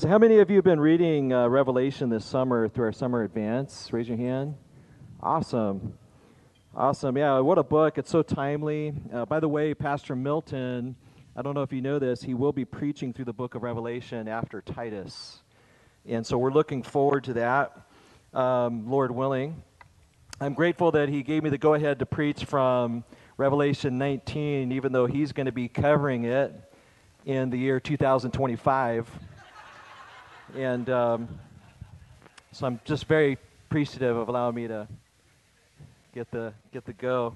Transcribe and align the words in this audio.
So, 0.00 0.08
how 0.08 0.16
many 0.16 0.38
of 0.38 0.48
you 0.48 0.56
have 0.56 0.64
been 0.64 0.80
reading 0.80 1.30
uh, 1.30 1.46
Revelation 1.48 2.08
this 2.08 2.24
summer 2.24 2.70
through 2.70 2.86
our 2.86 2.92
summer 2.92 3.22
advance? 3.22 3.92
Raise 3.92 4.08
your 4.08 4.16
hand. 4.16 4.54
Awesome. 5.22 5.92
Awesome. 6.74 7.18
Yeah, 7.18 7.40
what 7.40 7.58
a 7.58 7.62
book. 7.62 7.98
It's 7.98 8.08
so 8.08 8.22
timely. 8.22 8.94
Uh, 9.12 9.26
by 9.26 9.40
the 9.40 9.48
way, 9.48 9.74
Pastor 9.74 10.16
Milton, 10.16 10.96
I 11.36 11.42
don't 11.42 11.52
know 11.52 11.60
if 11.60 11.70
you 11.70 11.82
know 11.82 11.98
this, 11.98 12.22
he 12.22 12.32
will 12.32 12.54
be 12.54 12.64
preaching 12.64 13.12
through 13.12 13.26
the 13.26 13.34
book 13.34 13.54
of 13.54 13.62
Revelation 13.62 14.26
after 14.26 14.62
Titus. 14.62 15.42
And 16.06 16.26
so 16.26 16.38
we're 16.38 16.50
looking 16.50 16.82
forward 16.82 17.24
to 17.24 17.34
that, 17.34 17.76
um, 18.32 18.88
Lord 18.88 19.10
willing. 19.10 19.62
I'm 20.40 20.54
grateful 20.54 20.92
that 20.92 21.10
he 21.10 21.22
gave 21.22 21.42
me 21.42 21.50
the 21.50 21.58
go 21.58 21.74
ahead 21.74 21.98
to 21.98 22.06
preach 22.06 22.46
from 22.46 23.04
Revelation 23.36 23.98
19, 23.98 24.72
even 24.72 24.92
though 24.92 25.04
he's 25.04 25.32
going 25.32 25.44
to 25.44 25.52
be 25.52 25.68
covering 25.68 26.24
it 26.24 26.54
in 27.26 27.50
the 27.50 27.58
year 27.58 27.78
2025. 27.78 29.06
And 30.56 30.90
um, 30.90 31.28
so 32.52 32.66
I'm 32.66 32.80
just 32.84 33.04
very 33.04 33.38
appreciative 33.68 34.16
of 34.16 34.28
allowing 34.28 34.56
me 34.56 34.66
to 34.66 34.88
get 36.12 36.30
the 36.32 36.52
get 36.72 36.84
the 36.84 36.92
go. 36.92 37.34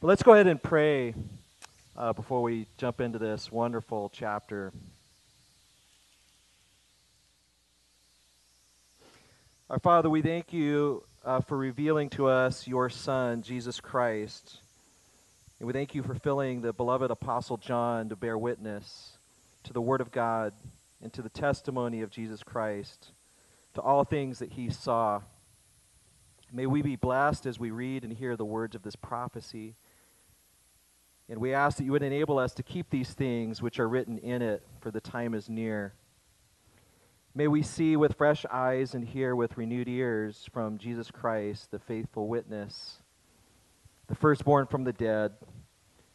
But 0.00 0.08
let's 0.08 0.22
go 0.22 0.34
ahead 0.34 0.46
and 0.46 0.62
pray 0.62 1.14
uh, 1.96 2.12
before 2.12 2.42
we 2.42 2.66
jump 2.76 3.00
into 3.00 3.18
this 3.18 3.50
wonderful 3.50 4.10
chapter. 4.12 4.72
Our 9.70 9.78
Father, 9.78 10.10
we 10.10 10.20
thank 10.20 10.52
you 10.52 11.02
uh, 11.24 11.40
for 11.40 11.56
revealing 11.56 12.10
to 12.10 12.26
us 12.26 12.66
your 12.66 12.90
Son, 12.90 13.42
Jesus 13.42 13.80
Christ. 13.80 14.58
And 15.58 15.66
we 15.66 15.72
thank 15.72 15.94
you 15.94 16.02
for 16.02 16.14
filling 16.14 16.60
the 16.60 16.74
beloved 16.74 17.10
Apostle 17.10 17.56
John 17.56 18.10
to 18.10 18.16
bear 18.16 18.36
witness 18.36 19.16
to 19.64 19.72
the 19.72 19.80
Word 19.80 20.02
of 20.02 20.12
God 20.12 20.52
and 21.02 21.12
to 21.12 21.22
the 21.22 21.28
testimony 21.28 22.02
of 22.02 22.10
Jesus 22.10 22.42
Christ, 22.42 23.12
to 23.74 23.80
all 23.80 24.04
things 24.04 24.38
that 24.38 24.52
he 24.52 24.70
saw. 24.70 25.20
May 26.52 26.66
we 26.66 26.82
be 26.82 26.96
blessed 26.96 27.46
as 27.46 27.58
we 27.58 27.70
read 27.70 28.04
and 28.04 28.12
hear 28.12 28.36
the 28.36 28.44
words 28.44 28.74
of 28.74 28.82
this 28.82 28.96
prophecy. 28.96 29.74
And 31.28 31.40
we 31.40 31.52
ask 31.52 31.76
that 31.78 31.84
you 31.84 31.92
would 31.92 32.02
enable 32.02 32.38
us 32.38 32.54
to 32.54 32.62
keep 32.62 32.88
these 32.90 33.12
things 33.12 33.60
which 33.60 33.80
are 33.80 33.88
written 33.88 34.18
in 34.18 34.42
it, 34.42 34.62
for 34.80 34.90
the 34.90 35.00
time 35.00 35.34
is 35.34 35.50
near. 35.50 35.94
May 37.34 37.48
we 37.48 37.62
see 37.62 37.96
with 37.96 38.16
fresh 38.16 38.46
eyes 38.50 38.94
and 38.94 39.04
hear 39.04 39.36
with 39.36 39.58
renewed 39.58 39.88
ears 39.88 40.48
from 40.52 40.78
Jesus 40.78 41.10
Christ, 41.10 41.70
the 41.70 41.78
faithful 41.78 42.28
witness, 42.28 43.02
the 44.06 44.14
firstborn 44.14 44.66
from 44.66 44.84
the 44.84 44.92
dead, 44.92 45.32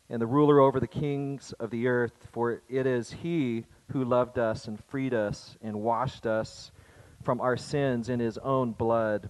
and 0.10 0.22
the 0.22 0.28
ruler 0.28 0.60
over 0.60 0.80
the 0.80 0.88
kings 0.88 1.54
of 1.60 1.70
the 1.70 1.88
earth, 1.88 2.28
for 2.32 2.62
it 2.68 2.88
is 2.88 3.12
he 3.22 3.66
who 3.92 4.04
loved 4.04 4.40
us 4.40 4.68
and 4.68 4.84
freed 4.86 5.14
us 5.14 5.58
and 5.62 5.82
washed 5.82 6.26
us 6.26 6.72
from 7.24 7.42
our 7.42 7.58
sins 7.58 8.10
in 8.10 8.20
his 8.20 8.38
own 8.38 8.72
blood 8.72 9.30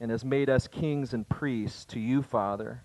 and 0.00 0.10
has 0.10 0.24
made 0.24 0.48
us 0.48 0.66
kings 0.66 1.12
and 1.12 1.28
priests 1.28 1.84
to 1.86 2.00
you, 2.00 2.22
Father. 2.22 2.82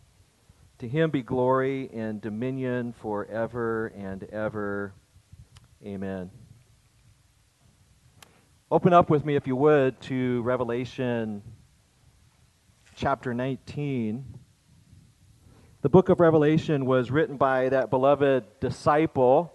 To 0.79 0.87
him 0.87 1.09
be 1.09 1.21
glory 1.21 1.89
and 1.93 2.19
dominion 2.19 2.91
forever 2.91 3.87
and 3.95 4.23
ever. 4.25 4.93
Amen. 5.85 6.29
Open 8.69 8.91
up 8.91 9.09
with 9.09 9.23
me, 9.23 9.35
if 9.35 9.47
you 9.47 9.55
would, 9.55 10.01
to 10.01 10.41
Revelation 10.41 11.41
chapter 12.95 13.33
19. 13.33 14.25
The 15.81 15.89
book 15.89 16.09
of 16.09 16.19
Revelation 16.19 16.85
was 16.85 17.11
written 17.11 17.37
by 17.37 17.69
that 17.69 17.89
beloved 17.89 18.43
disciple 18.59 19.54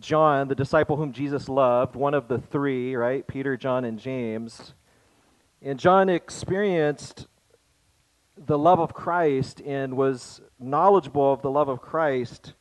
John, 0.00 0.48
the 0.48 0.54
disciple 0.54 0.96
whom 0.96 1.12
Jesus 1.12 1.48
loved, 1.48 1.94
one 1.94 2.14
of 2.14 2.28
the 2.28 2.38
three, 2.38 2.96
right? 2.96 3.26
Peter, 3.26 3.56
John, 3.56 3.84
and 3.84 3.98
James. 3.98 4.74
And 5.62 5.78
John 5.78 6.08
experienced 6.08 7.26
the 8.36 8.58
love 8.58 8.80
of 8.80 8.92
Christ 8.92 9.60
and 9.60 9.96
was 9.96 10.40
knowledgeable 10.58 11.32
of 11.32 11.42
the 11.42 11.50
love 11.50 11.68
of 11.68 11.80
Christ 11.80 12.54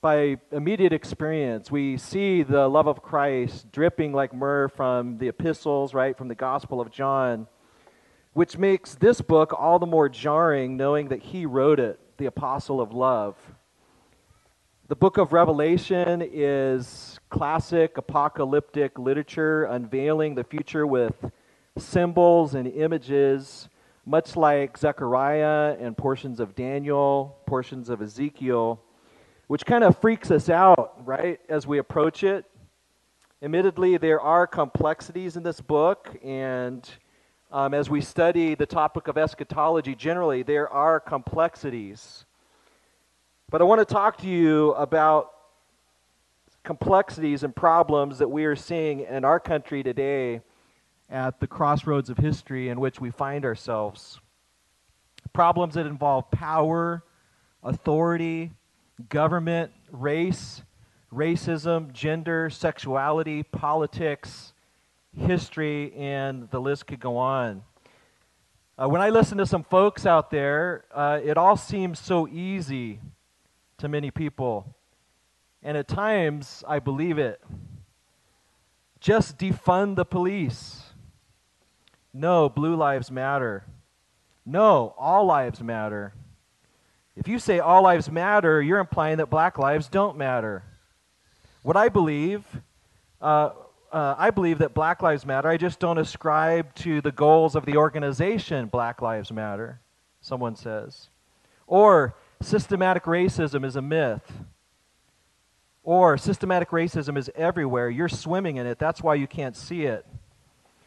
by 0.00 0.36
immediate 0.52 0.92
experience. 0.92 1.70
We 1.70 1.96
see 1.96 2.42
the 2.42 2.68
love 2.68 2.86
of 2.86 3.02
Christ 3.02 3.72
dripping 3.72 4.12
like 4.12 4.34
myrrh 4.34 4.68
from 4.68 5.18
the 5.18 5.28
epistles, 5.28 5.94
right, 5.94 6.16
from 6.16 6.28
the 6.28 6.34
Gospel 6.34 6.80
of 6.80 6.90
John, 6.90 7.48
which 8.34 8.58
makes 8.58 8.94
this 8.94 9.20
book 9.20 9.52
all 9.58 9.78
the 9.78 9.86
more 9.86 10.08
jarring 10.08 10.76
knowing 10.76 11.08
that 11.08 11.22
he 11.22 11.46
wrote 11.46 11.80
it, 11.80 11.98
the 12.18 12.26
apostle 12.26 12.80
of 12.80 12.92
love. 12.92 13.36
The 14.86 14.96
book 14.96 15.16
of 15.16 15.32
Revelation 15.32 16.20
is 16.20 17.18
classic 17.30 17.96
apocalyptic 17.96 18.98
literature 18.98 19.64
unveiling 19.64 20.34
the 20.34 20.44
future 20.44 20.86
with 20.86 21.14
symbols 21.78 22.54
and 22.54 22.68
images, 22.68 23.70
much 24.04 24.36
like 24.36 24.76
Zechariah 24.76 25.78
and 25.80 25.96
portions 25.96 26.38
of 26.38 26.54
Daniel, 26.54 27.38
portions 27.46 27.88
of 27.88 28.02
Ezekiel, 28.02 28.78
which 29.46 29.64
kind 29.64 29.84
of 29.84 29.96
freaks 29.96 30.30
us 30.30 30.50
out, 30.50 31.00
right, 31.06 31.40
as 31.48 31.66
we 31.66 31.78
approach 31.78 32.22
it. 32.22 32.44
Admittedly, 33.40 33.96
there 33.96 34.20
are 34.20 34.46
complexities 34.46 35.38
in 35.38 35.42
this 35.42 35.62
book, 35.62 36.14
and 36.22 36.86
um, 37.50 37.72
as 37.72 37.88
we 37.88 38.02
study 38.02 38.54
the 38.54 38.66
topic 38.66 39.08
of 39.08 39.16
eschatology 39.16 39.94
generally, 39.94 40.42
there 40.42 40.68
are 40.68 41.00
complexities. 41.00 42.23
But 43.54 43.60
I 43.60 43.66
want 43.66 43.78
to 43.78 43.84
talk 43.84 44.16
to 44.16 44.26
you 44.26 44.72
about 44.72 45.30
complexities 46.64 47.44
and 47.44 47.54
problems 47.54 48.18
that 48.18 48.26
we 48.26 48.46
are 48.46 48.56
seeing 48.56 49.02
in 49.02 49.24
our 49.24 49.38
country 49.38 49.84
today 49.84 50.40
at 51.08 51.38
the 51.38 51.46
crossroads 51.46 52.10
of 52.10 52.18
history 52.18 52.68
in 52.68 52.80
which 52.80 53.00
we 53.00 53.12
find 53.12 53.44
ourselves. 53.44 54.18
Problems 55.32 55.74
that 55.74 55.86
involve 55.86 56.28
power, 56.32 57.04
authority, 57.62 58.50
government, 59.08 59.70
race, 59.92 60.62
racism, 61.14 61.92
gender, 61.92 62.50
sexuality, 62.50 63.44
politics, 63.44 64.52
history, 65.16 65.92
and 65.94 66.50
the 66.50 66.60
list 66.60 66.88
could 66.88 66.98
go 66.98 67.16
on. 67.16 67.62
Uh, 68.76 68.88
when 68.88 69.00
I 69.00 69.10
listen 69.10 69.38
to 69.38 69.46
some 69.46 69.62
folks 69.62 70.06
out 70.06 70.32
there, 70.32 70.86
uh, 70.92 71.20
it 71.22 71.38
all 71.38 71.56
seems 71.56 72.00
so 72.00 72.26
easy 72.26 72.98
to 73.78 73.88
many 73.88 74.10
people. 74.10 74.74
And 75.62 75.76
at 75.76 75.88
times, 75.88 76.62
I 76.68 76.78
believe 76.78 77.18
it. 77.18 77.40
Just 79.00 79.38
defund 79.38 79.96
the 79.96 80.04
police. 80.04 80.82
No, 82.12 82.48
blue 82.48 82.76
lives 82.76 83.10
matter. 83.10 83.64
No, 84.46 84.94
all 84.98 85.24
lives 85.26 85.62
matter. 85.62 86.14
If 87.16 87.28
you 87.28 87.38
say 87.38 87.60
all 87.60 87.82
lives 87.82 88.10
matter, 88.10 88.60
you're 88.60 88.78
implying 88.78 89.18
that 89.18 89.30
black 89.30 89.58
lives 89.58 89.88
don't 89.88 90.16
matter. 90.16 90.64
What 91.62 91.76
I 91.76 91.88
believe, 91.88 92.44
uh, 93.22 93.50
uh, 93.92 94.14
I 94.18 94.30
believe 94.30 94.58
that 94.58 94.74
black 94.74 95.02
lives 95.02 95.24
matter. 95.24 95.48
I 95.48 95.56
just 95.56 95.78
don't 95.78 95.98
ascribe 95.98 96.74
to 96.76 97.00
the 97.00 97.12
goals 97.12 97.54
of 97.54 97.64
the 97.64 97.76
organization 97.76 98.66
Black 98.66 99.00
Lives 99.00 99.30
Matter, 99.30 99.80
someone 100.20 100.56
says. 100.56 101.08
Or 101.66 102.16
systematic 102.40 103.04
racism 103.04 103.64
is 103.64 103.76
a 103.76 103.82
myth. 103.82 104.44
Or 105.82 106.16
systematic 106.16 106.70
racism 106.70 107.18
is 107.18 107.30
everywhere. 107.34 107.90
You're 107.90 108.08
swimming 108.08 108.56
in 108.56 108.66
it. 108.66 108.78
That's 108.78 109.02
why 109.02 109.16
you 109.16 109.26
can't 109.26 109.54
see 109.56 109.82
it. 109.82 110.06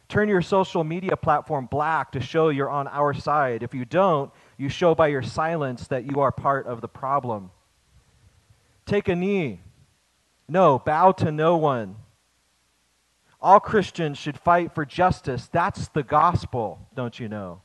Turn 0.08 0.28
your 0.28 0.42
social 0.42 0.84
media 0.84 1.16
platform 1.16 1.66
black 1.66 2.12
to 2.12 2.20
show 2.20 2.48
you're 2.48 2.70
on 2.70 2.88
our 2.88 3.12
side. 3.12 3.62
If 3.62 3.74
you 3.74 3.84
don't, 3.84 4.32
you 4.56 4.68
show 4.68 4.94
by 4.94 5.08
your 5.08 5.22
silence 5.22 5.86
that 5.88 6.10
you 6.10 6.20
are 6.20 6.32
part 6.32 6.66
of 6.66 6.80
the 6.80 6.88
problem. 6.88 7.50
Take 8.86 9.08
a 9.08 9.14
knee. 9.14 9.60
No, 10.48 10.78
bow 10.78 11.12
to 11.12 11.30
no 11.30 11.58
one. 11.58 11.96
All 13.40 13.60
Christians 13.60 14.18
should 14.18 14.38
fight 14.38 14.74
for 14.74 14.84
justice. 14.84 15.48
That's 15.52 15.88
the 15.88 16.02
gospel, 16.02 16.88
don't 16.94 17.20
you 17.20 17.28
know? 17.28 17.60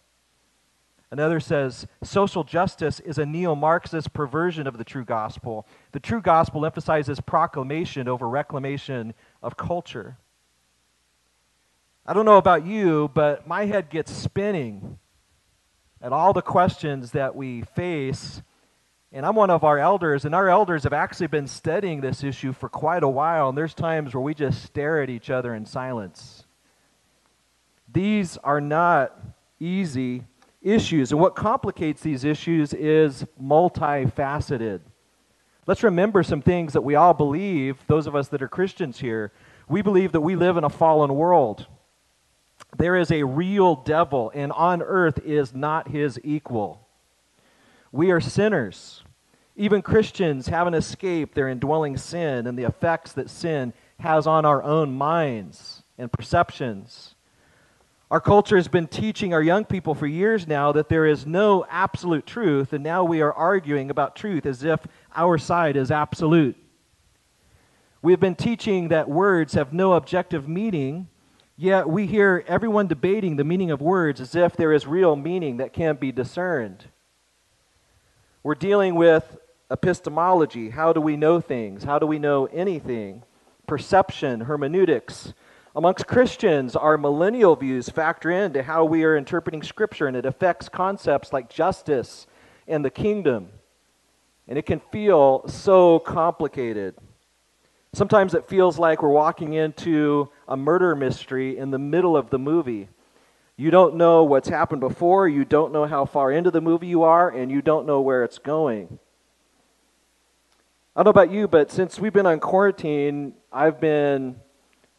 Another 1.13 1.39
says 1.39 1.85
social 2.01 2.43
justice 2.43 2.99
is 2.99 3.19
a 3.19 3.25
neo 3.27 3.53
Marxist 3.53 4.13
perversion 4.13 4.65
of 4.65 4.79
the 4.79 4.83
true 4.83 5.05
gospel. 5.05 5.67
The 5.91 5.99
true 5.99 6.23
gospel 6.23 6.65
emphasizes 6.65 7.19
proclamation 7.19 8.07
over 8.07 8.27
reclamation 8.27 9.13
of 9.43 9.55
culture. 9.55 10.17
I 12.03 12.13
don't 12.13 12.25
know 12.25 12.37
about 12.37 12.65
you, 12.65 13.11
but 13.13 13.47
my 13.47 13.65
head 13.65 13.91
gets 13.91 14.11
spinning 14.11 14.97
at 16.01 16.11
all 16.11 16.33
the 16.33 16.41
questions 16.41 17.11
that 17.11 17.35
we 17.35 17.61
face. 17.61 18.41
And 19.11 19.23
I'm 19.23 19.35
one 19.35 19.51
of 19.51 19.63
our 19.63 19.77
elders, 19.77 20.25
and 20.25 20.33
our 20.33 20.49
elders 20.49 20.81
have 20.81 20.93
actually 20.93 21.27
been 21.27 21.45
studying 21.45 22.01
this 22.01 22.23
issue 22.23 22.53
for 22.53 22.69
quite 22.69 23.03
a 23.03 23.07
while, 23.07 23.49
and 23.49 23.55
there's 23.55 23.75
times 23.75 24.15
where 24.15 24.23
we 24.23 24.33
just 24.33 24.63
stare 24.63 25.03
at 25.03 25.11
each 25.11 25.29
other 25.29 25.53
in 25.53 25.67
silence. 25.67 26.45
These 27.87 28.35
are 28.37 28.59
not 28.59 29.15
easy 29.59 30.23
issues. 30.63 31.11
And 31.11 31.19
what 31.19 31.35
complicates 31.35 32.01
these 32.01 32.23
issues 32.23 32.73
is 32.73 33.25
multifaceted. 33.41 34.81
Let's 35.67 35.83
remember 35.83 36.23
some 36.23 36.41
things 36.41 36.73
that 36.73 36.83
we 36.83 36.95
all 36.95 37.13
believe, 37.13 37.77
those 37.87 38.07
of 38.07 38.15
us 38.15 38.27
that 38.29 38.41
are 38.41 38.47
Christians 38.47 38.99
here. 38.99 39.31
We 39.69 39.81
believe 39.81 40.11
that 40.11 40.21
we 40.21 40.35
live 40.35 40.57
in 40.57 40.63
a 40.63 40.69
fallen 40.69 41.13
world. 41.13 41.67
There 42.77 42.95
is 42.95 43.11
a 43.11 43.23
real 43.23 43.75
devil, 43.75 44.31
and 44.33 44.51
on 44.51 44.81
earth 44.81 45.19
is 45.23 45.53
not 45.53 45.89
his 45.89 46.19
equal. 46.23 46.87
We 47.91 48.11
are 48.11 48.19
sinners. 48.19 49.03
Even 49.55 49.81
Christians 49.81 50.47
haven't 50.47 50.73
escaped 50.73 51.35
their 51.35 51.47
indwelling 51.47 51.95
sin 51.97 52.47
and 52.47 52.57
the 52.57 52.63
effects 52.63 53.13
that 53.13 53.29
sin 53.29 53.73
has 53.99 54.25
on 54.25 54.45
our 54.45 54.63
own 54.63 54.93
minds 54.93 55.83
and 55.97 56.11
perceptions. 56.11 57.12
Our 58.13 58.21
culture 58.21 58.57
has 58.57 58.67
been 58.67 58.85
teaching 58.85 59.33
our 59.33 59.41
young 59.41 59.65
people 59.65 59.95
for 59.95 60.05
years 60.05 60.45
now 60.45 60.71
that 60.73 60.87
there 60.87 61.07
is 61.07 61.25
no 61.25 61.65
absolute 61.67 62.27
truth, 62.27 62.71
and 62.71 62.83
now 62.83 63.03
we 63.03 63.23
are 63.23 63.33
arguing 63.33 63.89
about 63.89 64.15
truth 64.15 64.45
as 64.45 64.63
if 64.63 64.85
our 65.15 65.39
side 65.39 65.75
is 65.75 65.89
absolute. 65.89 66.55
We 68.03 68.13
have 68.13 68.19
been 68.19 68.35
teaching 68.35 68.89
that 68.89 69.09
words 69.09 69.55
have 69.55 69.73
no 69.73 69.93
objective 69.93 70.47
meaning, 70.47 71.07
yet 71.57 71.89
we 71.89 72.05
hear 72.05 72.45
everyone 72.47 72.85
debating 72.85 73.35
the 73.35 73.43
meaning 73.43 73.71
of 73.71 73.81
words 73.81 74.21
as 74.21 74.35
if 74.35 74.55
there 74.55 74.73
is 74.73 74.85
real 74.85 75.15
meaning 75.15 75.57
that 75.57 75.73
can't 75.73 75.99
be 75.99 76.11
discerned. 76.11 76.85
We're 78.43 78.53
dealing 78.53 78.93
with 78.93 79.39
epistemology. 79.71 80.69
How 80.69 80.93
do 80.93 81.01
we 81.01 81.17
know 81.17 81.41
things? 81.41 81.83
How 81.83 81.97
do 81.97 82.05
we 82.05 82.19
know 82.19 82.45
anything? 82.45 83.23
Perception, 83.65 84.41
hermeneutics. 84.41 85.33
Amongst 85.75 86.05
Christians, 86.05 86.75
our 86.75 86.99
millennial 86.99 87.55
views 87.55 87.89
factor 87.89 88.29
into 88.29 88.61
how 88.61 88.85
we 88.85 89.03
are 89.03 89.17
interpreting 89.17 89.63
Scripture, 89.63 90.05
and 90.05 90.15
it 90.15 90.25
affects 90.25 90.69
concepts 90.69 91.33
like 91.33 91.49
justice 91.49 92.27
and 92.67 92.85
the 92.85 92.91
kingdom. 92.91 93.49
And 94.47 94.59
it 94.59 94.67
can 94.67 94.81
feel 94.91 95.47
so 95.47 95.97
complicated. 95.97 96.95
Sometimes 97.91 98.35
it 98.35 98.47
feels 98.47 98.77
like 98.77 99.01
we're 99.01 99.09
walking 99.09 99.53
into 99.53 100.29
a 100.47 100.55
murder 100.55 100.95
mystery 100.95 101.57
in 101.57 101.71
the 101.71 101.79
middle 101.79 102.15
of 102.15 102.29
the 102.29 102.39
movie. 102.39 102.89
You 103.57 103.71
don't 103.71 103.95
know 103.95 104.23
what's 104.23 104.49
happened 104.49 104.81
before, 104.81 105.27
you 105.27 105.43
don't 105.43 105.73
know 105.73 105.85
how 105.85 106.05
far 106.05 106.31
into 106.31 106.51
the 106.51 106.61
movie 106.61 106.87
you 106.87 107.01
are, 107.01 107.29
and 107.29 107.51
you 107.51 107.63
don't 107.63 107.87
know 107.87 108.01
where 108.01 108.23
it's 108.23 108.37
going. 108.37 108.99
I 110.95 110.99
don't 110.99 111.05
know 111.05 111.21
about 111.21 111.31
you, 111.31 111.47
but 111.47 111.71
since 111.71 111.99
we've 111.99 112.13
been 112.13 112.27
on 112.27 112.39
quarantine, 112.39 113.33
I've 113.51 113.79
been 113.79 114.35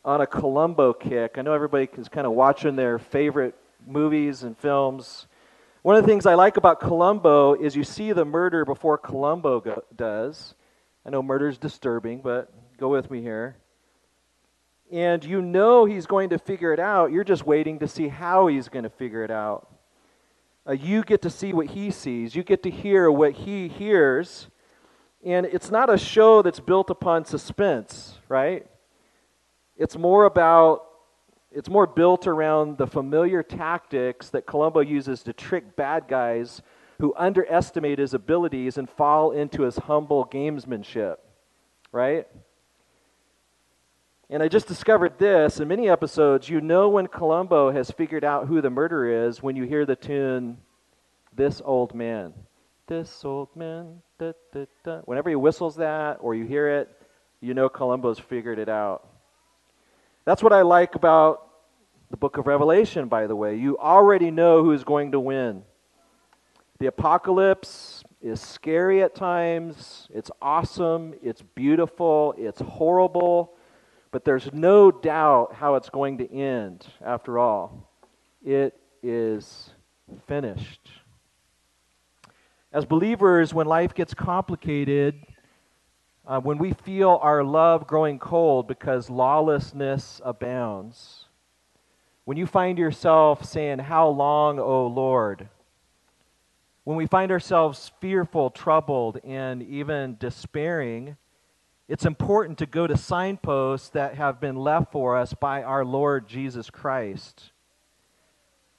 on 0.04 0.20
a 0.20 0.26
Columbo 0.26 0.92
kick. 0.92 1.36
I 1.38 1.42
know 1.42 1.52
everybody 1.52 1.88
is 1.96 2.08
kind 2.08 2.26
of 2.26 2.32
watching 2.32 2.76
their 2.76 2.98
favorite 2.98 3.54
movies 3.86 4.42
and 4.42 4.56
films. 4.58 5.26
One 5.82 5.96
of 5.96 6.02
the 6.02 6.08
things 6.08 6.26
I 6.26 6.34
like 6.34 6.56
about 6.56 6.80
Columbo 6.80 7.54
is 7.54 7.76
you 7.76 7.84
see 7.84 8.12
the 8.12 8.24
murder 8.24 8.64
before 8.64 8.98
Columbo 8.98 9.60
go- 9.60 9.84
does. 9.94 10.54
I 11.04 11.10
know 11.10 11.22
murder 11.22 11.48
is 11.48 11.58
disturbing, 11.58 12.20
but 12.20 12.52
go 12.78 12.88
with 12.88 13.10
me 13.10 13.20
here 13.20 13.56
and 14.94 15.24
you 15.24 15.42
know 15.42 15.84
he's 15.84 16.06
going 16.06 16.30
to 16.30 16.38
figure 16.38 16.72
it 16.72 16.78
out. 16.78 17.10
You're 17.10 17.24
just 17.24 17.46
waiting 17.46 17.80
to 17.80 17.88
see 17.88 18.08
how 18.08 18.46
he's 18.46 18.68
going 18.68 18.84
to 18.84 18.90
figure 18.90 19.24
it 19.24 19.30
out. 19.30 19.68
Uh, 20.66 20.72
you 20.72 21.02
get 21.02 21.22
to 21.22 21.30
see 21.30 21.52
what 21.52 21.66
he 21.68 21.90
sees, 21.90 22.34
you 22.34 22.42
get 22.42 22.62
to 22.62 22.70
hear 22.70 23.10
what 23.10 23.32
he 23.32 23.68
hears. 23.68 24.48
And 25.24 25.46
it's 25.46 25.70
not 25.70 25.92
a 25.92 25.96
show 25.96 26.42
that's 26.42 26.60
built 26.60 26.90
upon 26.90 27.24
suspense, 27.24 28.18
right? 28.28 28.66
It's 29.76 29.96
more 29.96 30.24
about, 30.24 30.84
it's 31.50 31.68
more 31.68 31.86
built 31.86 32.26
around 32.26 32.78
the 32.78 32.86
familiar 32.86 33.42
tactics 33.42 34.30
that 34.30 34.46
Columbo 34.46 34.80
uses 34.80 35.22
to 35.24 35.32
trick 35.32 35.76
bad 35.76 36.08
guys 36.08 36.62
who 37.00 37.14
underestimate 37.16 37.98
his 37.98 38.14
abilities 38.14 38.78
and 38.78 38.88
fall 38.88 39.32
into 39.32 39.62
his 39.62 39.76
humble 39.76 40.26
gamesmanship, 40.26 41.16
right? 41.90 42.26
And 44.30 44.42
I 44.42 44.48
just 44.48 44.68
discovered 44.68 45.18
this 45.18 45.60
in 45.60 45.68
many 45.68 45.88
episodes. 45.88 46.48
You 46.48 46.60
know 46.60 46.88
when 46.88 47.08
Columbo 47.08 47.70
has 47.72 47.90
figured 47.90 48.24
out 48.24 48.46
who 48.46 48.60
the 48.60 48.70
murderer 48.70 49.26
is 49.26 49.42
when 49.42 49.56
you 49.56 49.64
hear 49.64 49.84
the 49.84 49.96
tune, 49.96 50.58
This 51.34 51.60
Old 51.64 51.94
Man. 51.94 52.32
This 52.86 53.24
old 53.24 53.48
man. 53.56 54.02
Da, 54.18 54.32
da, 54.52 54.66
da. 54.84 54.98
Whenever 55.06 55.30
he 55.30 55.36
whistles 55.36 55.76
that 55.76 56.18
or 56.20 56.34
you 56.34 56.44
hear 56.44 56.68
it, 56.68 56.88
you 57.40 57.54
know 57.54 57.68
Columbo's 57.68 58.18
figured 58.18 58.58
it 58.58 58.68
out. 58.68 59.08
That's 60.24 60.42
what 60.42 60.52
I 60.52 60.62
like 60.62 60.94
about 60.94 61.48
the 62.10 62.16
book 62.16 62.36
of 62.36 62.46
Revelation, 62.46 63.08
by 63.08 63.26
the 63.26 63.36
way. 63.36 63.56
You 63.56 63.78
already 63.78 64.30
know 64.30 64.64
who's 64.64 64.84
going 64.84 65.12
to 65.12 65.20
win. 65.20 65.62
The 66.78 66.86
apocalypse 66.86 68.02
is 68.20 68.40
scary 68.40 69.02
at 69.02 69.14
times, 69.14 70.08
it's 70.12 70.30
awesome, 70.40 71.14
it's 71.22 71.42
beautiful, 71.42 72.34
it's 72.38 72.60
horrible 72.60 73.54
but 74.14 74.24
there's 74.24 74.48
no 74.52 74.92
doubt 74.92 75.54
how 75.54 75.74
it's 75.74 75.90
going 75.90 76.18
to 76.18 76.32
end 76.32 76.86
after 77.04 77.36
all. 77.36 77.90
It 78.44 78.78
is 79.02 79.70
finished. 80.28 80.88
As 82.72 82.84
believers, 82.84 83.52
when 83.52 83.66
life 83.66 83.92
gets 83.92 84.14
complicated, 84.14 85.16
uh, 86.26 86.40
when 86.40 86.58
we 86.58 86.72
feel 86.72 87.18
our 87.22 87.44
love 87.44 87.86
growing 87.86 88.18
cold 88.18 88.66
because 88.66 89.10
lawlessness 89.10 90.20
abounds, 90.24 91.26
when 92.24 92.38
you 92.38 92.46
find 92.46 92.78
yourself 92.78 93.44
saying, 93.44 93.80
How 93.80 94.08
long, 94.08 94.58
O 94.58 94.86
Lord? 94.86 95.48
When 96.84 96.96
we 96.96 97.06
find 97.06 97.30
ourselves 97.30 97.92
fearful, 98.00 98.50
troubled, 98.50 99.18
and 99.24 99.62
even 99.62 100.16
despairing, 100.18 101.16
it's 101.88 102.06
important 102.06 102.58
to 102.58 102.66
go 102.66 102.86
to 102.86 102.96
signposts 102.96 103.90
that 103.90 104.14
have 104.14 104.40
been 104.40 104.56
left 104.56 104.92
for 104.92 105.16
us 105.16 105.34
by 105.34 105.62
our 105.62 105.84
Lord 105.84 106.28
Jesus 106.28 106.70
Christ. 106.70 107.52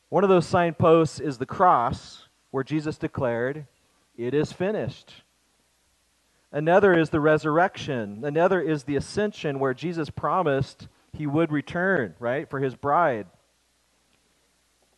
One 0.10 0.24
of 0.24 0.30
those 0.30 0.48
signposts 0.48 1.20
is 1.20 1.38
the 1.38 1.46
cross, 1.46 2.28
where 2.50 2.64
Jesus 2.64 2.98
declared, 2.98 3.68
It 4.18 4.34
is 4.34 4.52
finished. 4.52 5.25
Another 6.56 6.98
is 6.98 7.10
the 7.10 7.20
resurrection. 7.20 8.24
Another 8.24 8.62
is 8.62 8.86
the 8.86 8.96
ascension, 8.96 9.60
where 9.60 9.74
Jesus 9.74 10.10
promised 10.10 10.88
he 11.12 11.28
would 11.28 11.52
return, 11.52 12.16
right, 12.18 12.50
for 12.50 12.62
his 12.62 12.76
bride. 12.76 13.28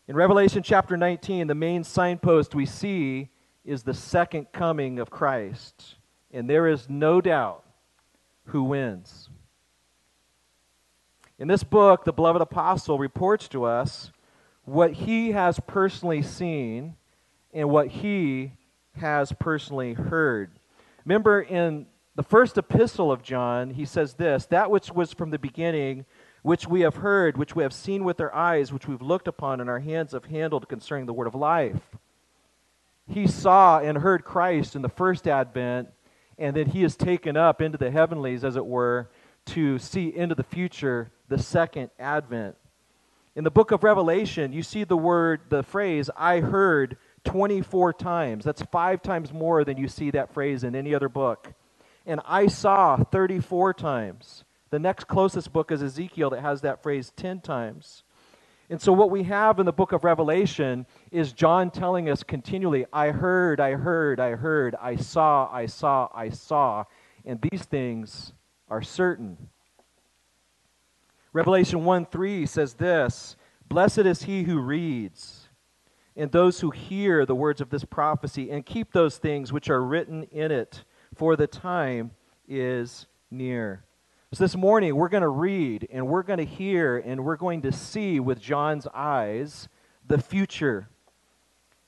In 0.07 0.15
Revelation 0.15 0.62
chapter 0.62 0.95
19, 0.95 1.48
the 1.48 1.56
main 1.56 1.83
signpost 1.83 2.54
we 2.54 2.68
see 2.68 3.30
is 3.65 3.81
the 3.81 3.95
second 3.95 4.51
coming 4.51 5.00
of 5.00 5.09
Christ. 5.09 5.95
And 6.31 6.48
there 6.48 6.68
is 6.68 6.92
no 6.92 7.21
doubt 7.21 7.63
who 8.45 8.62
wins. 8.62 9.27
In 11.39 11.48
this 11.48 11.63
book, 11.63 12.06
the 12.06 12.13
beloved 12.13 12.40
apostle 12.44 12.99
reports 12.99 13.47
to 13.47 13.64
us 13.64 14.11
what 14.64 14.94
he 14.94 15.31
has 15.31 15.59
personally 15.66 16.21
seen 16.21 16.97
and 17.52 17.68
what 17.68 17.87
he 17.87 18.52
has 18.97 19.33
personally 19.40 19.94
heard. 19.94 20.56
Remember, 21.07 21.42
in 21.42 21.85
the 22.16 22.23
first 22.23 22.57
epistle 22.57 23.14
of 23.14 23.23
John, 23.23 23.69
he 23.69 23.85
says 23.85 24.16
this 24.16 24.45
that 24.47 24.69
which 24.69 24.92
was 24.92 25.14
from 25.14 25.30
the 25.30 25.40
beginning, 25.40 26.04
which 26.42 26.68
we 26.68 26.81
have 26.81 26.95
heard, 26.95 27.37
which 27.37 27.56
we 27.56 27.64
have 27.64 27.71
seen 27.71 28.04
with 28.04 28.19
our 28.19 28.35
eyes, 28.35 28.73
which 28.73 28.90
we've 28.90 29.02
looked 29.02 29.30
upon, 29.30 29.61
and 29.61 29.69
our 29.69 29.80
hands 29.80 30.11
have 30.11 30.26
handled 30.26 30.68
concerning 30.68 31.06
the 31.06 31.14
word 31.14 31.28
of 31.28 31.33
life. 31.33 31.95
He 33.07 33.26
saw 33.26 33.80
and 33.80 33.99
heard 33.99 34.26
Christ 34.26 34.76
in 34.76 34.81
the 34.81 34.90
first 34.90 35.30
advent 35.30 35.87
and 36.37 36.54
then 36.54 36.68
he 36.68 36.83
is 36.83 36.97
taken 36.97 37.37
up 37.37 37.61
into 37.61 37.78
the 37.78 37.90
heavenlies, 37.90 38.44
as 38.44 38.57
it 38.57 38.66
were, 38.66 39.09
to 39.45 39.80
see 39.80 40.14
into 40.14 40.35
the 40.35 40.44
future, 40.44 41.09
the 41.30 41.40
second 41.40 41.90
advent. 41.97 42.57
In 43.33 43.45
the 43.45 43.49
book 43.49 43.71
of 43.71 43.83
Revelation, 43.83 44.52
you 44.52 44.61
see 44.61 44.83
the 44.83 44.97
word, 44.97 45.40
the 45.47 45.64
phrase, 45.64 46.09
I 46.18 46.42
heard 46.42 46.97
24 47.28 47.94
times. 47.94 48.44
That's 48.44 48.62
five 48.64 49.02
times 49.02 49.31
more 49.31 49.64
than 49.64 49.78
you 49.78 49.88
see 49.88 50.12
that 50.12 50.34
phrase 50.34 50.64
in 50.64 50.76
any 50.76 50.96
other 50.96 51.10
book. 51.10 51.54
And 52.06 52.22
I 52.26 52.48
saw 52.48 52.98
34 52.98 53.74
times. 53.74 54.44
The 54.69 54.80
next 54.80 55.07
closest 55.07 55.54
book 55.54 55.72
is 55.72 55.84
Ezekiel 55.84 56.30
that 56.31 56.42
has 56.42 56.62
that 56.62 56.81
phrase 56.81 57.12
10 57.16 57.42
times. 57.42 58.04
And 58.69 58.81
so, 58.81 58.92
what 58.92 59.12
we 59.12 59.24
have 59.24 59.60
in 59.60 59.66
the 59.66 59.72
book 59.72 59.94
of 59.94 60.04
Revelation 60.04 60.86
is 61.12 61.31
John 61.31 61.72
telling 61.72 62.10
us 62.10 62.22
continually, 62.24 62.86
I 62.92 63.12
heard, 63.12 63.62
I 63.62 63.74
heard, 63.76 64.19
I 64.19 64.31
heard, 64.31 64.76
I 64.76 64.98
saw, 64.98 65.50
I 65.52 65.68
saw, 65.68 66.10
I 66.14 66.30
saw. 66.30 66.84
And 67.26 67.40
these 67.50 67.64
things 67.64 68.34
are 68.69 68.81
certain. 68.81 69.38
Revelation 71.31 71.86
1 71.86 72.07
3 72.07 72.46
says 72.46 72.74
this 72.74 73.38
Blessed 73.69 74.00
is 74.00 74.24
he 74.24 74.44
who 74.44 74.60
reads, 74.60 75.46
and 76.18 76.31
those 76.31 76.59
who 76.59 76.71
hear 76.71 77.26
the 77.26 77.36
words 77.36 77.62
of 77.62 77.69
this 77.69 77.86
prophecy, 77.86 78.50
and 78.50 78.66
keep 78.66 78.92
those 78.92 79.18
things 79.18 79.54
which 79.54 79.69
are 79.69 79.83
written 79.83 80.24
in 80.24 80.52
it, 80.52 80.83
for 81.14 81.36
the 81.36 81.47
time 81.47 82.12
is 82.47 83.06
near. 83.30 83.83
So 84.33 84.44
this 84.44 84.56
morning, 84.56 84.95
we're 84.95 85.09
going 85.09 85.21
to 85.21 85.30
read 85.30 85.88
and 85.90 86.07
we're 86.07 86.24
going 86.24 86.40
to 86.40 86.45
hear 86.45 86.97
and 86.97 87.24
we're 87.24 87.38
going 87.38 87.62
to 87.62 87.71
see 87.71 88.19
with 88.19 88.42
John's 88.42 88.86
eyes 88.94 89.69
the 90.06 90.18
future. 90.18 90.90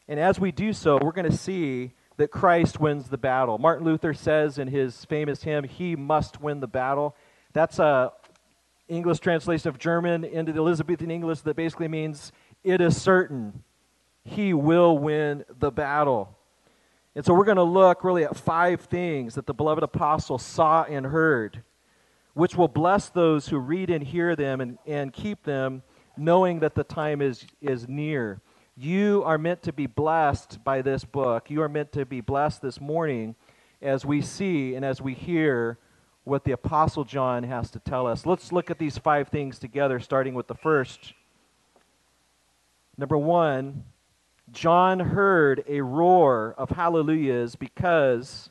And 0.07 0.19
as 0.19 0.39
we 0.39 0.51
do 0.51 0.71
so, 0.71 0.97
we're 1.01 1.11
going 1.11 1.29
to 1.29 1.35
see 1.35 1.91
that 2.17 2.31
Christ 2.31 2.79
wins 2.79 3.09
the 3.09 3.17
battle. 3.17 3.57
Martin 3.57 3.85
Luther 3.85 4.13
says 4.13 4.57
in 4.57 4.67
his 4.67 5.05
famous 5.05 5.43
hymn, 5.43 5.65
He 5.65 5.95
must 5.95 6.39
win 6.39 6.59
the 6.59 6.67
battle. 6.67 7.15
That's 7.51 7.79
a 7.79 8.13
English 8.87 9.19
translation 9.19 9.69
of 9.69 9.77
German 9.77 10.23
into 10.23 10.53
the 10.53 10.59
Elizabethan 10.59 11.11
English 11.11 11.41
that 11.41 11.55
basically 11.55 11.87
means 11.87 12.31
it 12.63 12.79
is 12.79 12.99
certain 13.01 13.63
he 14.29 14.53
will 14.53 14.97
win 14.97 15.43
the 15.59 15.71
battle. 15.71 16.37
And 17.15 17.25
so 17.25 17.33
we're 17.33 17.45
going 17.45 17.57
to 17.57 17.63
look 17.63 18.03
really 18.03 18.23
at 18.23 18.37
five 18.37 18.81
things 18.81 19.35
that 19.35 19.47
the 19.47 19.53
beloved 19.53 19.83
apostle 19.83 20.37
saw 20.37 20.83
and 20.83 21.07
heard, 21.07 21.63
which 22.33 22.55
will 22.55 22.67
bless 22.67 23.09
those 23.09 23.47
who 23.47 23.57
read 23.57 23.89
and 23.89 24.03
hear 24.03 24.35
them 24.35 24.61
and, 24.61 24.77
and 24.85 25.11
keep 25.11 25.43
them 25.43 25.83
knowing 26.15 26.59
that 26.59 26.75
the 26.75 26.83
time 26.83 27.21
is, 27.21 27.45
is 27.61 27.87
near. 27.87 28.41
You 28.77 29.23
are 29.25 29.37
meant 29.37 29.63
to 29.63 29.73
be 29.73 29.87
blessed 29.87 30.63
by 30.63 30.81
this 30.81 31.03
book. 31.03 31.49
You 31.49 31.61
are 31.61 31.69
meant 31.69 31.91
to 31.93 32.05
be 32.05 32.21
blessed 32.21 32.61
this 32.61 32.79
morning 32.79 33.35
as 33.81 34.05
we 34.05 34.21
see 34.21 34.75
and 34.75 34.85
as 34.85 35.01
we 35.01 35.13
hear 35.13 35.77
what 36.23 36.43
the 36.43 36.51
Apostle 36.51 37.03
John 37.03 37.43
has 37.43 37.71
to 37.71 37.79
tell 37.79 38.05
us. 38.05 38.25
Let's 38.25 38.51
look 38.51 38.69
at 38.69 38.77
these 38.77 38.97
five 38.97 39.29
things 39.29 39.57
together, 39.57 39.99
starting 39.99 40.35
with 40.35 40.47
the 40.47 40.55
first. 40.55 41.13
Number 42.97 43.17
one, 43.17 43.85
John 44.51 44.99
heard 44.99 45.63
a 45.67 45.81
roar 45.81 46.55
of 46.57 46.69
hallelujahs 46.69 47.55
because 47.55 48.49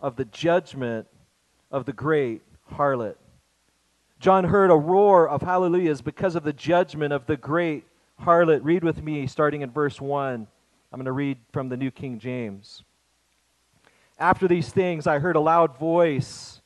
of 0.00 0.16
the 0.16 0.24
judgment 0.24 1.06
of 1.70 1.84
the 1.84 1.92
great 1.92 2.42
harlot. 2.72 3.16
John 4.20 4.44
heard 4.44 4.70
a 4.70 4.76
roar 4.76 5.28
of 5.28 5.42
hallelujahs 5.42 6.02
because 6.02 6.34
of 6.34 6.42
the 6.42 6.52
judgment 6.52 7.12
of 7.12 7.26
the 7.26 7.36
great 7.36 7.84
harlot. 8.20 8.64
Read 8.64 8.82
with 8.82 9.02
me, 9.02 9.26
starting 9.26 9.62
in 9.62 9.70
verse 9.70 10.00
1. 10.00 10.46
I'm 10.90 10.98
going 10.98 11.04
to 11.04 11.12
read 11.12 11.38
from 11.52 11.68
the 11.68 11.76
New 11.76 11.90
King 11.90 12.18
James. 12.18 12.82
After 14.18 14.48
these 14.48 14.70
things, 14.70 15.06
I 15.06 15.20
heard 15.20 15.36
a 15.36 15.40
loud 15.40 15.78
voice 15.78 16.60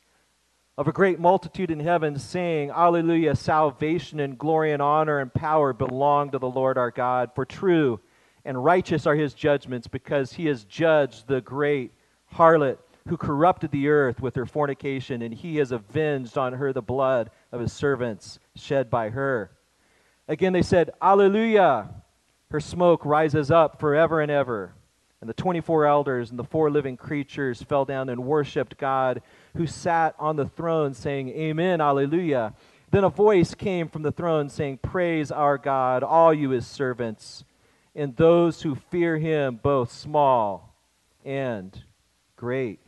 of 0.77 0.87
a 0.87 0.91
great 0.91 1.19
multitude 1.19 1.69
in 1.69 1.79
heaven 1.79 2.17
saying, 2.17 2.71
Alleluia, 2.71 3.35
salvation 3.35 4.19
and 4.19 4.37
glory 4.37 4.71
and 4.71 4.81
honor 4.81 5.19
and 5.19 5.31
power 5.31 5.73
belong 5.73 6.31
to 6.31 6.39
the 6.39 6.49
Lord 6.49 6.79
our 6.79 6.89
God. 6.89 7.29
For 7.35 7.45
true 7.45 7.99
and 8.45 8.63
righteous 8.63 9.05
are 9.07 9.15
his 9.15 9.33
judgments, 9.33 9.87
because 9.87 10.33
he 10.33 10.45
has 10.47 10.63
judged 10.65 11.27
the 11.27 11.41
great 11.41 11.91
harlot 12.33 12.77
who 13.07 13.17
corrupted 13.17 13.71
the 13.71 13.89
earth 13.89 14.21
with 14.21 14.35
her 14.35 14.45
fornication, 14.45 15.21
and 15.21 15.33
he 15.33 15.57
has 15.57 15.71
avenged 15.71 16.37
on 16.37 16.53
her 16.53 16.71
the 16.71 16.81
blood 16.81 17.29
of 17.51 17.59
his 17.59 17.73
servants 17.73 18.39
shed 18.55 18.89
by 18.89 19.09
her. 19.09 19.51
Again, 20.27 20.53
they 20.53 20.61
said, 20.61 20.91
Alleluia! 21.01 21.89
Her 22.49 22.59
smoke 22.59 23.03
rises 23.03 23.49
up 23.49 23.79
forever 23.79 24.21
and 24.21 24.31
ever. 24.31 24.75
And 25.21 25.29
the 25.29 25.33
24 25.33 25.85
elders 25.85 26.29
and 26.29 26.37
the 26.37 26.43
four 26.43 26.69
living 26.69 26.97
creatures 26.97 27.63
fell 27.63 27.85
down 27.85 28.09
and 28.09 28.25
worshiped 28.25 28.77
God 28.77 29.21
who 29.55 29.65
sat 29.65 30.15
on 30.19 30.35
the 30.35 30.47
throne, 30.47 30.93
saying, 30.93 31.29
Amen, 31.29 31.81
Alleluia. 31.81 32.53
Then 32.91 33.05
a 33.05 33.09
voice 33.09 33.55
came 33.55 33.87
from 33.87 34.03
the 34.03 34.11
throne 34.11 34.49
saying, 34.49 34.79
Praise 34.83 35.31
our 35.31 35.57
God, 35.57 36.03
all 36.03 36.33
you 36.33 36.51
his 36.51 36.67
servants, 36.67 37.43
and 37.95 38.15
those 38.15 38.61
who 38.61 38.75
fear 38.75 39.17
him, 39.17 39.59
both 39.61 39.91
small 39.91 40.75
and 41.23 41.83
great. 42.35 42.79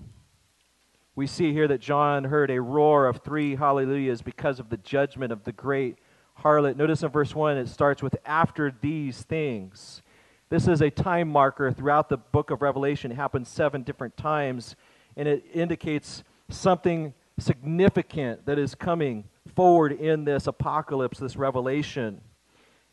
We 1.15 1.27
see 1.27 1.53
here 1.53 1.67
that 1.69 1.79
John 1.79 2.25
heard 2.25 2.51
a 2.51 2.59
roar 2.59 3.07
of 3.07 3.17
three 3.17 3.55
hallelujahs 3.55 4.21
because 4.21 4.59
of 4.59 4.69
the 4.69 4.77
judgment 4.77 5.31
of 5.31 5.43
the 5.43 5.53
great 5.53 5.97
harlot. 6.43 6.75
Notice 6.75 7.03
in 7.03 7.09
verse 7.09 7.33
1 7.33 7.57
it 7.57 7.69
starts 7.69 8.03
with 8.03 8.17
after 8.25 8.73
these 8.81 9.21
things. 9.21 10.01
This 10.49 10.67
is 10.67 10.81
a 10.81 10.89
time 10.89 11.29
marker 11.29 11.71
throughout 11.71 12.09
the 12.09 12.17
book 12.17 12.51
of 12.51 12.61
Revelation. 12.61 13.11
It 13.11 13.15
happens 13.15 13.47
seven 13.47 13.83
different 13.83 14.17
times, 14.17 14.75
and 15.15 15.27
it 15.27 15.45
indicates 15.53 16.23
something 16.49 17.13
significant 17.39 18.45
that 18.45 18.59
is 18.59 18.75
coming 18.75 19.23
forward 19.55 19.93
in 19.93 20.25
this 20.25 20.47
apocalypse, 20.47 21.19
this 21.19 21.35
revelation. 21.35 22.21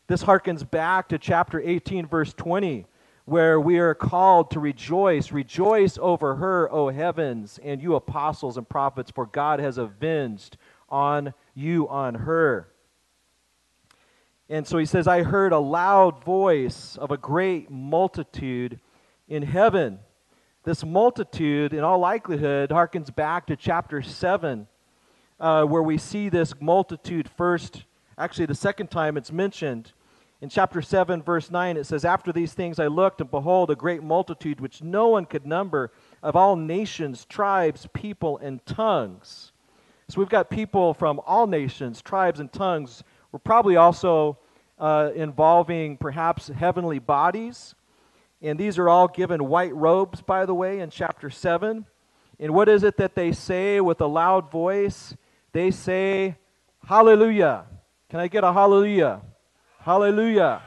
This 0.07 0.23
harkens 0.23 0.69
back 0.69 1.07
to 1.09 1.17
chapter 1.17 1.61
18, 1.61 2.07
verse 2.07 2.33
20, 2.33 2.85
where 3.25 3.59
we 3.59 3.79
are 3.79 3.95
called 3.95 4.51
to 4.51 4.59
rejoice. 4.59 5.31
Rejoice 5.31 5.97
over 6.01 6.35
her, 6.35 6.69
O 6.71 6.89
heavens, 6.89 7.57
and 7.63 7.81
you 7.81 7.95
apostles 7.95 8.57
and 8.57 8.67
prophets, 8.67 9.11
for 9.11 9.25
God 9.25 9.59
has 9.59 9.77
avenged 9.77 10.57
on 10.89 11.33
you 11.55 11.87
on 11.87 12.15
her. 12.15 12.67
And 14.49 14.67
so 14.67 14.77
he 14.77 14.85
says, 14.85 15.07
I 15.07 15.23
heard 15.23 15.53
a 15.53 15.59
loud 15.59 16.21
voice 16.23 16.97
of 16.97 17.11
a 17.11 17.17
great 17.17 17.71
multitude 17.71 18.79
in 19.29 19.41
heaven. 19.41 19.99
This 20.63 20.83
multitude, 20.83 21.73
in 21.73 21.79
all 21.79 21.99
likelihood, 21.99 22.69
harkens 22.69 23.13
back 23.13 23.47
to 23.47 23.55
chapter 23.55 24.01
7, 24.01 24.67
uh, 25.39 25.63
where 25.63 25.81
we 25.81 25.97
see 25.97 26.27
this 26.27 26.53
multitude 26.59 27.29
first. 27.29 27.85
Actually, 28.17 28.45
the 28.45 28.55
second 28.55 28.91
time 28.91 29.17
it's 29.17 29.31
mentioned 29.31 29.93
in 30.43 30.49
chapter 30.49 30.81
7, 30.81 31.23
verse 31.23 31.49
9, 31.49 31.77
it 31.77 31.85
says, 31.85 32.03
After 32.03 32.33
these 32.33 32.53
things 32.53 32.77
I 32.77 32.87
looked, 32.87 33.21
and 33.21 33.31
behold, 33.31 33.71
a 33.71 33.77
great 33.77 34.03
multitude 34.03 34.59
which 34.59 34.81
no 34.81 35.07
one 35.07 35.25
could 35.25 35.45
number 35.45 35.89
of 36.21 36.35
all 36.35 36.57
nations, 36.57 37.23
tribes, 37.23 37.87
people, 37.93 38.37
and 38.39 38.63
tongues. 38.65 39.53
So 40.09 40.19
we've 40.19 40.27
got 40.27 40.49
people 40.49 40.93
from 40.93 41.21
all 41.25 41.47
nations, 41.47 42.01
tribes, 42.01 42.41
and 42.41 42.51
tongues. 42.51 43.05
We're 43.31 43.39
probably 43.39 43.77
also 43.77 44.37
uh, 44.77 45.11
involving 45.15 45.95
perhaps 45.95 46.49
heavenly 46.49 46.99
bodies. 46.99 47.73
And 48.41 48.59
these 48.59 48.77
are 48.77 48.89
all 48.89 49.07
given 49.07 49.47
white 49.47 49.73
robes, 49.73 50.21
by 50.21 50.45
the 50.45 50.53
way, 50.53 50.81
in 50.81 50.89
chapter 50.89 51.29
7. 51.29 51.85
And 52.37 52.53
what 52.53 52.67
is 52.67 52.83
it 52.83 52.97
that 52.97 53.15
they 53.15 53.31
say 53.31 53.79
with 53.79 54.01
a 54.01 54.07
loud 54.07 54.51
voice? 54.51 55.15
They 55.53 55.71
say, 55.71 56.35
Hallelujah. 56.85 57.63
Can 58.13 58.19
I 58.19 58.27
get 58.27 58.43
a 58.43 58.53
hallelujah? 58.53 59.21
Hallelujah. 59.79 60.61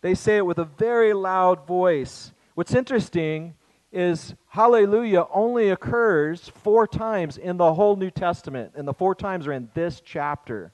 They 0.00 0.14
say 0.14 0.38
it 0.38 0.46
with 0.46 0.56
a 0.56 0.64
very 0.64 1.12
loud 1.12 1.66
voice. 1.66 2.32
What's 2.54 2.74
interesting 2.74 3.52
is 3.92 4.32
hallelujah 4.48 5.26
only 5.30 5.68
occurs 5.68 6.48
four 6.48 6.86
times 6.86 7.36
in 7.36 7.58
the 7.58 7.74
whole 7.74 7.96
New 7.96 8.10
Testament, 8.10 8.72
and 8.76 8.88
the 8.88 8.94
four 8.94 9.14
times 9.14 9.46
are 9.46 9.52
in 9.52 9.68
this 9.74 10.00
chapter. 10.00 10.72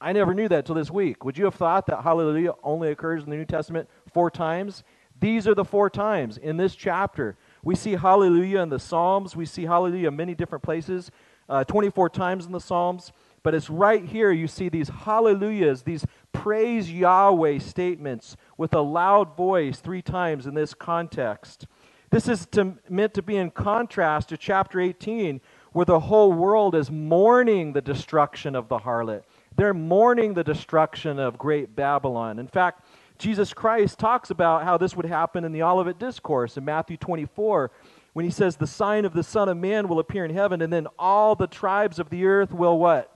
I 0.00 0.12
never 0.12 0.34
knew 0.34 0.48
that 0.48 0.66
till 0.66 0.74
this 0.74 0.90
week. 0.90 1.24
Would 1.24 1.38
you 1.38 1.44
have 1.44 1.54
thought 1.54 1.86
that 1.86 2.02
hallelujah 2.02 2.54
only 2.64 2.90
occurs 2.90 3.22
in 3.22 3.30
the 3.30 3.36
New 3.36 3.44
Testament 3.44 3.88
four 4.12 4.32
times? 4.32 4.82
These 5.20 5.46
are 5.46 5.54
the 5.54 5.64
four 5.64 5.88
times 5.88 6.38
in 6.38 6.56
this 6.56 6.74
chapter. 6.74 7.36
We 7.62 7.76
see 7.76 7.92
hallelujah 7.92 8.62
in 8.62 8.70
the 8.70 8.80
Psalms, 8.80 9.36
we 9.36 9.46
see 9.46 9.66
hallelujah 9.66 10.08
in 10.08 10.16
many 10.16 10.34
different 10.34 10.64
places, 10.64 11.12
uh, 11.48 11.62
24 11.62 12.10
times 12.10 12.44
in 12.44 12.50
the 12.50 12.60
Psalms. 12.60 13.12
But 13.42 13.54
it's 13.54 13.70
right 13.70 14.04
here 14.04 14.30
you 14.30 14.48
see 14.48 14.68
these 14.68 14.88
hallelujahs, 14.88 15.82
these 15.82 16.04
praise 16.32 16.90
Yahweh 16.90 17.58
statements 17.58 18.36
with 18.56 18.74
a 18.74 18.80
loud 18.80 19.36
voice 19.36 19.80
three 19.80 20.02
times 20.02 20.46
in 20.46 20.54
this 20.54 20.74
context. 20.74 21.66
This 22.10 22.28
is 22.28 22.46
to, 22.52 22.74
meant 22.88 23.14
to 23.14 23.22
be 23.22 23.36
in 23.36 23.50
contrast 23.50 24.30
to 24.30 24.36
chapter 24.36 24.80
18, 24.80 25.40
where 25.72 25.84
the 25.84 26.00
whole 26.00 26.32
world 26.32 26.74
is 26.74 26.90
mourning 26.90 27.72
the 27.72 27.82
destruction 27.82 28.54
of 28.54 28.68
the 28.68 28.78
harlot. 28.78 29.22
They're 29.56 29.74
mourning 29.74 30.34
the 30.34 30.44
destruction 30.44 31.18
of 31.18 31.38
great 31.38 31.76
Babylon. 31.76 32.38
In 32.38 32.46
fact, 32.46 32.86
Jesus 33.18 33.52
Christ 33.52 33.98
talks 33.98 34.30
about 34.30 34.64
how 34.64 34.78
this 34.78 34.96
would 34.96 35.04
happen 35.04 35.44
in 35.44 35.52
the 35.52 35.62
Olivet 35.62 35.98
Discourse 35.98 36.56
in 36.56 36.64
Matthew 36.64 36.96
24 36.96 37.70
when 38.12 38.24
he 38.24 38.30
says, 38.30 38.56
The 38.56 38.66
sign 38.66 39.04
of 39.04 39.12
the 39.12 39.22
Son 39.22 39.48
of 39.48 39.56
Man 39.56 39.88
will 39.88 39.98
appear 39.98 40.24
in 40.24 40.32
heaven, 40.32 40.62
and 40.62 40.72
then 40.72 40.86
all 40.98 41.34
the 41.34 41.46
tribes 41.46 41.98
of 41.98 42.10
the 42.10 42.24
earth 42.26 42.52
will 42.52 42.78
what? 42.78 43.12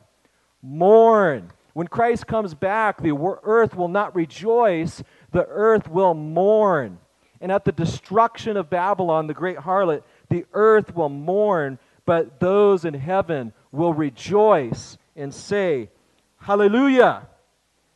Mourn. 0.62 1.50
When 1.74 1.86
Christ 1.86 2.26
comes 2.26 2.54
back, 2.54 3.00
the 3.00 3.16
earth 3.42 3.74
will 3.74 3.88
not 3.88 4.14
rejoice, 4.14 5.02
the 5.32 5.46
earth 5.46 5.88
will 5.88 6.14
mourn. 6.14 6.98
And 7.40 7.50
at 7.50 7.64
the 7.64 7.72
destruction 7.72 8.56
of 8.56 8.70
Babylon, 8.70 9.26
the 9.26 9.34
great 9.34 9.56
harlot, 9.56 10.02
the 10.28 10.44
earth 10.52 10.94
will 10.94 11.08
mourn, 11.08 11.78
but 12.04 12.38
those 12.40 12.84
in 12.84 12.94
heaven 12.94 13.52
will 13.72 13.94
rejoice 13.94 14.98
and 15.16 15.32
say, 15.32 15.90
Hallelujah! 16.36 17.28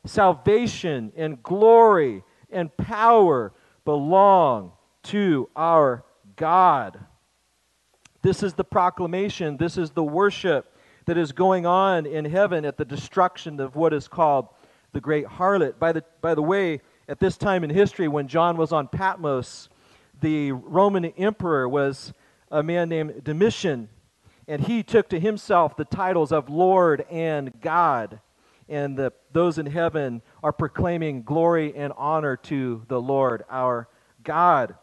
Salvation 0.04 1.12
and 1.16 1.42
glory 1.42 2.22
and 2.50 2.74
power 2.76 3.52
belong 3.84 4.72
to 5.04 5.48
our 5.56 6.04
God. 6.36 6.98
This 8.22 8.42
is 8.42 8.54
the 8.54 8.64
proclamation, 8.64 9.56
this 9.56 9.76
is 9.76 9.90
the 9.90 10.02
worship 10.02 10.72
that 11.06 11.16
is 11.16 11.32
going 11.32 11.66
on 11.66 12.06
in 12.06 12.24
heaven 12.24 12.64
at 12.64 12.76
the 12.76 12.84
destruction 12.84 13.60
of 13.60 13.74
what 13.74 13.92
is 13.92 14.08
called 14.08 14.48
the 14.92 15.00
great 15.00 15.26
harlot. 15.26 15.78
By 15.78 15.92
the, 15.92 16.04
by 16.20 16.34
the 16.34 16.42
way, 16.42 16.80
at 17.08 17.20
this 17.20 17.36
time 17.36 17.64
in 17.64 17.70
history, 17.70 18.08
when 18.08 18.28
John 18.28 18.56
was 18.56 18.72
on 18.72 18.88
Patmos, 18.88 19.68
the 20.20 20.52
Roman 20.52 21.04
emperor 21.04 21.68
was 21.68 22.12
a 22.50 22.62
man 22.62 22.88
named 22.88 23.22
Domitian, 23.22 23.88
and 24.48 24.62
he 24.62 24.82
took 24.82 25.08
to 25.10 25.20
himself 25.20 25.76
the 25.76 25.84
titles 25.84 26.32
of 26.32 26.48
Lord 26.48 27.04
and 27.10 27.60
God. 27.60 28.20
And 28.68 28.96
the, 28.96 29.12
those 29.32 29.58
in 29.58 29.66
heaven 29.66 30.22
are 30.42 30.52
proclaiming 30.52 31.22
glory 31.22 31.74
and 31.76 31.92
honor 31.96 32.36
to 32.36 32.82
the 32.88 33.00
Lord 33.00 33.44
our 33.48 33.88
God. 34.24 34.74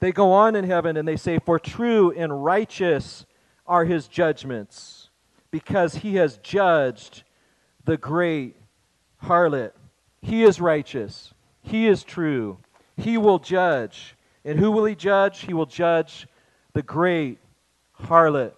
They 0.00 0.10
go 0.10 0.32
on 0.32 0.56
in 0.56 0.64
heaven 0.64 0.96
and 0.96 1.06
they 1.06 1.16
say, 1.16 1.38
For 1.38 1.60
true 1.60 2.10
and 2.10 2.44
righteous 2.44 3.24
are 3.66 3.84
his 3.84 4.08
judgments, 4.08 5.01
because 5.52 5.96
he 5.96 6.16
has 6.16 6.38
judged 6.38 7.22
the 7.84 7.96
great 7.96 8.56
harlot. 9.22 9.70
He 10.20 10.42
is 10.42 10.60
righteous, 10.60 11.32
he 11.62 11.86
is 11.86 12.02
true, 12.02 12.58
he 12.96 13.16
will 13.16 13.38
judge. 13.38 14.16
And 14.44 14.58
who 14.58 14.72
will 14.72 14.86
he 14.86 14.96
judge? 14.96 15.42
He 15.42 15.54
will 15.54 15.66
judge 15.66 16.26
the 16.72 16.82
great 16.82 17.38
harlot. 18.00 18.54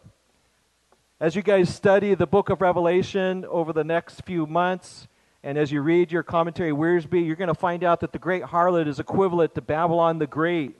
As 1.21 1.37
you 1.37 1.43
guys 1.43 1.75
study 1.75 2.15
the 2.15 2.27
book 2.27 2.49
of 2.49 2.63
Revelation 2.63 3.45
over 3.45 3.73
the 3.75 3.85
next 3.85 4.23
few 4.23 4.47
months, 4.47 5.09
and 5.43 5.59
as 5.59 5.71
you 5.71 5.83
read 5.83 6.11
your 6.11 6.23
commentary, 6.23 6.73
Wiersbe, 6.73 7.25
you're 7.25 7.37
going 7.37 7.49
to 7.49 7.55
find 7.55 7.85
out 7.85 8.01
that 8.01 8.13
the 8.13 8.19
great 8.19 8.45
harlot 8.45 8.89
is 8.89 8.99
equivalent 8.99 9.55
to 9.55 9.61
Babylon 9.61 10.19
the 10.19 10.27
Great. 10.27 10.75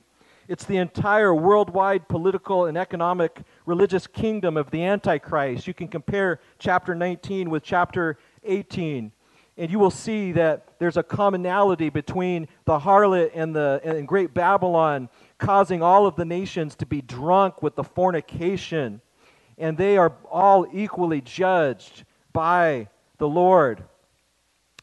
It's 0.47 0.65
the 0.65 0.77
entire 0.77 1.33
worldwide 1.33 2.07
political 2.07 2.65
and 2.65 2.77
economic 2.77 3.41
religious 3.65 4.07
kingdom 4.07 4.57
of 4.57 4.69
the 4.71 4.83
Antichrist. 4.83 5.67
You 5.67 5.73
can 5.73 5.87
compare 5.87 6.39
chapter 6.59 6.93
19 6.93 7.49
with 7.49 7.63
chapter 7.63 8.17
18, 8.43 9.11
and 9.57 9.71
you 9.71 9.79
will 9.79 9.91
see 9.91 10.31
that 10.33 10.67
there's 10.77 10.97
a 10.97 11.03
commonality 11.03 11.89
between 11.89 12.47
the 12.65 12.79
harlot 12.79 13.31
and 13.33 13.55
the 13.55 13.81
and 13.83 14.07
great 14.07 14.33
Babylon, 14.33 15.09
causing 15.37 15.81
all 15.81 16.05
of 16.05 16.15
the 16.15 16.25
nations 16.25 16.75
to 16.75 16.85
be 16.85 17.01
drunk 17.01 17.63
with 17.63 17.75
the 17.75 17.83
fornication 17.83 19.01
and 19.57 19.77
they 19.77 19.97
are 19.97 20.13
all 20.29 20.67
equally 20.73 21.21
judged 21.21 22.03
by 22.33 22.87
the 23.17 23.27
Lord. 23.27 23.83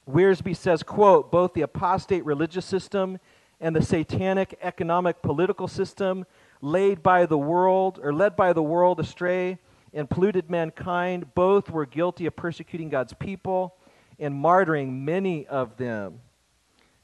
Wiersbe 0.08 0.56
says, 0.56 0.82
quote, 0.82 1.30
both 1.30 1.54
the 1.54 1.60
apostate 1.62 2.24
religious 2.24 2.64
system 2.64 3.18
and 3.62 3.74
the 3.74 3.80
satanic 3.80 4.58
economic 4.60 5.22
political 5.22 5.68
system 5.68 6.26
laid 6.60 7.02
by 7.02 7.24
the 7.24 7.38
world 7.38 7.98
or 8.02 8.12
led 8.12 8.36
by 8.36 8.52
the 8.52 8.62
world 8.62 9.00
astray 9.00 9.56
and 9.94 10.10
polluted 10.10 10.50
mankind 10.50 11.34
both 11.34 11.70
were 11.70 11.86
guilty 11.86 12.26
of 12.26 12.34
persecuting 12.34 12.88
God's 12.88 13.14
people 13.14 13.76
and 14.18 14.34
martyring 14.34 15.04
many 15.04 15.46
of 15.46 15.76
them. 15.76 16.20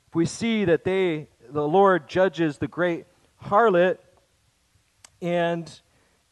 If 0.08 0.14
we 0.14 0.26
see 0.26 0.64
that 0.64 0.84
they 0.84 1.28
the 1.48 1.66
Lord 1.66 2.08
judges 2.08 2.58
the 2.58 2.68
great 2.68 3.06
harlot 3.44 3.98
and 5.22 5.80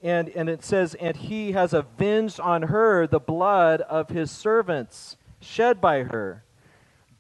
and, 0.02 0.28
and 0.30 0.48
it 0.48 0.62
says, 0.62 0.94
And 0.94 1.16
he 1.16 1.52
has 1.52 1.72
avenged 1.72 2.38
on 2.38 2.62
her 2.62 3.06
the 3.06 3.18
blood 3.18 3.80
of 3.82 4.10
his 4.10 4.30
servants 4.30 5.16
shed 5.40 5.80
by 5.80 6.02
her. 6.02 6.44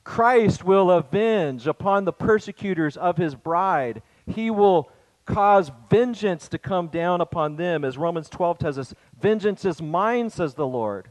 Christ 0.06 0.62
will 0.62 0.92
avenge 0.92 1.66
upon 1.66 2.04
the 2.04 2.12
persecutors 2.12 2.96
of 2.96 3.16
his 3.16 3.34
bride. 3.34 4.02
He 4.24 4.52
will 4.52 4.88
cause 5.24 5.72
vengeance 5.90 6.48
to 6.50 6.58
come 6.58 6.86
down 6.86 7.20
upon 7.20 7.56
them. 7.56 7.84
As 7.84 7.98
Romans 7.98 8.28
12 8.28 8.56
tells 8.56 8.78
us, 8.78 8.94
Vengeance 9.20 9.64
is 9.64 9.82
mine, 9.82 10.30
says 10.30 10.54
the 10.54 10.66
Lord. 10.66 11.10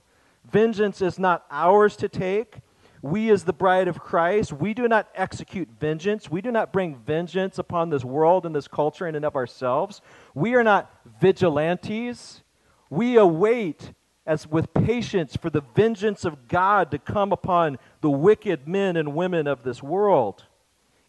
Vengeance 0.49 1.01
is 1.01 1.19
not 1.19 1.45
ours 1.51 1.97
to 1.97 2.07
take, 2.07 2.61
we, 3.01 3.29
as 3.31 3.43
the 3.43 3.51
bride 3.51 3.89
of 3.89 3.99
Christ, 3.99 4.53
we 4.53 4.73
do 4.73 4.87
not 4.87 5.09
execute 5.13 5.67
vengeance. 5.77 6.31
We 6.31 6.41
do 6.41 6.49
not 6.49 6.71
bring 6.71 6.95
vengeance 6.95 7.59
upon 7.59 7.89
this 7.89 8.05
world 8.05 8.45
and 8.45 8.55
this 8.55 8.69
culture 8.69 9.07
in 9.07 9.15
and 9.15 9.25
of 9.25 9.35
ourselves. 9.35 10.01
We 10.33 10.55
are 10.55 10.63
not 10.63 10.89
vigilantes. 11.19 12.43
We 12.89 13.17
await 13.17 13.91
as 14.25 14.48
with 14.48 14.74
patience 14.74 15.36
for 15.36 15.50
the 15.50 15.63
vengeance 15.75 16.25
of 16.25 16.48
God 16.48 16.91
to 16.91 16.98
come 16.98 17.32
upon 17.32 17.77
the 18.01 18.10
wicked 18.10 18.67
men 18.67 18.98
and 18.98 19.15
women 19.15 19.48
of 19.48 19.63
this 19.63 19.84
world. 19.84 20.44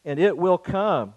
And 0.05 0.19
it 0.21 0.37
will 0.37 0.59
come. 0.59 1.15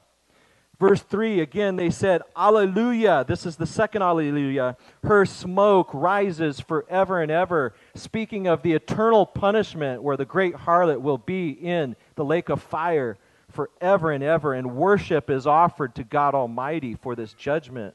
Verse 0.79 1.01
3 1.01 1.41
again, 1.41 1.75
they 1.75 1.89
said, 1.89 2.21
Alleluia. 2.37 3.25
This 3.27 3.45
is 3.45 3.57
the 3.57 3.65
second 3.65 4.01
Alleluia. 4.01 4.77
Her 5.03 5.25
smoke 5.25 5.89
rises 5.93 6.61
forever 6.61 7.21
and 7.21 7.29
ever. 7.29 7.73
Speaking 7.95 8.47
of 8.47 8.61
the 8.61 8.73
eternal 8.73 9.25
punishment 9.25 10.01
where 10.01 10.15
the 10.15 10.23
great 10.23 10.55
harlot 10.55 11.01
will 11.01 11.17
be 11.17 11.49
in 11.49 11.97
the 12.15 12.23
lake 12.23 12.47
of 12.47 12.63
fire 12.63 13.17
forever 13.51 14.11
and 14.11 14.23
ever. 14.23 14.53
And 14.53 14.77
worship 14.77 15.29
is 15.29 15.45
offered 15.45 15.95
to 15.95 16.05
God 16.05 16.33
Almighty 16.33 16.95
for 16.95 17.13
this 17.13 17.33
judgment. 17.33 17.93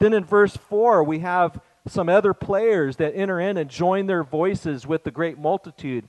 Then 0.00 0.12
in 0.12 0.24
verse 0.24 0.56
4, 0.56 1.04
we 1.04 1.20
have 1.20 1.60
some 1.88 2.08
other 2.08 2.34
players 2.34 2.96
that 2.96 3.14
enter 3.14 3.40
in 3.40 3.56
and 3.56 3.70
join 3.70 4.06
their 4.06 4.22
voices 4.22 4.86
with 4.86 5.04
the 5.04 5.10
great 5.10 5.38
multitude. 5.38 6.06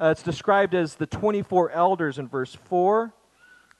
Uh, 0.00 0.08
it's 0.08 0.22
described 0.22 0.74
as 0.74 0.96
the 0.96 1.06
24 1.06 1.70
elders 1.70 2.18
in 2.18 2.28
verse 2.28 2.54
4 2.54 3.12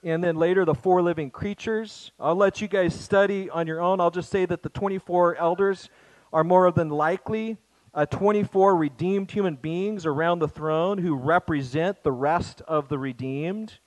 and 0.03 0.23
then 0.23 0.35
later 0.35 0.65
the 0.65 0.75
four 0.75 1.01
living 1.01 1.31
creatures. 1.31 2.11
I'll 2.19 2.35
let 2.35 2.61
you 2.61 2.67
guys 2.67 2.97
study 2.99 3.49
on 3.49 3.67
your 3.67 3.81
own. 3.81 3.99
I'll 3.99 4.11
just 4.11 4.29
say 4.29 4.45
that 4.45 4.63
the 4.63 4.69
24 4.69 5.35
elders 5.35 5.89
are 6.31 6.43
more 6.43 6.71
than 6.71 6.89
likely 6.89 7.57
uh, 7.95 8.05
24 8.05 8.75
redeemed 8.75 9.31
human 9.31 9.55
beings 9.55 10.05
around 10.05 10.39
the 10.39 10.49
throne 10.49 10.97
who 10.97 11.15
represent 11.15 12.03
the 12.03 12.11
rest 12.11 12.61
of 12.67 12.89
the 12.89 12.99
redeemed. 12.99 13.79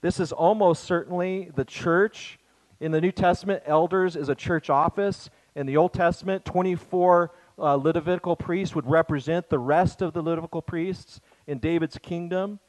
This 0.00 0.20
is 0.20 0.30
almost 0.30 0.84
certainly 0.84 1.50
the 1.54 1.64
church. 1.64 2.38
In 2.78 2.92
the 2.92 3.00
New 3.00 3.10
Testament, 3.10 3.64
elders 3.66 4.14
is 4.14 4.28
a 4.28 4.36
church 4.36 4.70
office. 4.70 5.28
In 5.58 5.66
the 5.66 5.76
Old 5.76 5.92
Testament, 5.92 6.44
24 6.44 7.32
uh, 7.58 7.74
Levitical 7.74 8.36
priests 8.36 8.76
would 8.76 8.88
represent 8.88 9.48
the 9.48 9.58
rest 9.58 10.02
of 10.02 10.12
the 10.12 10.22
Levitical 10.22 10.62
priests 10.62 11.20
in 11.48 11.58
David's 11.58 11.98
kingdom. 11.98 12.60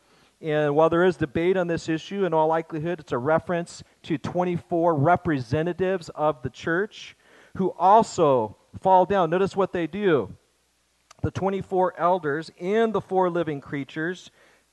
And 0.41 0.75
while 0.75 0.89
there 0.89 1.03
is 1.03 1.15
debate 1.15 1.55
on 1.55 1.67
this 1.67 1.87
issue, 1.87 2.25
in 2.25 2.33
all 2.33 2.47
likelihood, 2.47 2.99
it's 2.99 3.11
a 3.11 3.17
reference 3.19 3.83
to 4.03 4.17
24 4.17 4.95
representatives 4.95 6.09
of 6.15 6.41
the 6.41 6.49
church 6.49 7.15
who 7.57 7.75
also 7.77 8.57
fall 8.81 9.05
down. 9.05 9.29
Notice 9.29 9.55
what 9.55 9.71
they 9.71 9.85
do. 9.85 10.35
The 11.21 11.29
24 11.29 11.93
elders 11.95 12.49
and 12.59 12.91
the 12.91 13.01
four 13.01 13.29
living 13.29 13.61
creatures 13.61 14.31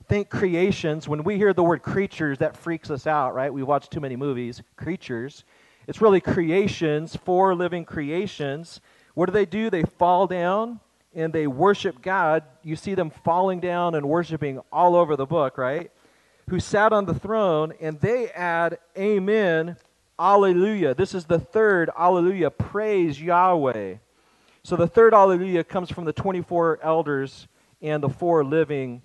think 0.09 0.31
creations. 0.31 1.07
When 1.07 1.22
we 1.22 1.37
hear 1.37 1.52
the 1.52 1.62
word 1.62 1.83
creatures, 1.83 2.38
that 2.38 2.57
freaks 2.57 2.90
us 2.90 3.07
out, 3.07 3.35
right? 3.35 3.52
We 3.52 3.62
watch 3.62 3.90
too 3.90 4.00
many 4.00 4.16
movies. 4.16 4.62
Creatures. 4.76 5.44
It's 5.87 6.01
really 6.01 6.20
creations, 6.20 7.16
four 7.16 7.55
living 7.55 7.85
creations. 7.85 8.81
What 9.14 9.27
do 9.27 9.33
they 9.33 9.46
do? 9.46 9.70
They 9.70 9.83
fall 9.83 10.27
down 10.27 10.81
and 11.16 11.33
they 11.33 11.46
worship 11.46 12.03
God, 12.03 12.44
you 12.62 12.77
see 12.77 12.94
them 12.94 13.11
falling 13.11 13.59
down 13.59 13.94
and 13.94 14.07
worshiping 14.07 14.61
all 14.70 14.94
over 14.94 15.16
the 15.16 15.25
book, 15.25 15.57
right? 15.57 15.90
Who 16.51 16.61
sat 16.61 16.92
on 16.92 17.07
the 17.07 17.14
throne, 17.14 17.72
and 17.81 17.99
they 17.99 18.29
add, 18.31 18.79
Amen, 18.96 19.77
Alleluia. 20.18 20.94
This 20.94 21.14
is 21.14 21.25
the 21.25 21.40
third 21.40 21.90
Alleluia. 21.99 22.51
Praise 22.51 23.20
Yahweh. 23.20 23.94
So 24.62 24.77
the 24.77 24.87
third 24.87 25.14
Alleluia 25.14 25.64
comes 25.64 25.90
from 25.90 26.05
the 26.05 26.12
24 26.12 26.81
elders 26.83 27.49
and 27.81 28.03
the 28.03 28.11
four 28.11 28.44
living 28.44 29.01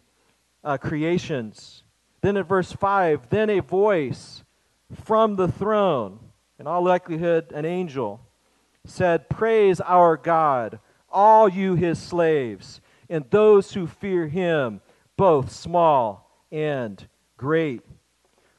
uh, 0.65 0.77
creations. 0.77 1.83
Then 2.19 2.35
in 2.35 2.43
verse 2.43 2.73
5, 2.73 3.29
then 3.29 3.49
a 3.49 3.61
voice 3.61 4.43
from 5.05 5.37
the 5.37 5.47
throne, 5.47 6.19
in 6.61 6.67
all 6.67 6.83
likelihood, 6.83 7.51
an 7.53 7.65
angel, 7.65 8.21
said, 8.85 9.27
Praise 9.29 9.81
our 9.81 10.15
God 10.15 10.79
all 11.09 11.49
you 11.49 11.73
his 11.73 11.97
slaves, 11.99 12.81
and 13.09 13.25
those 13.31 13.73
who 13.73 13.87
fear 13.87 14.27
him, 14.27 14.79
both 15.17 15.51
small 15.51 16.45
and 16.51 17.05
great. 17.35 17.81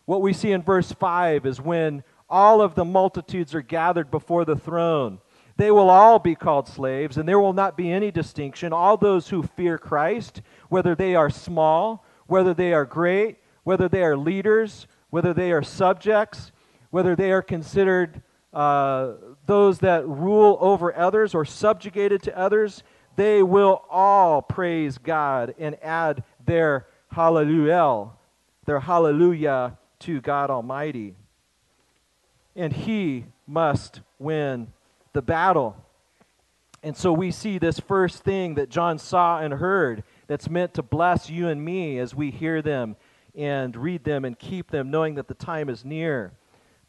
What 0.05 0.21
we 0.21 0.33
see 0.33 0.51
in 0.51 0.63
verse 0.63 0.91
5 0.91 1.47
is 1.47 1.61
when 1.61 2.03
all 2.29 2.61
of 2.61 2.75
the 2.75 2.85
multitudes 2.85 3.55
are 3.55 3.63
gathered 3.63 4.11
before 4.11 4.45
the 4.45 4.57
throne. 4.57 5.21
They 5.57 5.71
will 5.71 5.89
all 5.89 6.19
be 6.19 6.35
called 6.35 6.67
slaves, 6.67 7.19
and 7.19 7.29
there 7.29 7.39
will 7.39 7.53
not 7.53 7.77
be 7.77 7.93
any 7.93 8.11
distinction. 8.11 8.73
All 8.73 8.97
those 8.97 9.29
who 9.29 9.45
fear 9.45 9.79
Christ, 9.79 10.43
whether 10.69 10.97
they 10.97 11.15
are 11.15 11.31
small, 11.31 12.05
whether 12.27 12.53
they 12.53 12.73
are 12.73 12.85
great, 12.85 13.39
whether 13.63 13.89
they 13.89 14.03
are 14.03 14.17
leaders, 14.17 14.89
whether 15.11 15.33
they 15.33 15.53
are 15.53 15.63
subjects, 15.63 16.51
whether 16.93 17.17
they 17.17 17.33
are 17.33 17.43
considered 17.43 18.23
uh, 18.53 19.13
those 19.47 19.79
that 19.79 20.07
rule 20.07 20.59
over 20.61 20.95
others 20.95 21.35
or 21.35 21.45
subjugated 21.45 22.23
to 22.23 22.39
others, 22.39 22.83
they 23.17 23.43
will 23.43 23.83
all 23.91 24.43
praise 24.43 24.99
God 24.99 25.55
and 25.59 25.83
add 25.83 26.23
their 26.45 26.87
hallelujah, 27.11 28.11
their 28.67 28.81
hallelujah 28.81 29.79
to 30.01 30.21
God 30.21 30.51
Almighty. 30.51 31.15
And 32.55 32.75
He 32.75 33.25
must 33.47 34.03
win 34.19 34.69
the 35.15 35.23
battle. 35.23 35.75
And 36.83 36.95
so 36.95 37.11
we 37.11 37.31
see 37.31 37.57
this 37.57 37.81
first 37.81 38.23
thing 38.23 38.57
that 38.57 38.69
John 38.69 38.99
saw 38.99 39.41
and 39.41 39.55
heard 39.55 40.05
that's 40.27 40.51
meant 40.51 40.75
to 40.75 40.83
bless 40.83 41.31
you 41.31 41.49
and 41.49 41.65
me 41.65 41.99
as 41.99 42.15
we 42.15 42.31
hear 42.31 42.61
them 42.61 42.97
and 43.35 43.75
read 43.75 44.05
them 44.05 44.27
and 44.27 44.39
keep 44.39 44.71
them, 44.71 44.91
knowing 44.91 45.15
that 45.15 45.29
the 45.29 45.35
time 45.35 45.71
is 45.71 45.87
near. 45.87 46.33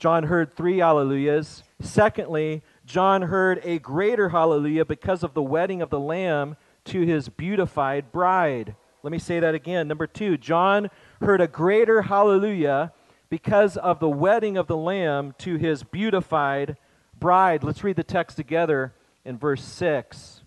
John 0.04 0.26
heard 0.26 0.54
three 0.54 0.80
hallelujahs. 0.80 1.64
Secondly, 1.80 2.62
John 2.86 3.22
heard 3.22 3.62
a 3.64 3.80
greater 3.80 4.28
hallelujah 4.28 4.84
because 4.84 5.24
of 5.24 5.34
the 5.34 5.42
wedding 5.42 5.82
of 5.82 5.90
the 5.90 6.00
Lamb 6.00 6.58
to 6.84 7.04
his 7.04 7.30
beautified 7.30 8.12
bride. 8.12 8.76
Let 9.02 9.12
me 9.14 9.18
say 9.18 9.40
that 9.40 9.56
again. 9.56 9.88
Number 9.88 10.06
two, 10.06 10.36
John 10.38 10.90
heard 11.22 11.40
a 11.40 11.48
greater 11.48 12.02
hallelujah 12.02 12.92
because 13.30 13.78
of 13.78 14.02
the 14.02 14.10
wedding 14.10 14.58
of 14.58 14.68
the 14.68 14.76
Lamb 14.76 15.36
to 15.38 15.56
his 15.56 15.84
beautified 15.84 16.76
bride. 17.18 17.64
Let's 17.64 17.86
read 17.86 17.96
the 17.96 18.04
text 18.04 18.36
together 18.36 18.94
in 19.24 19.38
verse 19.38 19.64
6. 19.64 20.42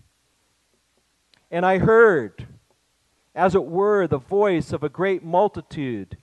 And 1.49 1.65
I 1.65 1.79
heard, 1.79 2.45
as 3.33 3.55
it 3.55 3.65
were, 3.65 4.05
the 4.05 4.19
voice 4.19 4.71
of 4.71 4.83
a 4.83 4.89
great 4.89 5.23
multitude, 5.23 6.15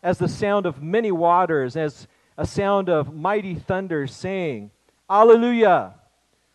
as 0.00 0.18
the 0.18 0.28
sound 0.28 0.64
of 0.64 0.80
many 0.80 1.10
waters, 1.10 1.76
as 1.76 2.06
a 2.38 2.46
sound 2.46 2.88
of 2.88 3.14
mighty 3.14 3.54
thunder, 3.54 4.06
saying, 4.06 4.70
Alleluia! 5.10 5.96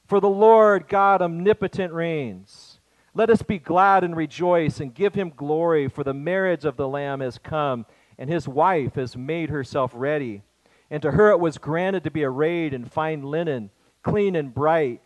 For 0.07 0.19
the 0.19 0.27
Lord 0.29 0.87
God 0.87 1.21
omnipotent 1.21 1.93
reigns. 1.93 2.79
Let 3.13 3.29
us 3.29 3.43
be 3.43 3.59
glad 3.59 4.03
and 4.03 4.15
rejoice 4.15 4.79
and 4.79 4.95
give 4.95 5.13
him 5.13 5.31
glory, 5.35 5.87
for 5.87 6.03
the 6.03 6.15
marriage 6.15 6.65
of 6.65 6.75
the 6.75 6.87
Lamb 6.87 7.19
has 7.19 7.37
come, 7.37 7.85
and 8.17 8.27
his 8.27 8.47
wife 8.47 8.95
has 8.95 9.15
made 9.15 9.51
herself 9.51 9.91
ready. 9.93 10.41
And 10.89 11.03
to 11.03 11.11
her 11.11 11.29
it 11.29 11.39
was 11.39 11.59
granted 11.59 12.03
to 12.05 12.11
be 12.11 12.23
arrayed 12.23 12.73
in 12.73 12.85
fine 12.85 13.21
linen, 13.21 13.69
clean 14.01 14.35
and 14.35 14.51
bright 14.51 15.03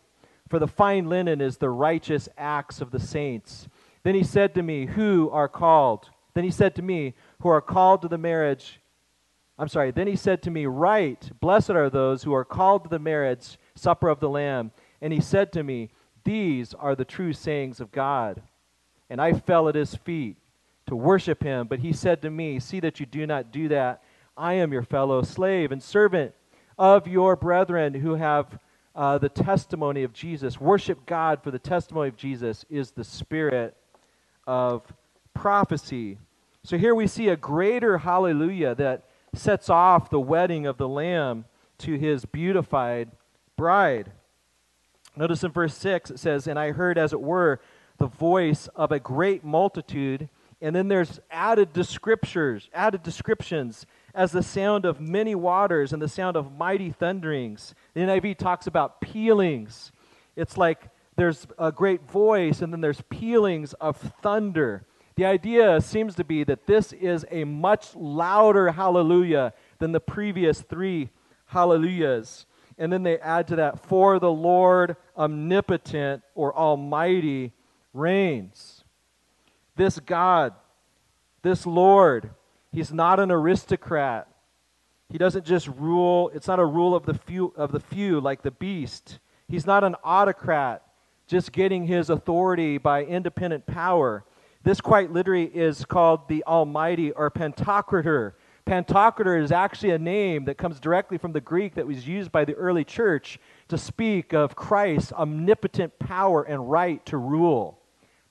for 0.47 0.59
the 0.59 0.67
fine 0.67 1.09
linen 1.09 1.41
is 1.41 1.57
the 1.57 1.69
righteous 1.69 2.29
acts 2.37 2.81
of 2.81 2.91
the 2.91 2.99
saints. 2.99 3.67
Then 4.03 4.15
he 4.15 4.23
said 4.23 4.53
to 4.55 4.63
me, 4.63 4.85
Who 4.85 5.29
are 5.31 5.49
called? 5.49 6.09
Then 6.33 6.43
he 6.43 6.51
said 6.51 6.75
to 6.75 6.81
me, 6.81 7.13
Who 7.41 7.49
are 7.49 7.61
called 7.61 8.01
to 8.03 8.07
the 8.07 8.17
marriage. 8.17 8.79
I'm 9.59 9.67
sorry. 9.67 9.91
Then 9.91 10.07
he 10.07 10.15
said 10.15 10.41
to 10.43 10.51
me, 10.51 10.65
Right, 10.65 11.29
blessed 11.39 11.71
are 11.71 11.89
those 11.89 12.23
who 12.23 12.33
are 12.33 12.45
called 12.45 12.83
to 12.83 12.89
the 12.89 12.99
marriage 12.99 13.57
supper 13.75 14.07
of 14.07 14.19
the 14.19 14.29
Lamb. 14.29 14.71
And 15.01 15.11
he 15.11 15.21
said 15.21 15.51
to 15.53 15.63
me, 15.63 15.89
These 16.23 16.73
are 16.73 16.95
the 16.95 17.05
true 17.05 17.33
sayings 17.33 17.79
of 17.79 17.91
God. 17.91 18.41
And 19.09 19.19
I 19.19 19.33
fell 19.33 19.67
at 19.67 19.75
his 19.75 19.95
feet 19.95 20.37
to 20.87 20.95
worship 20.95 21.41
him. 21.41 21.67
But 21.67 21.79
he 21.79 21.91
said 21.93 22.21
to 22.21 22.29
me, 22.29 22.59
See 22.59 22.79
that 22.81 22.99
you 22.99 23.05
do 23.05 23.25
not 23.25 23.51
do 23.51 23.67
that. 23.69 24.03
I 24.35 24.53
am 24.53 24.71
your 24.71 24.83
fellow 24.83 25.23
slave 25.23 25.71
and 25.71 25.81
servant 25.81 26.33
of 26.77 27.07
your 27.07 27.35
brethren 27.35 27.95
who 27.95 28.13
have 28.15 28.59
uh, 28.95 29.17
the 29.17 29.29
testimony 29.29 30.03
of 30.03 30.13
Jesus. 30.13 30.61
Worship 30.61 31.05
God 31.05 31.41
for 31.43 31.49
the 31.49 31.59
testimony 31.59 32.09
of 32.09 32.15
Jesus 32.15 32.65
is 32.69 32.91
the 32.91 33.03
spirit 33.03 33.75
of 34.45 34.83
prophecy. 35.33 36.17
So 36.63 36.77
here 36.77 36.93
we 36.93 37.07
see 37.07 37.29
a 37.29 37.35
greater 37.35 37.97
hallelujah 37.97 38.75
that 38.75 39.06
sets 39.39 39.69
off 39.69 40.09
the 40.09 40.19
wedding 40.19 40.65
of 40.65 40.77
the 40.77 40.87
Lamb 40.87 41.45
to 41.79 41.95
his 41.95 42.25
beautified 42.25 43.11
bride. 43.55 44.11
Notice 45.15 45.43
in 45.43 45.51
verse 45.51 45.75
6 45.75 46.11
it 46.11 46.19
says, 46.19 46.47
And 46.47 46.59
I 46.59 46.71
heard, 46.71 46.97
as 46.97 47.13
it 47.13 47.21
were, 47.21 47.59
the 47.97 48.07
voice 48.07 48.67
of 48.75 48.91
a 48.91 48.99
great 48.99 49.43
multitude. 49.43 50.29
And 50.61 50.75
then 50.75 50.87
there's 50.87 51.19
added 51.29 51.73
descriptors, 51.73 52.69
added 52.73 53.03
descriptions 53.03 53.85
as 54.13 54.31
the 54.31 54.41
sound 54.41 54.85
of 54.85 54.99
many 54.99 55.35
waters 55.35 55.93
and 55.93 56.01
the 56.01 56.07
sound 56.07 56.35
of 56.35 56.57
mighty 56.57 56.91
thunderings. 56.91 57.75
The 57.93 58.01
NIV 58.01 58.37
talks 58.37 58.65
about 58.65 59.01
pealings. 59.01 59.91
It's 60.35 60.57
like 60.57 60.89
there's 61.15 61.47
a 61.59 61.71
great 61.71 62.09
voice 62.09 62.61
and 62.61 62.71
then 62.71 62.81
there's 62.81 63.01
pealings 63.09 63.73
of 63.73 63.97
thunder. 63.97 64.85
The 65.17 65.25
idea 65.25 65.81
seems 65.81 66.13
to 66.15 66.23
be 66.23 66.43
that 66.43 66.67
this 66.67 66.93
is 66.93 67.25
a 67.31 67.43
much 67.43 67.95
louder 67.95 68.71
hallelujah 68.71 69.51
than 69.79 69.91
the 69.91 69.99
previous 69.99 70.61
three 70.61 71.09
hallelujahs. 71.47 72.45
And 72.77 72.93
then 72.93 73.01
they 73.01 73.17
add 73.17 73.47
to 73.47 73.55
that, 73.55 73.79
for 73.87 74.19
the 74.19 74.31
Lord 74.31 74.95
omnipotent 75.17 76.21
or 76.35 76.55
almighty 76.55 77.51
reigns. 77.93 78.83
This 79.75 79.97
God, 79.99 80.53
this 81.41 81.65
Lord, 81.65 82.29
He's 82.71 82.93
not 82.93 83.19
an 83.19 83.31
aristocrat. 83.31 84.27
He 85.09 85.17
doesn't 85.17 85.45
just 85.45 85.67
rule, 85.67 86.29
it's 86.35 86.47
not 86.47 86.59
a 86.59 86.65
rule 86.65 86.93
of 86.93 87.07
the 87.07 87.15
few, 87.15 87.53
of 87.55 87.71
the 87.71 87.79
few 87.79 88.19
like 88.19 88.43
the 88.43 88.51
beast. 88.51 89.17
He's 89.47 89.65
not 89.65 89.83
an 89.83 89.95
autocrat, 90.03 90.83
just 91.25 91.51
getting 91.51 91.87
his 91.87 92.11
authority 92.11 92.77
by 92.77 93.03
independent 93.03 93.65
power. 93.65 94.25
This 94.67 94.81
quite 94.81 95.13
literally 95.13 95.45
is 95.45 95.85
called 95.85 96.27
the 96.27 96.43
Almighty 96.43 97.13
or 97.13 97.31
Pantocrator. 97.31 98.33
Pantocrator 98.65 99.41
is 99.41 99.53
actually 99.53 99.91
a 99.91 99.97
name 99.97 100.43
that 100.43 100.57
comes 100.57 100.81
directly 100.81 101.17
from 101.17 101.31
the 101.31 101.39
Greek 101.39 101.75
that 101.75 101.87
was 101.87 102.05
used 102.05 102.33
by 102.33 102.43
the 102.43 102.53
early 102.55 102.83
church 102.83 103.39
to 103.69 103.77
speak 103.77 104.33
of 104.33 104.57
Christ's 104.57 105.13
omnipotent 105.13 105.97
power 105.99 106.43
and 106.43 106.69
right 106.69 107.05
to 107.05 107.15
rule. 107.15 107.79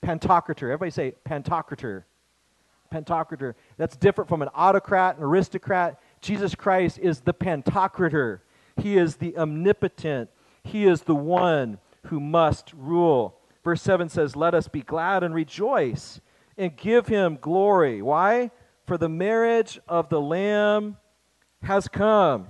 Pantocrator. 0.03 0.71
Everybody 0.71 0.91
say 0.91 1.15
Pantocrator. 1.27 2.03
Pantocrator. 2.93 3.55
That's 3.77 3.95
different 3.95 4.29
from 4.29 4.43
an 4.43 4.49
autocrat, 4.53 5.17
an 5.17 5.23
aristocrat. 5.23 5.99
Jesus 6.21 6.53
Christ 6.53 6.99
is 6.99 7.21
the 7.21 7.33
Pantocrator. 7.33 8.41
He 8.75 8.99
is 8.99 9.15
the 9.15 9.35
omnipotent. 9.39 10.29
He 10.61 10.85
is 10.85 11.01
the 11.01 11.15
one 11.15 11.79
who 12.03 12.19
must 12.19 12.73
rule. 12.73 13.39
Verse 13.63 13.81
7 13.81 14.07
says, 14.07 14.35
Let 14.35 14.53
us 14.53 14.67
be 14.67 14.83
glad 14.83 15.23
and 15.23 15.33
rejoice 15.33 16.21
and 16.57 16.75
give 16.75 17.07
him 17.07 17.37
glory. 17.39 18.01
Why? 18.01 18.51
For 18.85 18.97
the 18.97 19.09
marriage 19.09 19.79
of 19.87 20.09
the 20.09 20.21
Lamb 20.21 20.97
has 21.61 21.87
come. 21.87 22.47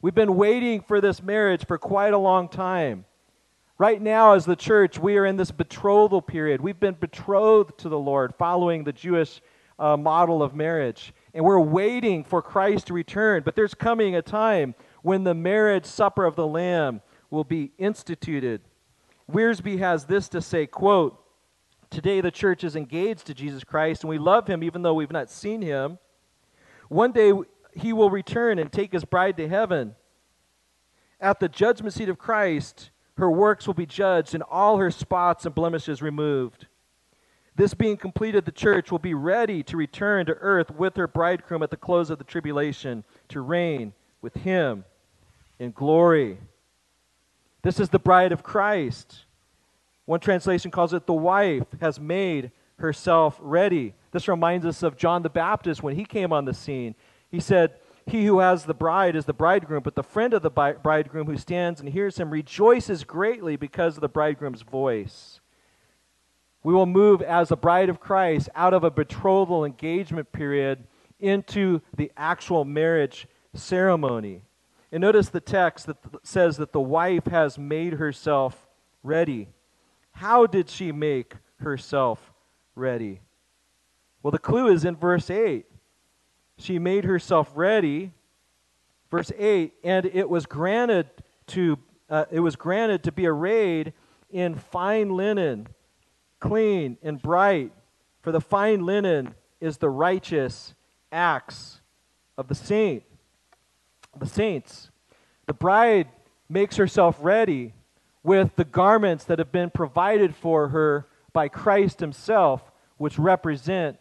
We've 0.00 0.14
been 0.14 0.36
waiting 0.36 0.82
for 0.82 1.00
this 1.00 1.22
marriage 1.22 1.66
for 1.66 1.78
quite 1.78 2.12
a 2.12 2.18
long 2.18 2.48
time. 2.48 3.04
Right 3.78 4.00
now, 4.00 4.34
as 4.34 4.44
the 4.44 4.54
church, 4.54 4.98
we 4.98 5.16
are 5.16 5.26
in 5.26 5.36
this 5.36 5.50
betrothal 5.50 6.22
period. 6.22 6.60
We've 6.60 6.78
been 6.78 6.94
betrothed 6.94 7.78
to 7.78 7.88
the 7.88 7.98
Lord 7.98 8.34
following 8.38 8.84
the 8.84 8.92
Jewish 8.92 9.40
uh, 9.78 9.96
model 9.96 10.42
of 10.42 10.54
marriage. 10.54 11.12
And 11.32 11.44
we're 11.44 11.58
waiting 11.58 12.22
for 12.22 12.40
Christ 12.40 12.86
to 12.86 12.92
return. 12.92 13.42
But 13.44 13.56
there's 13.56 13.74
coming 13.74 14.14
a 14.14 14.22
time 14.22 14.74
when 15.02 15.24
the 15.24 15.34
marriage 15.34 15.86
supper 15.86 16.24
of 16.24 16.36
the 16.36 16.46
Lamb 16.46 17.00
will 17.30 17.44
be 17.44 17.72
instituted. 17.78 18.60
Wiersbe 19.30 19.78
has 19.78 20.04
this 20.04 20.28
to 20.28 20.40
say, 20.40 20.66
quote, 20.66 21.20
Today 21.94 22.20
the 22.20 22.32
church 22.32 22.64
is 22.64 22.74
engaged 22.74 23.24
to 23.28 23.34
Jesus 23.34 23.62
Christ, 23.62 24.02
and 24.02 24.10
we 24.10 24.18
love 24.18 24.48
him 24.48 24.64
even 24.64 24.82
though 24.82 24.94
we've 24.94 25.12
not 25.12 25.30
seen 25.30 25.62
him. 25.62 25.98
One 26.88 27.12
day 27.12 27.32
he 27.72 27.92
will 27.92 28.10
return 28.10 28.58
and 28.58 28.72
take 28.72 28.92
his 28.92 29.04
bride 29.04 29.36
to 29.36 29.48
heaven. 29.48 29.94
At 31.20 31.38
the 31.38 31.48
judgment 31.48 31.94
seat 31.94 32.08
of 32.08 32.18
Christ, 32.18 32.90
her 33.16 33.30
works 33.30 33.68
will 33.68 33.74
be 33.74 33.86
judged 33.86 34.34
and 34.34 34.42
all 34.42 34.78
her 34.78 34.90
spots 34.90 35.46
and 35.46 35.54
blemishes 35.54 36.02
removed. 36.02 36.66
This 37.54 37.74
being 37.74 37.96
completed, 37.96 38.44
the 38.44 38.50
church 38.50 38.90
will 38.90 38.98
be 38.98 39.14
ready 39.14 39.62
to 39.62 39.76
return 39.76 40.26
to 40.26 40.34
earth 40.40 40.72
with 40.72 40.96
her 40.96 41.06
bridegroom 41.06 41.62
at 41.62 41.70
the 41.70 41.76
close 41.76 42.10
of 42.10 42.18
the 42.18 42.24
tribulation 42.24 43.04
to 43.28 43.40
reign 43.40 43.92
with 44.20 44.34
him 44.34 44.84
in 45.60 45.70
glory. 45.70 46.38
This 47.62 47.78
is 47.78 47.90
the 47.90 48.00
bride 48.00 48.32
of 48.32 48.42
Christ. 48.42 49.26
One 50.06 50.20
translation 50.20 50.70
calls 50.70 50.92
it 50.92 51.06
the 51.06 51.12
wife 51.12 51.64
has 51.80 51.98
made 51.98 52.50
herself 52.78 53.38
ready. 53.40 53.94
This 54.12 54.28
reminds 54.28 54.66
us 54.66 54.82
of 54.82 54.96
John 54.96 55.22
the 55.22 55.30
Baptist 55.30 55.82
when 55.82 55.96
he 55.96 56.04
came 56.04 56.32
on 56.32 56.44
the 56.44 56.54
scene. 56.54 56.94
He 57.30 57.40
said, 57.40 57.74
He 58.06 58.26
who 58.26 58.40
has 58.40 58.64
the 58.64 58.74
bride 58.74 59.16
is 59.16 59.24
the 59.24 59.32
bridegroom, 59.32 59.82
but 59.82 59.94
the 59.94 60.02
friend 60.02 60.34
of 60.34 60.42
the 60.42 60.50
bridegroom 60.50 61.26
who 61.26 61.38
stands 61.38 61.80
and 61.80 61.88
hears 61.88 62.18
him 62.18 62.30
rejoices 62.30 63.04
greatly 63.04 63.56
because 63.56 63.96
of 63.96 64.02
the 64.02 64.08
bridegroom's 64.08 64.62
voice. 64.62 65.40
We 66.62 66.74
will 66.74 66.86
move 66.86 67.20
as 67.22 67.50
a 67.50 67.56
bride 67.56 67.88
of 67.88 68.00
Christ 68.00 68.48
out 68.54 68.74
of 68.74 68.84
a 68.84 68.90
betrothal 68.90 69.64
engagement 69.64 70.32
period 70.32 70.84
into 71.20 71.80
the 71.96 72.10
actual 72.16 72.64
marriage 72.64 73.26
ceremony. 73.54 74.42
And 74.90 75.00
notice 75.00 75.28
the 75.28 75.40
text 75.40 75.86
that 75.86 75.96
says 76.22 76.56
that 76.58 76.72
the 76.72 76.80
wife 76.80 77.26
has 77.26 77.58
made 77.58 77.94
herself 77.94 78.66
ready. 79.02 79.48
How 80.14 80.46
did 80.46 80.68
she 80.68 80.92
make 80.92 81.34
herself 81.60 82.32
ready? 82.74 83.20
Well, 84.22 84.30
the 84.30 84.38
clue 84.38 84.68
is 84.68 84.84
in 84.84 84.96
verse 84.96 85.30
8. 85.30 85.66
She 86.56 86.78
made 86.78 87.04
herself 87.04 87.50
ready. 87.54 88.12
Verse 89.10 89.30
8, 89.38 89.74
and 89.84 90.06
it 90.06 90.28
was 90.28 90.46
granted 90.46 91.08
to 91.48 91.78
uh, 92.10 92.24
it 92.30 92.40
was 92.40 92.54
granted 92.54 93.02
to 93.04 93.12
be 93.12 93.26
arrayed 93.26 93.92
in 94.30 94.54
fine 94.54 95.10
linen 95.10 95.68
clean 96.44 96.98
and 97.02 97.22
bright, 97.22 97.72
for 98.20 98.30
the 98.30 98.40
fine 98.40 98.84
linen 98.84 99.34
is 99.60 99.78
the 99.78 99.88
righteous 99.88 100.74
acts 101.10 101.80
of 102.36 102.48
the 102.48 102.54
saint. 102.54 103.02
The 104.18 104.26
saints. 104.26 104.90
The 105.46 105.54
bride 105.54 106.08
makes 106.48 106.76
herself 106.76 107.16
ready 107.20 107.72
with 108.24 108.56
the 108.56 108.64
garments 108.64 109.24
that 109.24 109.38
have 109.38 109.52
been 109.52 109.70
provided 109.70 110.34
for 110.34 110.68
her 110.68 111.06
by 111.32 111.46
Christ 111.46 112.00
himself, 112.00 112.72
which 112.96 113.18
represent 113.18 113.98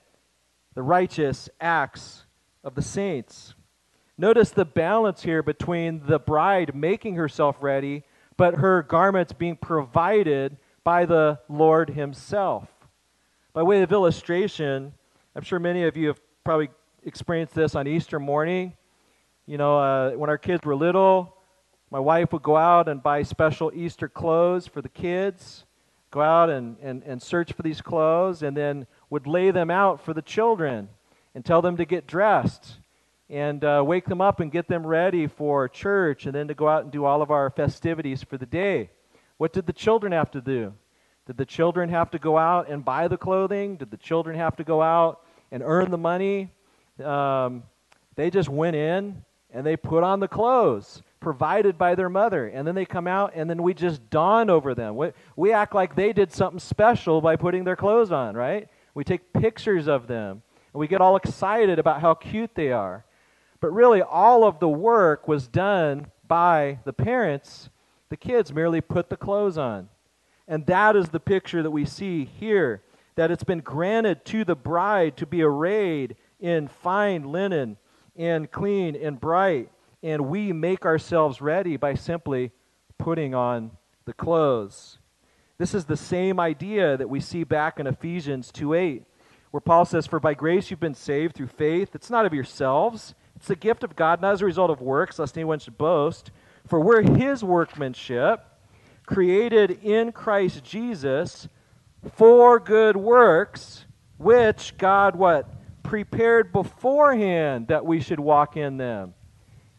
the 0.73 0.81
righteous 0.81 1.49
acts 1.62 2.25
of 2.63 2.73
the 2.73 2.81
saints. 2.81 3.53
Notice 4.17 4.51
the 4.51 4.65
balance 4.65 5.23
here 5.23 5.43
between 5.43 6.05
the 6.05 6.19
bride 6.19 6.73
making 6.73 7.15
herself 7.15 7.57
ready, 7.62 8.03
but 8.38 8.55
her 8.55 8.81
garments 8.81 9.33
being 9.33 9.57
provided 9.57 10.57
by 10.83 11.05
the 11.05 11.39
Lord 11.49 11.89
Himself. 11.89 12.67
By 13.53 13.63
way 13.63 13.81
of 13.81 13.91
illustration, 13.91 14.93
I'm 15.36 15.43
sure 15.43 15.59
many 15.59 15.83
of 15.83 15.97
you 15.97 16.07
have 16.07 16.19
probably 16.43 16.69
experienced 17.03 17.55
this 17.55 17.75
on 17.75 17.88
Easter 17.88 18.19
morning. 18.19 18.73
You 19.45 19.57
know, 19.57 19.77
uh, 19.77 20.12
when 20.12 20.29
our 20.29 20.38
kids 20.38 20.63
were 20.63 20.75
little, 20.75 21.33
my 21.93 21.99
wife 21.99 22.34
would 22.34 22.41
go 22.41 22.58
out 22.58 22.89
and 22.89 23.03
buy 23.03 23.21
special 23.21 23.71
Easter 23.71 24.10
clothes 24.10 24.65
for 24.65 24.82
the 24.82 24.89
kids, 24.89 25.63
go 26.10 26.21
out 26.21 26.49
and, 26.49 26.75
and, 26.82 27.03
and 27.03 27.21
search 27.21 27.53
for 27.53 27.62
these 27.62 27.84
clothes, 27.84 28.41
and 28.41 28.58
then 28.58 28.88
would 29.12 29.27
lay 29.27 29.51
them 29.51 29.69
out 29.69 30.03
for 30.03 30.12
the 30.12 30.21
children 30.23 30.89
and 31.36 31.45
tell 31.45 31.62
them 31.62 31.77
to 31.77 31.86
get 31.86 32.08
dressed 32.08 32.79
and 33.29 33.63
uh, 33.63 33.84
wake 33.86 34.06
them 34.06 34.21
up 34.21 34.39
and 34.39 34.51
get 34.51 34.67
them 34.67 34.88
ready 34.88 35.27
for 35.27 35.69
church 35.69 36.25
and 36.25 36.34
then 36.34 36.47
to 36.47 36.56
go 36.56 36.67
out 36.67 36.82
and 36.82 36.91
do 36.91 37.06
all 37.06 37.21
of 37.21 37.29
our 37.29 37.51
festivities 37.51 38.23
for 38.23 38.39
the 38.39 38.47
day. 38.47 38.89
What 39.38 39.53
did 39.53 39.67
the 39.67 39.73
children 39.73 40.13
have 40.13 40.32
to 40.32 40.41
do? 40.41 40.73
Did 41.27 41.38
the 41.38 41.45
children 41.45 41.89
have 41.89 42.10
to 42.10 42.17
go 42.17 42.39
out 42.39 42.69
and 42.69 42.84
buy 42.84 43.08
the 43.08 43.17
clothing? 43.17 43.77
Did 43.77 43.91
the 43.91 43.97
children 43.97 44.36
have 44.36 44.56
to 44.56 44.63
go 44.63 44.82
out 44.82 45.21
and 45.51 45.62
earn 45.63 45.91
the 45.91 45.99
money? 45.99 46.49
Um, 47.03 47.62
they 48.15 48.32
just 48.32 48.49
went 48.49 48.75
in 48.75 49.23
and 49.51 49.63
they 49.63 49.77
put 49.77 50.03
on 50.03 50.21
the 50.21 50.27
clothes 50.27 51.03
provided 51.23 51.77
by 51.77 51.95
their 51.95 52.09
mother. 52.09 52.47
And 52.47 52.67
then 52.67 52.75
they 52.75 52.86
come 52.86 53.07
out, 53.07 53.31
and 53.33 53.49
then 53.49 53.63
we 53.63 53.73
just 53.73 54.09
dawn 54.12 54.49
over 54.49 54.75
them. 54.75 54.95
We, 54.95 55.12
we 55.36 55.51
act 55.51 55.73
like 55.73 55.95
they 55.95 56.13
did 56.13 56.31
something 56.31 56.59
special 56.59 57.21
by 57.21 57.36
putting 57.36 57.63
their 57.63 57.75
clothes 57.75 58.12
on, 58.12 58.36
right? 58.36 58.67
We 58.93 59.03
take 59.03 59.33
pictures 59.33 59.88
of 59.88 60.05
them, 60.07 60.43
and 60.73 60.79
we 60.79 60.88
get 60.88 61.01
all 61.01 61.15
excited 61.15 61.79
about 61.79 62.01
how 62.01 62.13
cute 62.13 62.53
they 62.53 62.71
are. 62.71 63.05
But 63.59 63.71
really, 63.73 64.01
all 64.01 64.43
of 64.43 64.59
the 64.59 64.69
work 64.69 65.27
was 65.27 65.47
done 65.47 66.07
by 66.27 66.79
the 66.83 66.93
parents. 66.93 67.69
The 68.09 68.17
kids 68.17 68.53
merely 68.53 68.81
put 68.81 69.09
the 69.09 69.17
clothes 69.17 69.57
on. 69.57 69.89
And 70.47 70.65
that 70.67 70.95
is 70.95 71.09
the 71.09 71.19
picture 71.19 71.63
that 71.63 71.71
we 71.71 71.86
see 71.86 72.25
here 72.25 72.83
that 73.15 73.31
it's 73.31 73.43
been 73.43 73.62
granted 73.62 74.25
to 74.25 74.43
the 74.43 74.55
bride 74.55 75.15
to 75.17 75.25
be 75.25 75.41
arrayed 75.41 76.15
in 76.39 76.67
fine 76.67 77.23
linen 77.23 77.77
and 78.15 78.51
clean 78.51 78.95
and 78.95 79.19
bright. 79.19 79.69
And 80.04 80.28
we 80.28 80.54
make 80.54 80.86
ourselves 80.86 81.42
ready 81.42 81.78
by 81.78 81.96
simply 81.96 82.52
putting 83.00 83.34
on 83.34 83.72
the 84.06 84.13
clothes. 84.13 85.00
This 85.58 85.74
is 85.74 85.86
the 85.86 85.98
same 85.98 86.39
idea 86.39 86.98
that 86.98 87.10
we 87.10 87.20
see 87.20 87.44
back 87.44 87.80
in 87.80 87.88
Ephesians 87.88 88.52
2 88.52 88.74
8, 88.74 89.04
where 89.52 89.62
Paul 89.62 89.86
says, 89.86 90.06
For 90.06 90.20
by 90.20 90.34
grace 90.34 90.70
you've 90.70 90.80
been 90.80 90.94
saved 90.94 91.36
through 91.36 91.48
faith. 91.48 91.96
It's 91.96 92.10
not 92.10 92.26
of 92.26 92.34
yourselves, 92.34 93.16
it's 93.36 93.48
the 93.48 93.56
gift 93.56 93.84
of 93.84 93.96
God, 93.96 94.22
not 94.22 94.34
as 94.34 94.42
a 94.42 94.46
result 94.46 94.70
of 94.70 94.82
works, 94.82 95.18
lest 95.18 95.38
anyone 95.38 95.60
should 95.60 95.78
boast. 95.78 96.32
For 96.68 96.80
we're 96.80 97.02
his 97.02 97.44
workmanship, 97.44 98.46
created 99.06 99.72
in 99.84 100.12
Christ 100.12 100.63
Jesus 100.63 101.48
for 102.16 102.60
good 102.60 102.98
works, 102.98 103.86
which 104.18 104.78
God 104.78 105.16
what? 105.16 105.50
prepared 105.84 106.52
beforehand 106.52 107.68
that 107.68 107.86
we 107.86 108.00
should 108.00 108.20
walk 108.20 108.58
in 108.58 108.78
them. 108.78 109.13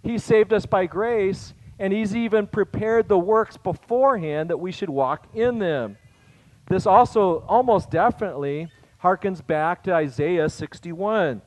He 0.04 0.18
saved 0.18 0.52
us 0.52 0.66
by 0.66 0.86
grace, 0.86 1.54
and 1.78 1.92
He's 1.92 2.14
even 2.14 2.46
prepared 2.46 3.08
the 3.08 3.18
works 3.18 3.56
beforehand 3.56 4.50
that 4.50 4.58
we 4.58 4.70
should 4.70 4.90
walk 4.90 5.26
in 5.34 5.58
them. 5.58 5.96
This 6.68 6.86
also 6.86 7.40
almost 7.48 7.90
definitely 7.90 8.68
harkens 9.02 9.44
back 9.44 9.82
to 9.84 9.92
Isaiah 9.92 10.48
61, 10.48 11.42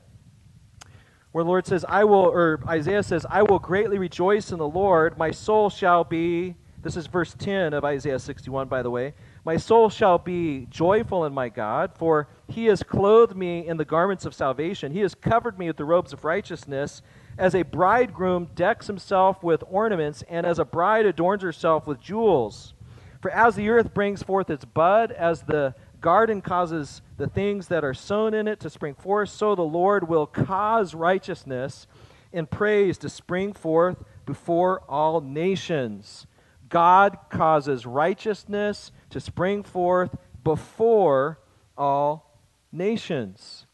where 1.31 1.43
the 1.43 1.47
Lord 1.47 1.65
says, 1.65 1.85
I 1.87 2.03
will, 2.03 2.15
or 2.17 2.59
Isaiah 2.67 3.03
says, 3.03 3.25
I 3.29 3.43
will 3.43 3.59
greatly 3.59 3.99
rejoice 3.99 4.51
in 4.51 4.57
the 4.57 4.67
Lord. 4.67 5.17
My 5.17 5.31
soul 5.31 5.69
shall 5.69 6.03
be, 6.03 6.55
this 6.81 6.95
is 6.97 7.07
verse 7.07 7.35
10 7.37 7.73
of 7.73 7.83
Isaiah 7.83 8.19
61, 8.19 8.67
by 8.67 8.81
the 8.81 8.91
way. 8.91 9.13
My 9.43 9.57
soul 9.57 9.89
shall 9.89 10.17
be 10.17 10.67
joyful 10.69 11.25
in 11.25 11.33
my 11.33 11.49
God, 11.49 11.91
for 11.95 12.27
he 12.47 12.65
has 12.65 12.83
clothed 12.83 13.35
me 13.35 13.67
in 13.67 13.77
the 13.77 13.85
garments 13.85 14.25
of 14.25 14.33
salvation. 14.33 14.91
He 14.91 14.99
has 15.01 15.15
covered 15.15 15.57
me 15.57 15.67
with 15.67 15.77
the 15.77 15.85
robes 15.85 16.13
of 16.13 16.23
righteousness. 16.23 17.01
As 17.37 17.53
a 17.53 17.61
bridegroom 17.61 18.49
decks 18.55 18.87
himself 18.87 19.43
with 19.43 19.63
ornaments, 19.69 20.23
and 20.27 20.45
as 20.45 20.57
a 20.57 20.65
bride 20.65 21.05
adorns 21.05 21.43
herself 21.43 21.85
with 21.85 22.01
jewels. 22.01 22.73
For 23.21 23.29
as 23.29 23.55
the 23.55 23.69
earth 23.69 23.93
brings 23.93 24.23
forth 24.23 24.49
its 24.49 24.65
bud, 24.65 25.11
as 25.11 25.43
the 25.43 25.75
garden 26.01 26.41
causes 26.41 27.01
the 27.17 27.27
things 27.27 27.67
that 27.67 27.83
are 27.83 27.93
sown 27.93 28.33
in 28.33 28.47
it 28.47 28.59
to 28.61 28.69
spring 28.69 28.95
forth, 28.95 29.29
so 29.29 29.53
the 29.53 29.61
Lord 29.61 30.07
will 30.07 30.25
cause 30.25 30.95
righteousness 30.95 31.87
and 32.33 32.49
praise 32.49 32.97
to 32.99 33.09
spring 33.09 33.53
forth 33.53 34.03
before 34.25 34.81
all 34.89 35.21
nations. 35.21 36.27
God 36.69 37.17
causes 37.29 37.85
righteousness 37.85 38.91
to 39.09 39.19
spring 39.19 39.63
forth 39.63 40.15
before 40.43 41.39
all 41.77 42.39
nations. 42.71 43.65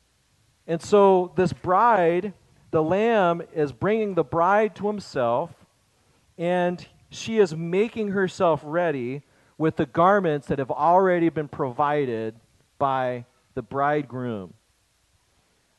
And 0.68 0.82
so, 0.82 1.34
this 1.36 1.52
bride, 1.52 2.34
the 2.74 2.84
Lamb, 2.84 3.44
is 3.54 3.72
bringing 3.72 4.16
the 4.16 4.24
bride 4.24 4.76
to 4.76 4.88
himself, 4.88 5.52
and 6.40 6.86
she 7.12 7.38
is 7.38 7.56
making 7.56 8.10
herself 8.10 8.62
ready 8.66 9.22
with 9.60 9.76
the 9.76 9.86
garments 9.86 10.48
that 10.48 10.58
have 10.58 10.72
already 10.72 11.30
been 11.30 11.48
provided 11.48 12.34
by 12.80 13.26
the 13.54 13.62
bridegroom. 13.62 14.56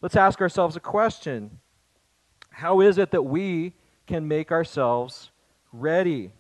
Let's 0.02 0.14
ask 0.14 0.40
ourselves 0.40 0.76
a 0.76 0.80
question 0.80 1.58
How 2.50 2.80
is 2.80 2.96
it 2.96 3.10
that 3.10 3.22
we 3.22 3.72
can 4.06 4.28
make 4.28 4.52
ourselves 4.52 5.32
ready? 5.72 6.30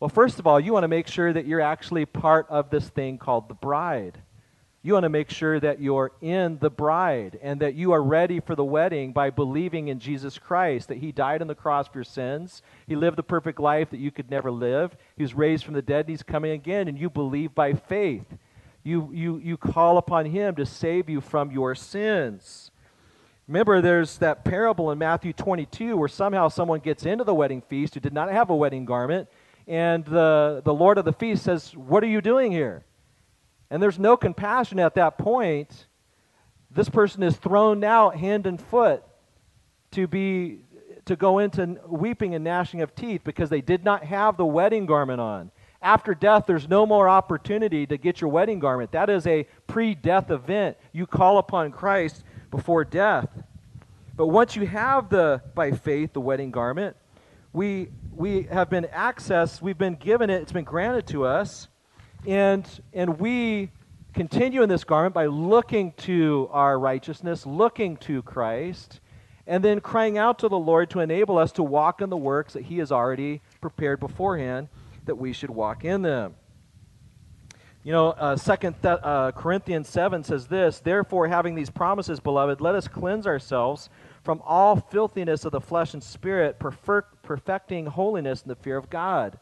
Well, 0.00 0.08
first 0.08 0.40
of 0.40 0.48
all, 0.48 0.58
you 0.58 0.72
want 0.72 0.82
to 0.82 0.88
make 0.88 1.06
sure 1.06 1.32
that 1.32 1.46
you're 1.46 1.60
actually 1.60 2.06
part 2.06 2.48
of 2.50 2.70
this 2.70 2.88
thing 2.88 3.18
called 3.18 3.48
the 3.48 3.54
bride. 3.54 4.18
You 4.86 4.92
want 4.92 5.02
to 5.02 5.08
make 5.08 5.30
sure 5.30 5.58
that 5.58 5.80
you're 5.80 6.12
in 6.20 6.58
the 6.60 6.70
bride 6.70 7.40
and 7.42 7.60
that 7.60 7.74
you 7.74 7.90
are 7.90 8.00
ready 8.00 8.38
for 8.38 8.54
the 8.54 8.64
wedding 8.64 9.12
by 9.12 9.30
believing 9.30 9.88
in 9.88 9.98
Jesus 9.98 10.38
Christ, 10.38 10.86
that 10.86 10.98
He 10.98 11.10
died 11.10 11.42
on 11.42 11.48
the 11.48 11.56
cross 11.56 11.88
for 11.88 11.98
your 11.98 12.04
sins. 12.04 12.62
He 12.86 12.94
lived 12.94 13.18
the 13.18 13.24
perfect 13.24 13.58
life 13.58 13.90
that 13.90 13.98
you 13.98 14.12
could 14.12 14.30
never 14.30 14.48
live. 14.48 14.96
He 15.16 15.24
was 15.24 15.34
raised 15.34 15.64
from 15.64 15.74
the 15.74 15.82
dead 15.82 16.04
and 16.04 16.10
He's 16.10 16.22
coming 16.22 16.52
again, 16.52 16.86
and 16.86 16.96
you 16.96 17.10
believe 17.10 17.52
by 17.52 17.72
faith. 17.72 18.26
You, 18.84 19.10
you, 19.12 19.38
you 19.38 19.56
call 19.56 19.98
upon 19.98 20.26
Him 20.26 20.54
to 20.54 20.64
save 20.64 21.08
you 21.08 21.20
from 21.20 21.50
your 21.50 21.74
sins. 21.74 22.70
Remember, 23.48 23.80
there's 23.80 24.18
that 24.18 24.44
parable 24.44 24.92
in 24.92 24.98
Matthew 24.98 25.32
22 25.32 25.96
where 25.96 26.06
somehow 26.06 26.46
someone 26.46 26.78
gets 26.78 27.04
into 27.04 27.24
the 27.24 27.34
wedding 27.34 27.60
feast 27.60 27.94
who 27.94 28.00
did 28.00 28.12
not 28.12 28.30
have 28.30 28.50
a 28.50 28.56
wedding 28.56 28.84
garment 28.84 29.28
and 29.66 30.04
the, 30.04 30.62
the 30.64 30.72
Lord 30.72 30.96
of 30.96 31.04
the 31.04 31.12
feast 31.12 31.42
says, 31.42 31.76
What 31.76 32.04
are 32.04 32.08
you 32.08 32.20
doing 32.20 32.52
here? 32.52 32.84
And 33.70 33.82
there's 33.82 33.98
no 33.98 34.16
compassion 34.16 34.78
at 34.78 34.94
that 34.94 35.18
point. 35.18 35.86
This 36.70 36.88
person 36.88 37.22
is 37.22 37.36
thrown 37.36 37.82
out 37.84 38.16
hand 38.16 38.46
and 38.46 38.60
foot 38.60 39.02
to 39.92 40.06
be 40.06 40.60
to 41.06 41.16
go 41.16 41.38
into 41.38 41.78
weeping 41.86 42.34
and 42.34 42.42
gnashing 42.44 42.82
of 42.82 42.94
teeth 42.94 43.22
because 43.24 43.48
they 43.48 43.60
did 43.60 43.84
not 43.84 44.02
have 44.04 44.36
the 44.36 44.44
wedding 44.44 44.86
garment 44.86 45.20
on. 45.20 45.52
After 45.80 46.14
death, 46.14 46.44
there's 46.46 46.68
no 46.68 46.84
more 46.84 47.08
opportunity 47.08 47.86
to 47.86 47.96
get 47.96 48.20
your 48.20 48.28
wedding 48.28 48.58
garment. 48.58 48.90
That 48.92 49.08
is 49.08 49.26
a 49.26 49.46
pre 49.66 49.94
death 49.94 50.30
event. 50.30 50.76
You 50.92 51.06
call 51.06 51.38
upon 51.38 51.70
Christ 51.70 52.24
before 52.50 52.84
death. 52.84 53.28
But 54.16 54.28
once 54.28 54.56
you 54.56 54.66
have 54.66 55.08
the, 55.10 55.42
by 55.54 55.72
faith, 55.72 56.12
the 56.12 56.20
wedding 56.20 56.50
garment, 56.50 56.96
we 57.52 57.88
we 58.16 58.44
have 58.44 58.70
been 58.70 58.84
accessed, 58.84 59.60
we've 59.60 59.76
been 59.76 59.94
given 59.94 60.30
it, 60.30 60.40
it's 60.40 60.52
been 60.52 60.64
granted 60.64 61.06
to 61.08 61.26
us, 61.26 61.68
and, 62.26 62.68
and 62.92 63.18
we 63.20 63.70
continue 64.14 64.62
in 64.62 64.68
this 64.68 64.84
garment 64.84 65.14
by 65.14 65.26
looking 65.26 65.92
to 65.92 66.48
our 66.50 66.78
righteousness, 66.78 67.46
looking 67.46 67.96
to 67.98 68.22
Christ, 68.22 69.00
and 69.46 69.62
then 69.62 69.80
crying 69.80 70.18
out 70.18 70.38
to 70.40 70.48
the 70.48 70.58
Lord 70.58 70.90
to 70.90 71.00
enable 71.00 71.38
us 71.38 71.52
to 71.52 71.62
walk 71.62 72.00
in 72.00 72.10
the 72.10 72.16
works 72.16 72.54
that 72.54 72.64
He 72.64 72.78
has 72.78 72.90
already 72.90 73.42
prepared 73.60 74.00
beforehand 74.00 74.68
that 75.04 75.16
we 75.16 75.32
should 75.32 75.50
walk 75.50 75.84
in 75.84 76.02
them. 76.02 76.34
You 77.84 77.92
know, 77.92 78.08
uh, 78.08 78.36
Second 78.36 78.74
Th- 78.82 78.98
uh, 79.00 79.30
Corinthians 79.30 79.88
seven 79.88 80.24
says 80.24 80.48
this: 80.48 80.80
Therefore, 80.80 81.28
having 81.28 81.54
these 81.54 81.70
promises, 81.70 82.18
beloved, 82.18 82.60
let 82.60 82.74
us 82.74 82.88
cleanse 82.88 83.28
ourselves 83.28 83.88
from 84.24 84.42
all 84.44 84.74
filthiness 84.74 85.44
of 85.44 85.52
the 85.52 85.60
flesh 85.60 85.94
and 85.94 86.02
spirit, 86.02 86.58
perfecting 86.58 87.86
holiness 87.86 88.42
in 88.42 88.48
the 88.48 88.56
fear 88.56 88.76
of 88.76 88.90
God. 88.90 89.38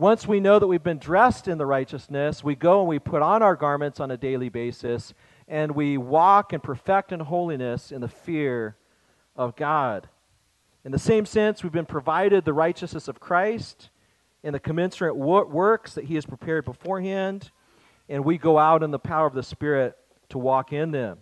Once 0.00 0.28
we 0.28 0.38
know 0.38 0.60
that 0.60 0.68
we've 0.68 0.84
been 0.84 0.98
dressed 0.98 1.48
in 1.48 1.58
the 1.58 1.66
righteousness, 1.66 2.44
we 2.44 2.54
go 2.54 2.78
and 2.78 2.88
we 2.88 3.00
put 3.00 3.20
on 3.20 3.42
our 3.42 3.56
garments 3.56 3.98
on 3.98 4.12
a 4.12 4.16
daily 4.16 4.48
basis, 4.48 5.12
and 5.48 5.72
we 5.72 5.98
walk 5.98 6.52
and 6.52 6.62
perfect 6.62 7.10
in 7.10 7.18
holiness 7.18 7.90
in 7.90 8.00
the 8.00 8.08
fear 8.08 8.76
of 9.34 9.56
God. 9.56 10.08
In 10.84 10.92
the 10.92 11.00
same 11.00 11.26
sense, 11.26 11.64
we've 11.64 11.72
been 11.72 11.84
provided 11.84 12.44
the 12.44 12.52
righteousness 12.52 13.08
of 13.08 13.18
Christ 13.18 13.90
in 14.44 14.52
the 14.52 14.60
commensurate 14.60 15.16
works 15.16 15.94
that 15.94 16.04
He 16.04 16.14
has 16.14 16.24
prepared 16.24 16.64
beforehand, 16.64 17.50
and 18.08 18.24
we 18.24 18.38
go 18.38 18.56
out 18.56 18.84
in 18.84 18.92
the 18.92 19.00
power 19.00 19.26
of 19.26 19.34
the 19.34 19.42
Spirit 19.42 19.98
to 20.28 20.38
walk 20.38 20.72
in 20.72 20.92
them. 20.92 21.18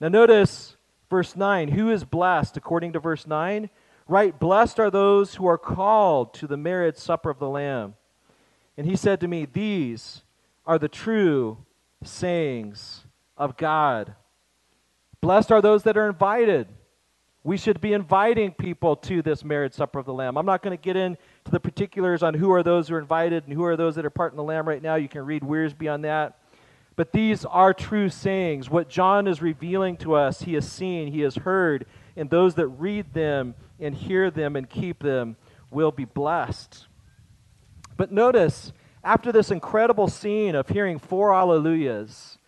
Now, 0.00 0.08
notice 0.08 0.76
Verse 1.08 1.36
9 1.36 1.68
Who 1.68 1.90
is 1.90 2.04
blessed, 2.04 2.56
according 2.56 2.92
to 2.92 3.00
verse 3.00 3.26
9? 3.26 3.70
Right, 4.08 4.38
blessed 4.38 4.80
are 4.80 4.90
those 4.90 5.34
who 5.34 5.46
are 5.46 5.58
called 5.58 6.32
to 6.34 6.46
the 6.46 6.56
marriage 6.56 6.96
supper 6.96 7.28
of 7.28 7.38
the 7.38 7.48
Lamb. 7.48 7.94
And 8.78 8.86
he 8.86 8.96
said 8.96 9.20
to 9.20 9.28
me, 9.28 9.44
These 9.44 10.22
are 10.66 10.78
the 10.78 10.88
true 10.88 11.58
sayings 12.02 13.04
of 13.36 13.58
God. 13.58 14.14
Blessed 15.20 15.52
are 15.52 15.60
those 15.60 15.82
that 15.82 15.98
are 15.98 16.08
invited. 16.08 16.68
We 17.44 17.56
should 17.56 17.80
be 17.80 17.92
inviting 17.92 18.52
people 18.52 18.96
to 18.96 19.20
this 19.20 19.44
marriage 19.44 19.74
supper 19.74 19.98
of 19.98 20.06
the 20.06 20.12
Lamb. 20.12 20.38
I'm 20.38 20.46
not 20.46 20.62
going 20.62 20.76
to 20.76 20.82
get 20.82 20.96
into 20.96 21.18
the 21.50 21.60
particulars 21.60 22.22
on 22.22 22.34
who 22.34 22.50
are 22.50 22.62
those 22.62 22.88
who 22.88 22.94
are 22.94 23.00
invited 23.00 23.44
and 23.44 23.52
who 23.52 23.64
are 23.64 23.76
those 23.76 23.94
that 23.96 24.06
are 24.06 24.10
part 24.10 24.32
in 24.32 24.36
the 24.36 24.42
Lamb 24.42 24.66
right 24.66 24.82
now. 24.82 24.94
You 24.94 25.08
can 25.08 25.24
read 25.24 25.42
Wiersbe 25.42 25.92
on 25.92 26.02
that. 26.02 26.38
But 26.96 27.12
these 27.12 27.44
are 27.44 27.72
true 27.72 28.08
sayings. 28.08 28.68
What 28.68 28.88
John 28.88 29.28
is 29.28 29.40
revealing 29.40 29.96
to 29.98 30.14
us, 30.14 30.42
he 30.42 30.54
has 30.54 30.70
seen, 30.70 31.12
he 31.12 31.20
has 31.20 31.36
heard, 31.36 31.86
and 32.18 32.28
those 32.28 32.54
that 32.56 32.66
read 32.66 33.12
them 33.14 33.54
and 33.80 33.94
hear 33.94 34.30
them 34.30 34.56
and 34.56 34.68
keep 34.68 34.98
them 34.98 35.36
will 35.70 35.92
be 35.92 36.04
blessed. 36.04 36.86
But 37.96 38.12
notice, 38.12 38.72
after 39.02 39.32
this 39.32 39.50
incredible 39.50 40.08
scene 40.08 40.54
of 40.54 40.68
hearing 40.68 40.98
four 40.98 41.30
alleluias, 41.30 42.38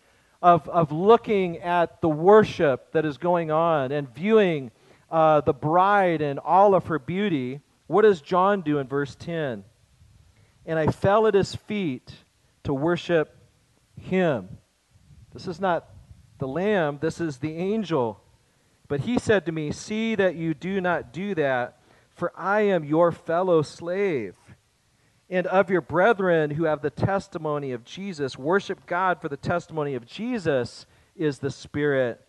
of, 0.41 0.67
of 0.69 0.91
looking 0.91 1.59
at 1.59 2.01
the 2.01 2.09
worship 2.09 2.91
that 2.93 3.05
is 3.05 3.17
going 3.17 3.51
on 3.51 3.91
and 3.91 4.13
viewing 4.13 4.71
uh, 5.09 5.41
the 5.41 5.53
bride 5.53 6.21
and 6.21 6.39
all 6.39 6.73
of 6.73 6.87
her 6.87 6.99
beauty, 6.99 7.61
what 7.87 8.03
does 8.03 8.21
John 8.21 8.61
do 8.61 8.79
in 8.79 8.87
verse 8.87 9.15
10? 9.15 9.63
And 10.65 10.79
I 10.79 10.87
fell 10.87 11.27
at 11.27 11.33
his 11.33 11.55
feet 11.55 12.11
to 12.63 12.73
worship 12.73 13.35
him. 13.99 14.47
This 15.33 15.47
is 15.47 15.59
not 15.59 15.89
the 16.39 16.47
lamb, 16.47 16.97
this 17.01 17.21
is 17.21 17.37
the 17.37 17.55
angel. 17.55 18.20
But 18.91 18.99
he 18.99 19.19
said 19.19 19.45
to 19.45 19.53
me, 19.53 19.71
See 19.71 20.15
that 20.15 20.35
you 20.35 20.53
do 20.53 20.81
not 20.81 21.13
do 21.13 21.33
that, 21.35 21.79
for 22.09 22.33
I 22.35 22.63
am 22.63 22.83
your 22.83 23.13
fellow 23.13 23.61
slave 23.61 24.35
and 25.29 25.47
of 25.47 25.69
your 25.69 25.79
brethren 25.79 26.51
who 26.51 26.65
have 26.65 26.81
the 26.81 26.89
testimony 26.89 27.71
of 27.71 27.85
Jesus. 27.85 28.37
Worship 28.37 28.85
God 28.85 29.21
for 29.21 29.29
the 29.29 29.37
testimony 29.37 29.95
of 29.95 30.05
Jesus 30.05 30.85
is 31.15 31.39
the 31.39 31.51
spirit 31.51 32.19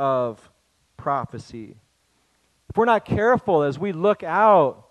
of 0.00 0.50
prophecy. 0.96 1.76
If 2.68 2.76
we're 2.76 2.86
not 2.86 3.04
careful 3.04 3.62
as 3.62 3.78
we 3.78 3.92
look 3.92 4.24
out, 4.24 4.88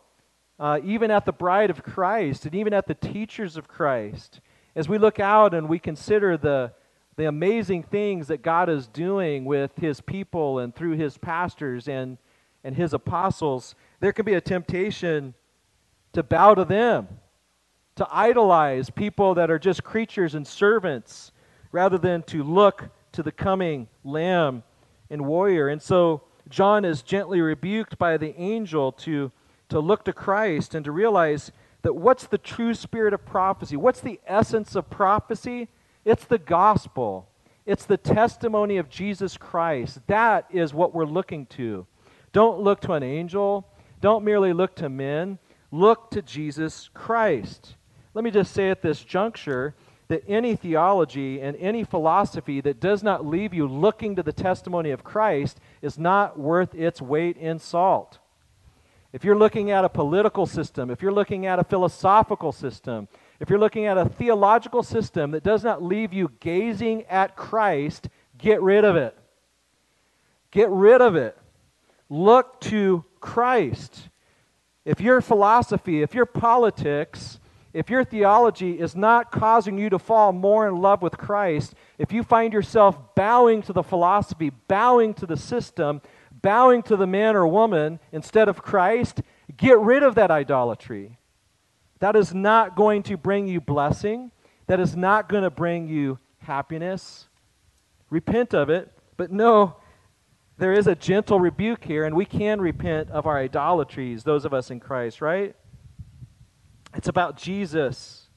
uh, 0.58 0.80
even 0.86 1.12
at 1.12 1.26
the 1.26 1.34
bride 1.34 1.70
of 1.70 1.84
Christ 1.84 2.46
and 2.46 2.56
even 2.56 2.74
at 2.74 2.88
the 2.88 2.96
teachers 2.96 3.58
of 3.58 3.68
Christ, 3.68 4.40
as 4.74 4.88
we 4.88 4.98
look 4.98 5.20
out 5.20 5.54
and 5.54 5.68
we 5.68 5.80
consider 5.80 6.38
the, 6.38 6.72
the 7.20 7.28
amazing 7.28 7.84
things 7.84 8.30
that 8.30 8.42
God 8.42 8.70
is 8.70 8.88
doing 8.88 9.44
with 9.44 9.72
his 9.76 10.00
people 10.00 10.60
and 10.60 10.74
through 10.74 10.94
his 10.94 11.18
pastors 11.18 11.90
and, 11.90 12.18
and 12.64 12.78
his 12.78 12.94
apostles, 12.94 13.76
there 14.00 14.14
can 14.14 14.24
be 14.24 14.36
a 14.36 14.42
temptation 14.42 15.34
to 16.14 16.24
bow 16.24 16.56
to 16.56 16.64
them 16.64 17.10
to 17.98 18.08
idolize 18.10 18.90
people 18.90 19.34
that 19.34 19.52
are 19.52 19.60
just 19.60 19.84
creatures 19.84 20.34
and 20.34 20.48
servants 20.48 21.34
rather 21.74 21.98
than 21.98 22.24
to 22.24 22.42
look 22.42 22.88
to 23.12 23.22
the 23.22 23.34
coming 23.34 23.90
lamb 24.06 24.64
and 25.10 25.26
warrior. 25.26 25.68
And 25.68 25.82
so 25.82 26.22
John 26.48 26.86
is 26.86 27.02
gently 27.02 27.42
rebuked 27.42 27.98
by 27.98 28.16
the 28.16 28.34
angel 28.40 28.94
to, 28.94 29.34
to 29.68 29.82
look 29.82 30.06
to 30.06 30.14
Christ 30.14 30.74
and 30.74 30.86
to 30.86 30.94
realize 30.94 31.52
that 31.82 31.98
what's 31.98 32.28
the 32.28 32.38
true 32.38 32.74
spirit 32.74 33.14
of 33.14 33.26
prophecy? 33.26 33.76
What's 33.76 34.00
the 34.00 34.22
essence 34.26 34.74
of 34.74 34.90
prophecy? 34.90 35.68
It's 36.06 36.26
the 36.26 36.38
gospel. 36.38 37.30
It's 37.66 37.86
the 37.86 37.98
testimony 37.98 38.78
of 38.78 38.90
Jesus 38.90 39.38
Christ. 39.38 40.00
That 40.08 40.48
is 40.50 40.74
what 40.74 40.94
we're 40.94 41.06
looking 41.06 41.46
to. 41.48 41.86
Don't 42.32 42.60
look 42.62 42.82
to 42.82 42.94
an 42.94 43.04
angel. 43.04 43.68
Don't 44.02 44.24
merely 44.24 44.54
look 44.54 44.76
to 44.78 44.90
men. 44.90 45.40
Look 45.72 46.12
to 46.12 46.22
Jesus 46.22 46.90
Christ. 46.94 47.76
Let 48.14 48.24
me 48.24 48.32
just 48.32 48.54
say 48.54 48.70
at 48.70 48.82
this 48.82 49.04
juncture 49.04 49.76
that 50.08 50.24
any 50.28 50.56
theology 50.56 51.40
and 51.40 51.56
any 51.58 51.84
philosophy 51.84 52.62
that 52.62 52.80
does 52.80 53.04
not 53.04 53.26
leave 53.26 53.54
you 53.54 53.68
looking 53.68 54.16
to 54.16 54.24
the 54.24 54.34
testimony 54.34 54.90
of 54.90 55.04
Christ 55.04 55.60
is 55.82 56.00
not 56.00 56.40
worth 56.40 56.74
its 56.74 57.02
weight 57.02 57.38
in 57.38 57.60
salt. 57.60 58.18
If 59.14 59.24
you're 59.24 59.38
looking 59.38 59.70
at 59.70 59.86
a 59.86 59.90
political 59.90 60.48
system, 60.48 60.90
if 60.90 61.02
you're 61.02 61.12
looking 61.12 61.46
at 61.46 61.60
a 61.60 61.64
philosophical 61.64 62.52
system, 62.52 63.08
if 63.40 63.50
you're 63.50 63.60
looking 63.60 63.86
at 63.86 63.98
a 63.98 64.06
theological 64.06 64.84
system 64.84 65.32
that 65.32 65.44
does 65.44 65.64
not 65.64 65.82
leave 65.82 66.14
you 66.14 66.32
gazing 66.40 67.04
at 67.04 67.36
Christ, 67.36 68.10
get 68.38 68.62
rid 68.62 68.84
of 68.84 68.96
it. 68.96 69.18
Get 70.52 70.70
rid 70.70 71.02
of 71.02 71.16
it. 71.16 71.38
Look 72.10 72.60
to 72.62 73.06
Christ. 73.20 74.10
If 74.84 75.00
your 75.00 75.22
philosophy, 75.22 76.02
if 76.02 76.14
your 76.14 76.26
politics, 76.26 77.40
if 77.72 77.90
your 77.90 78.04
theology 78.04 78.80
is 78.80 78.96
not 78.96 79.32
causing 79.32 79.78
you 79.78 79.90
to 79.92 80.00
fall 80.00 80.34
more 80.34 80.68
in 80.68 80.82
love 80.82 81.02
with 81.02 81.18
Christ, 81.18 81.76
if 81.98 82.12
you 82.12 82.24
find 82.24 82.52
yourself 82.52 82.98
bowing 83.16 83.62
to 83.64 83.74
the 83.74 83.84
philosophy, 83.84 84.50
bowing 84.68 85.14
to 85.14 85.28
the 85.28 85.38
system, 85.38 86.02
bowing 86.42 86.82
to 86.84 86.98
the 86.98 87.08
man 87.08 87.36
or 87.36 87.48
woman 87.48 88.00
instead 88.12 88.50
of 88.50 88.64
Christ, 88.64 89.22
get 89.56 89.78
rid 89.80 90.02
of 90.02 90.16
that 90.16 90.32
idolatry. 90.32 91.19
That 92.00 92.16
is 92.16 92.34
not 92.34 92.76
going 92.76 93.04
to 93.04 93.18
bring 93.18 93.48
you 93.48 93.60
blessing. 93.62 94.32
That 94.68 94.80
is 94.80 94.96
not 94.96 95.30
going 95.30 95.44
to 95.44 95.50
bring 95.50 95.88
you 95.88 96.20
happiness. 96.40 97.28
Repent 98.10 98.54
of 98.54 98.70
it, 98.70 98.92
but 99.18 99.32
no, 99.32 99.76
there 100.58 100.74
is 100.74 100.88
a 100.88 100.96
gentle 100.96 101.40
rebuke 101.40 101.84
here, 101.84 102.06
and 102.06 102.16
we 102.16 102.26
can 102.26 102.60
repent 102.60 103.10
of 103.12 103.26
our 103.26 103.38
idolatries, 103.38 104.24
those 104.24 104.46
of 104.46 104.54
us 104.54 104.72
in 104.72 104.80
Christ, 104.80 105.22
right? 105.22 105.56
It's 106.96 107.08
about 107.08 107.38
Jesus. 107.38 108.28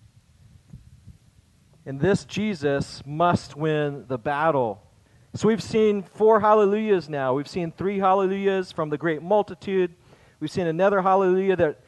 And 1.85 2.01
this 2.01 2.25
Jesus 2.25 3.03
must 3.05 3.57
win 3.57 4.05
the 4.09 4.19
battle. 4.19 4.83
So 5.35 5.49
we've 5.49 5.63
seen 5.63 6.03
four 6.03 6.41
hallelujahs 6.41 7.09
now. 7.09 7.35
We've 7.35 7.49
seen 7.49 7.73
three 7.73 7.99
hallelujahs 7.99 8.71
from 8.71 8.91
the 8.91 8.99
great 8.99 9.23
multitude. 9.23 9.95
We've 10.39 10.51
seen 10.51 10.67
another 10.67 11.01
hallelujah 11.01 11.57
that, 11.57 11.81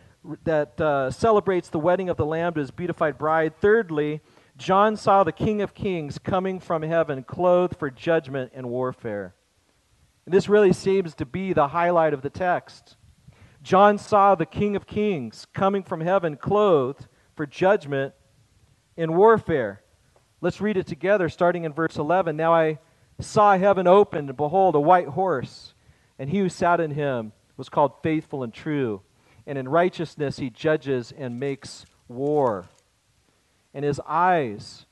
that 0.44 0.80
uh, 0.80 1.10
celebrates 1.10 1.68
the 1.68 1.78
wedding 1.78 2.08
of 2.08 2.16
the 2.16 2.26
Lamb 2.26 2.54
to 2.54 2.60
his 2.60 2.70
beautified 2.70 3.18
bride. 3.18 3.54
Thirdly, 3.60 4.20
John 4.56 4.96
saw 4.96 5.24
the 5.24 5.32
King 5.32 5.60
of 5.60 5.74
Kings 5.74 6.18
coming 6.18 6.60
from 6.60 6.82
heaven, 6.82 7.22
clothed 7.24 7.76
for 7.76 7.90
judgment 7.90 8.52
and 8.54 8.70
warfare. 8.70 9.34
And 10.24 10.32
this 10.32 10.48
really 10.48 10.72
seems 10.72 11.14
to 11.16 11.26
be 11.26 11.52
the 11.52 11.68
highlight 11.68 12.14
of 12.14 12.22
the 12.22 12.30
text. 12.30 12.96
John 13.62 13.98
saw 13.98 14.34
the 14.34 14.46
King 14.46 14.76
of 14.76 14.86
Kings 14.86 15.46
coming 15.52 15.82
from 15.82 16.00
heaven, 16.00 16.36
clothed 16.36 17.06
for 17.34 17.46
judgment 17.46 18.14
and 18.96 19.16
warfare. 19.16 19.82
Let's 20.40 20.60
read 20.60 20.76
it 20.76 20.86
together, 20.86 21.28
starting 21.28 21.64
in 21.64 21.72
verse 21.72 21.96
11. 21.96 22.36
Now 22.36 22.54
I 22.54 22.78
saw 23.20 23.56
heaven 23.56 23.86
opened, 23.86 24.28
and 24.28 24.36
behold, 24.36 24.74
a 24.74 24.80
white 24.80 25.08
horse, 25.08 25.74
and 26.18 26.30
he 26.30 26.38
who 26.38 26.48
sat 26.48 26.80
in 26.80 26.92
him 26.92 27.32
was 27.56 27.68
called 27.68 28.02
faithful 28.02 28.42
and 28.42 28.52
true. 28.52 29.02
And 29.46 29.58
in 29.58 29.68
righteousness 29.68 30.38
he 30.38 30.50
judges 30.50 31.12
and 31.16 31.38
makes 31.38 31.86
war. 32.08 32.66
And 33.72 33.84
his 33.84 34.00
eyes 34.06 34.86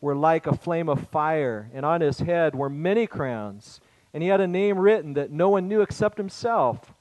were 0.00 0.14
like 0.14 0.46
a 0.46 0.56
flame 0.56 0.88
of 0.88 1.08
fire, 1.08 1.70
and 1.72 1.86
on 1.86 2.00
his 2.00 2.18
head 2.20 2.54
were 2.54 2.70
many 2.70 3.06
crowns. 3.06 3.80
And 4.12 4.22
he 4.22 4.28
had 4.28 4.40
a 4.40 4.46
name 4.46 4.78
written 4.78 5.14
that 5.14 5.30
no 5.30 5.48
one 5.48 5.68
knew 5.68 5.80
except 5.80 6.18
himself. 6.18 6.92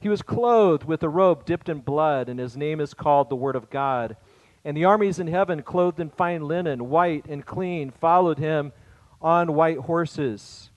He 0.00 0.08
was 0.08 0.22
clothed 0.22 0.84
with 0.84 1.02
a 1.02 1.08
robe 1.08 1.44
dipped 1.44 1.68
in 1.68 1.80
blood, 1.80 2.28
and 2.28 2.40
his 2.40 2.56
name 2.56 2.80
is 2.80 2.94
called 2.94 3.28
the 3.28 3.36
Word 3.36 3.56
of 3.56 3.70
God. 3.70 4.16
And 4.64 4.76
the 4.76 4.84
armies 4.84 5.18
in 5.18 5.26
heaven, 5.26 5.62
clothed 5.62 6.00
in 6.00 6.10
fine 6.10 6.42
linen, 6.42 6.88
white 6.88 7.26
and 7.26 7.44
clean, 7.44 7.90
followed 7.90 8.38
him 8.38 8.72
on 9.20 9.54
white 9.54 9.78
horses. 9.78 10.70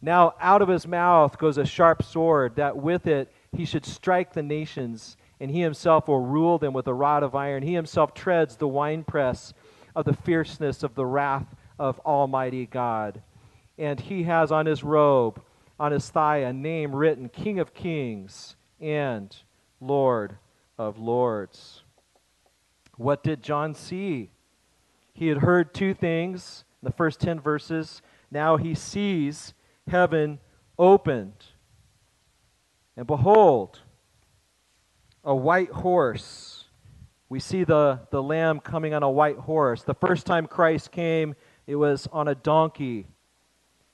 Now 0.00 0.34
out 0.40 0.62
of 0.62 0.68
his 0.68 0.86
mouth 0.86 1.38
goes 1.38 1.58
a 1.58 1.64
sharp 1.64 2.02
sword, 2.02 2.56
that 2.56 2.76
with 2.76 3.06
it 3.06 3.32
he 3.56 3.64
should 3.64 3.84
strike 3.84 4.32
the 4.32 4.42
nations, 4.42 5.16
and 5.40 5.50
he 5.50 5.60
himself 5.60 6.08
will 6.08 6.20
rule 6.20 6.58
them 6.58 6.72
with 6.72 6.86
a 6.86 6.94
rod 6.94 7.22
of 7.22 7.34
iron. 7.34 7.62
He 7.62 7.74
himself 7.74 8.14
treads 8.14 8.56
the 8.56 8.68
winepress 8.68 9.52
of 9.94 10.04
the 10.04 10.14
fierceness 10.14 10.82
of 10.82 10.94
the 10.94 11.06
wrath 11.06 11.46
of 11.78 12.00
Almighty 12.00 12.66
God. 12.66 13.22
And 13.78 14.00
he 14.00 14.22
has 14.24 14.50
on 14.50 14.66
his 14.66 14.82
robe 14.82 15.42
on 15.78 15.92
his 15.92 16.08
thigh 16.10 16.38
a 16.38 16.52
name 16.52 16.94
written 16.94 17.28
King 17.28 17.58
of 17.58 17.74
Kings 17.74 18.56
and 18.80 19.36
Lord 19.80 20.36
of 20.78 20.98
Lords. 20.98 21.82
What 22.96 23.22
did 23.22 23.42
John 23.42 23.74
see? 23.74 24.30
He 25.12 25.28
had 25.28 25.38
heard 25.38 25.74
two 25.74 25.92
things 25.92 26.64
in 26.80 26.86
the 26.86 26.92
first 26.92 27.20
10 27.20 27.40
verses. 27.40 28.00
Now 28.30 28.56
he 28.56 28.74
sees 28.74 29.54
heaven 29.88 30.38
opened. 30.78 31.46
And 32.96 33.06
behold, 33.06 33.80
a 35.24 35.34
white 35.34 35.70
horse. 35.70 36.64
We 37.28 37.40
see 37.40 37.64
the, 37.64 38.00
the 38.10 38.22
lamb 38.22 38.60
coming 38.60 38.92
on 38.92 39.02
a 39.02 39.10
white 39.10 39.38
horse. 39.38 39.82
The 39.82 39.94
first 39.94 40.26
time 40.26 40.46
Christ 40.46 40.90
came, 40.90 41.34
it 41.66 41.76
was 41.76 42.06
on 42.12 42.28
a 42.28 42.34
donkey. 42.34 43.06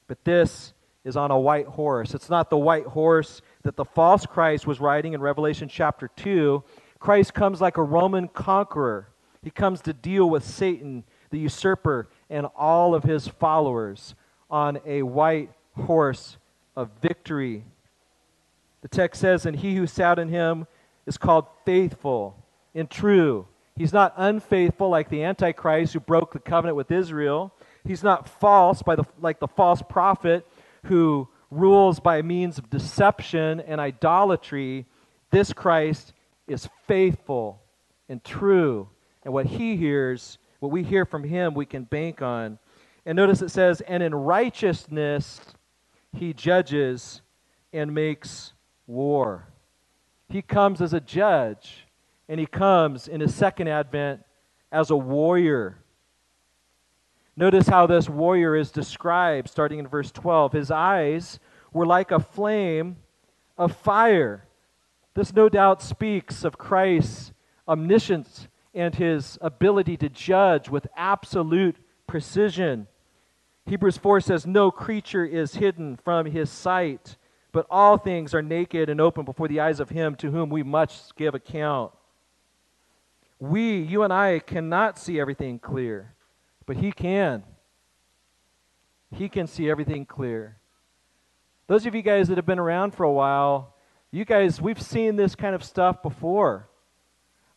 But 0.08 0.24
this 0.24 0.72
is 1.04 1.16
on 1.16 1.30
a 1.30 1.38
white 1.38 1.66
horse. 1.66 2.14
It's 2.14 2.30
not 2.30 2.50
the 2.50 2.58
white 2.58 2.86
horse 2.86 3.40
that 3.62 3.76
the 3.76 3.84
false 3.84 4.26
Christ 4.26 4.66
was 4.66 4.80
riding 4.80 5.12
in 5.12 5.20
Revelation 5.20 5.68
chapter 5.68 6.08
2. 6.08 6.64
Christ 6.98 7.34
comes 7.34 7.60
like 7.60 7.76
a 7.76 7.82
Roman 7.82 8.28
conqueror. 8.28 9.08
He 9.42 9.50
comes 9.50 9.80
to 9.82 9.92
deal 9.92 10.28
with 10.28 10.44
Satan, 10.44 11.04
the 11.30 11.38
usurper, 11.38 12.08
and 12.28 12.46
all 12.56 12.94
of 12.94 13.04
his 13.04 13.28
followers 13.28 14.14
on 14.50 14.80
a 14.84 15.02
white 15.02 15.50
horse 15.76 16.38
of 16.74 16.90
victory. 17.00 17.64
The 18.82 18.88
text 18.88 19.20
says, 19.20 19.46
And 19.46 19.56
he 19.56 19.76
who 19.76 19.86
sat 19.86 20.18
in 20.18 20.28
him 20.28 20.66
is 21.06 21.18
called 21.18 21.46
faithful 21.64 22.44
and 22.74 22.88
true. 22.90 23.46
He's 23.76 23.92
not 23.92 24.14
unfaithful 24.16 24.88
like 24.88 25.08
the 25.08 25.22
Antichrist 25.22 25.92
who 25.92 26.00
broke 26.00 26.32
the 26.32 26.40
covenant 26.40 26.76
with 26.76 26.90
Israel. 26.90 27.52
He's 27.84 28.02
not 28.02 28.28
false 28.28 28.82
by 28.82 28.96
the, 28.96 29.04
like 29.20 29.38
the 29.38 29.48
false 29.48 29.82
prophet 29.88 30.46
who 30.84 31.28
rules 31.50 32.00
by 32.00 32.22
means 32.22 32.58
of 32.58 32.70
deception 32.70 33.60
and 33.60 33.80
idolatry. 33.80 34.86
This 35.30 35.52
Christ 35.52 36.12
is 36.46 36.68
faithful 36.86 37.62
and 38.08 38.22
true. 38.24 38.88
And 39.22 39.32
what 39.32 39.46
he 39.46 39.76
hears, 39.76 40.38
what 40.60 40.72
we 40.72 40.82
hear 40.82 41.04
from 41.04 41.24
him, 41.24 41.54
we 41.54 41.66
can 41.66 41.84
bank 41.84 42.20
on. 42.20 42.58
And 43.06 43.16
notice 43.16 43.42
it 43.42 43.50
says, 43.50 43.80
And 43.82 44.02
in 44.02 44.14
righteousness 44.14 45.40
he 46.12 46.32
judges 46.32 47.22
and 47.72 47.94
makes 47.94 48.52
war. 48.88 49.46
He 50.28 50.42
comes 50.42 50.82
as 50.82 50.92
a 50.92 51.00
judge, 51.00 51.86
and 52.28 52.40
he 52.40 52.46
comes 52.46 53.06
in 53.06 53.20
his 53.20 53.34
second 53.34 53.68
advent 53.68 54.24
as 54.72 54.90
a 54.90 54.96
warrior. 54.96 55.78
Notice 57.36 57.68
how 57.68 57.86
this 57.86 58.08
warrior 58.08 58.56
is 58.56 58.72
described 58.72 59.48
starting 59.48 59.78
in 59.78 59.86
verse 59.86 60.10
12. 60.10 60.52
His 60.52 60.72
eyes 60.72 61.38
were 61.72 61.86
like 61.86 62.10
a 62.10 62.18
flame 62.18 62.96
of 63.56 63.76
fire. 63.76 64.44
This 65.14 65.32
no 65.32 65.48
doubt 65.48 65.82
speaks 65.82 66.42
of 66.44 66.58
Christ's 66.58 67.32
omniscience 67.68 68.48
and 68.74 68.94
his 68.94 69.38
ability 69.40 69.96
to 69.98 70.08
judge 70.08 70.68
with 70.68 70.86
absolute 70.96 71.76
precision. 72.06 72.86
Hebrews 73.66 73.98
4 73.98 74.20
says, 74.20 74.46
No 74.46 74.70
creature 74.70 75.24
is 75.24 75.54
hidden 75.54 75.96
from 75.96 76.26
his 76.26 76.50
sight, 76.50 77.16
but 77.58 77.66
all 77.70 77.98
things 77.98 78.34
are 78.34 78.40
naked 78.40 78.88
and 78.88 79.00
open 79.00 79.24
before 79.24 79.48
the 79.48 79.58
eyes 79.58 79.80
of 79.80 79.90
him 79.90 80.14
to 80.14 80.30
whom 80.30 80.48
we 80.48 80.62
must 80.62 81.16
give 81.16 81.34
account. 81.34 81.90
We, 83.40 83.80
you 83.80 84.04
and 84.04 84.12
I, 84.12 84.38
cannot 84.38 84.96
see 84.96 85.18
everything 85.18 85.58
clear, 85.58 86.14
but 86.66 86.76
he 86.76 86.92
can. 86.92 87.42
He 89.10 89.28
can 89.28 89.48
see 89.48 89.68
everything 89.68 90.06
clear. 90.06 90.58
Those 91.66 91.84
of 91.84 91.96
you 91.96 92.02
guys 92.02 92.28
that 92.28 92.38
have 92.38 92.46
been 92.46 92.60
around 92.60 92.92
for 92.94 93.02
a 93.02 93.12
while, 93.12 93.74
you 94.12 94.24
guys, 94.24 94.60
we've 94.60 94.80
seen 94.80 95.16
this 95.16 95.34
kind 95.34 95.56
of 95.56 95.64
stuff 95.64 96.00
before. 96.00 96.68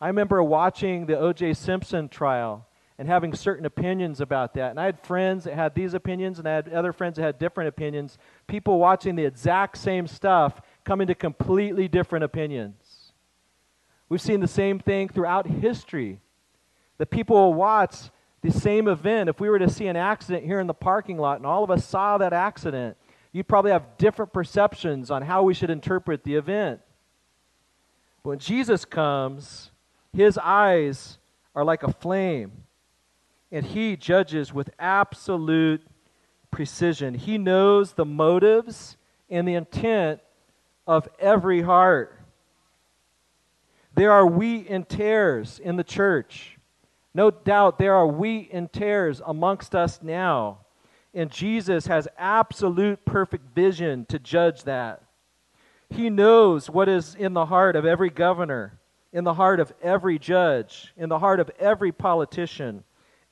I 0.02 0.08
remember 0.08 0.42
watching 0.42 1.06
the 1.06 1.20
O.J. 1.20 1.54
Simpson 1.54 2.10
trial 2.10 2.66
and 3.02 3.10
having 3.10 3.34
certain 3.34 3.66
opinions 3.66 4.22
about 4.22 4.54
that. 4.54 4.70
And 4.70 4.80
I 4.80 4.86
had 4.86 5.00
friends 5.00 5.46
that 5.46 5.56
had 5.56 5.74
these 5.74 5.96
opinions, 5.96 6.38
and 6.38 6.48
I 6.48 6.54
had 6.54 6.72
other 6.72 6.94
friends 6.94 7.16
that 7.16 7.24
had 7.24 7.40
different 7.40 7.68
opinions. 7.68 8.20
People 8.46 8.78
watching 8.78 9.16
the 9.16 9.26
exact 9.26 9.80
same 9.80 10.06
stuff 10.06 10.62
coming 10.84 11.08
to 11.08 11.16
completely 11.16 11.88
different 11.88 12.24
opinions. 12.24 13.12
We've 14.08 14.22
seen 14.22 14.40
the 14.40 14.48
same 14.48 14.78
thing 14.78 15.10
throughout 15.10 15.48
history. 15.48 16.20
The 17.00 17.08
people 17.08 17.38
will 17.38 17.56
watch 17.56 17.96
the 18.44 18.52
same 18.52 18.88
event. 18.88 19.30
If 19.30 19.40
we 19.40 19.50
were 19.50 19.58
to 19.58 19.68
see 19.68 19.88
an 19.88 19.96
accident 19.96 20.46
here 20.46 20.60
in 20.60 20.68
the 20.68 20.76
parking 20.76 21.18
lot 21.18 21.38
and 21.38 21.46
all 21.48 21.64
of 21.64 21.72
us 21.72 21.84
saw 21.84 22.20
that 22.20 22.34
accident, 22.34 22.98
you'd 23.32 23.48
probably 23.48 23.72
have 23.72 23.98
different 23.98 24.32
perceptions 24.32 25.10
on 25.10 25.24
how 25.24 25.42
we 25.42 25.56
should 25.56 25.72
interpret 25.72 26.24
the 26.24 26.36
event. 26.36 26.82
But 28.22 28.30
when 28.30 28.38
Jesus 28.38 28.86
comes, 28.86 29.72
his 30.14 30.38
eyes 30.38 31.18
are 31.56 31.64
like 31.64 31.82
a 31.82 31.92
flame, 31.92 32.52
and 33.52 33.66
he 33.66 33.96
judges 33.96 34.54
with 34.54 34.70
absolute 34.80 35.82
precision. 36.50 37.14
He 37.14 37.38
knows 37.38 37.94
the 37.94 38.06
motives 38.06 38.98
and 39.30 39.48
the 39.48 39.56
intent 39.56 40.22
of 40.88 41.08
every 41.20 41.62
heart. 41.62 42.18
There 43.96 44.12
are 44.12 44.26
wheat 44.26 44.68
and 44.70 44.88
tares 44.88 45.60
in 45.60 45.76
the 45.76 45.84
church. 45.84 46.58
No 47.14 47.30
doubt 47.30 47.78
there 47.78 47.96
are 47.96 48.08
wheat 48.08 48.50
and 48.54 48.72
tares 48.72 49.22
amongst 49.26 49.76
us 49.76 50.00
now. 50.02 50.60
And 51.14 51.30
Jesus 51.30 51.88
has 51.88 52.08
absolute 52.18 53.04
perfect 53.04 53.54
vision 53.54 54.06
to 54.06 54.18
judge 54.18 54.64
that. 54.64 55.04
He 55.90 56.10
knows 56.10 56.70
what 56.70 56.88
is 56.88 57.16
in 57.16 57.34
the 57.34 57.48
heart 57.48 57.76
of 57.76 57.86
every 57.86 58.10
governor 58.10 58.80
in 59.14 59.24
the 59.24 59.34
heart 59.34 59.60
of 59.60 59.74
every 59.82 60.18
judge, 60.18 60.94
in 60.96 61.10
the 61.10 61.20
heart 61.20 61.40
of 61.40 61.52
every 61.60 61.92
politician, 61.92 62.84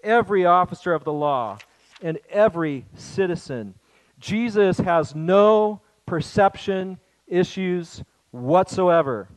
every 0.03 0.45
officer 0.45 0.93
of 0.93 1.03
the 1.03 1.13
law, 1.13 1.57
and 2.01 2.19
every 2.29 2.85
citizen. 2.95 3.75
Jesus 4.19 4.77
has 4.79 5.15
no 5.15 5.81
perception 6.05 6.97
issues 7.27 8.03
whatsoever. 8.31 9.29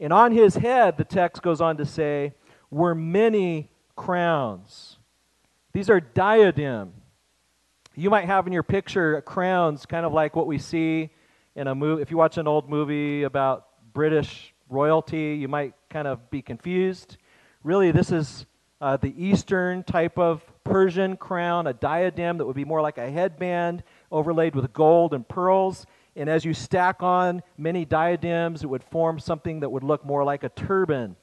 And 0.00 0.12
on 0.12 0.32
his 0.32 0.54
head, 0.54 0.96
the 0.96 1.04
text 1.04 1.42
goes 1.42 1.60
on 1.60 1.76
to 1.78 1.84
say, 1.84 2.32
were 2.70 2.94
many 2.94 3.70
crowns. 3.96 4.98
These 5.72 5.90
are 5.90 6.00
diadem. 6.00 6.92
You 7.94 8.10
might 8.10 8.26
have 8.26 8.46
in 8.46 8.52
your 8.52 8.62
picture 8.62 9.20
crowns 9.22 9.84
kind 9.86 10.06
of 10.06 10.12
like 10.12 10.36
what 10.36 10.46
we 10.46 10.58
see 10.58 11.10
in 11.56 11.66
a 11.66 11.74
movie. 11.74 12.02
If 12.02 12.10
you 12.10 12.16
watch 12.16 12.38
an 12.38 12.46
old 12.46 12.70
movie 12.70 13.24
about 13.24 13.66
British 13.92 14.54
royalty, 14.68 15.34
you 15.34 15.48
might 15.48 15.74
kind 15.90 16.06
of 16.06 16.30
be 16.30 16.40
confused. 16.40 17.16
Really, 17.64 17.90
this 17.90 18.12
is 18.12 18.46
uh, 18.80 18.96
the 18.96 19.14
Eastern 19.22 19.82
type 19.82 20.18
of 20.18 20.42
Persian 20.64 21.16
crown, 21.16 21.66
a 21.66 21.72
diadem 21.72 22.38
that 22.38 22.46
would 22.46 22.56
be 22.56 22.64
more 22.64 22.80
like 22.80 22.98
a 22.98 23.10
headband 23.10 23.82
overlaid 24.10 24.54
with 24.54 24.72
gold 24.72 25.14
and 25.14 25.26
pearls. 25.26 25.86
And 26.14 26.28
as 26.28 26.44
you 26.44 26.54
stack 26.54 27.02
on 27.02 27.42
many 27.56 27.84
diadems, 27.84 28.62
it 28.62 28.66
would 28.66 28.84
form 28.84 29.18
something 29.18 29.60
that 29.60 29.70
would 29.70 29.84
look 29.84 30.04
more 30.04 30.24
like 30.24 30.44
a 30.44 30.48
turban. 30.48 31.16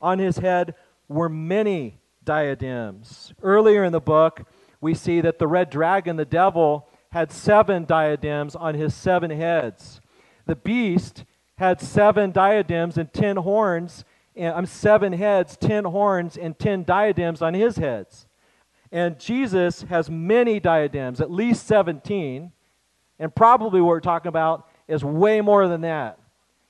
On 0.00 0.18
his 0.18 0.38
head 0.38 0.74
were 1.08 1.28
many 1.28 2.00
diadems. 2.24 3.32
Earlier 3.42 3.84
in 3.84 3.92
the 3.92 4.00
book, 4.00 4.44
we 4.80 4.94
see 4.94 5.20
that 5.20 5.38
the 5.38 5.46
red 5.46 5.70
dragon, 5.70 6.16
the 6.16 6.24
devil, 6.24 6.88
had 7.12 7.30
seven 7.30 7.84
diadems 7.84 8.56
on 8.56 8.74
his 8.74 8.94
seven 8.94 9.30
heads. 9.30 10.00
The 10.46 10.56
beast 10.56 11.24
had 11.56 11.80
seven 11.80 12.32
diadems 12.32 12.98
and 12.98 13.12
ten 13.12 13.36
horns, 13.36 14.04
I'm 14.36 14.66
seven 14.66 15.12
heads, 15.12 15.56
ten 15.56 15.84
horns, 15.84 16.36
and 16.36 16.58
ten 16.58 16.84
diadems 16.84 17.42
on 17.42 17.54
his 17.54 17.76
heads. 17.76 18.26
And 18.90 19.18
Jesus 19.18 19.82
has 19.82 20.10
many 20.10 20.60
diadems, 20.60 21.20
at 21.20 21.30
least 21.30 21.66
17, 21.66 22.52
and 23.18 23.34
probably 23.34 23.80
what 23.80 23.88
we're 23.88 24.00
talking 24.00 24.28
about 24.28 24.68
is 24.88 25.04
way 25.04 25.40
more 25.40 25.68
than 25.68 25.82
that. 25.82 26.18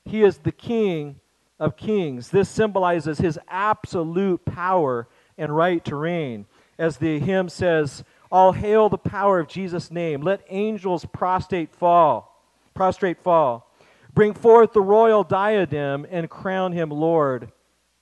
He 0.04 0.22
is 0.22 0.38
the 0.38 0.52
King 0.52 1.20
of 1.58 1.76
kings. 1.76 2.30
This 2.30 2.48
symbolizes 2.48 3.18
his 3.18 3.38
absolute 3.48 4.44
power 4.44 5.08
and 5.38 5.54
right 5.54 5.84
to 5.84 5.96
reign. 5.96 6.46
As 6.76 6.96
the 6.96 7.20
hymn 7.20 7.48
says, 7.48 8.02
All 8.30 8.52
hail 8.52 8.88
the 8.88 8.98
power 8.98 9.38
of 9.38 9.46
Jesus' 9.46 9.90
name. 9.90 10.22
Let 10.22 10.44
angels 10.48 11.04
prostrate 11.04 11.72
fall. 11.72 12.44
Prostrate 12.74 13.22
fall. 13.22 13.71
Bring 14.14 14.34
forth 14.34 14.72
the 14.72 14.82
royal 14.82 15.24
diadem 15.24 16.06
and 16.10 16.28
crown 16.28 16.72
him 16.72 16.90
Lord 16.90 17.50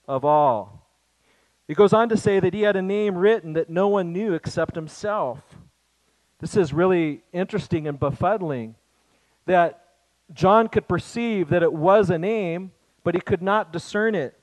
of 0.08 0.24
all. 0.24 0.88
It 1.68 1.76
goes 1.76 1.92
on 1.92 2.08
to 2.08 2.16
say 2.16 2.40
that 2.40 2.52
he 2.52 2.62
had 2.62 2.74
a 2.74 2.82
name 2.82 3.16
written 3.16 3.52
that 3.52 3.70
no 3.70 3.86
one 3.86 4.12
knew 4.12 4.34
except 4.34 4.74
himself. 4.74 5.40
This 6.40 6.56
is 6.56 6.72
really 6.72 7.22
interesting 7.32 7.86
and 7.86 8.00
befuddling 8.00 8.74
that 9.46 9.84
John 10.32 10.68
could 10.68 10.88
perceive 10.88 11.48
that 11.50 11.62
it 11.62 11.72
was 11.72 12.10
a 12.10 12.18
name, 12.18 12.72
but 13.04 13.14
he 13.14 13.20
could 13.20 13.42
not 13.42 13.72
discern 13.72 14.14
it. 14.14 14.36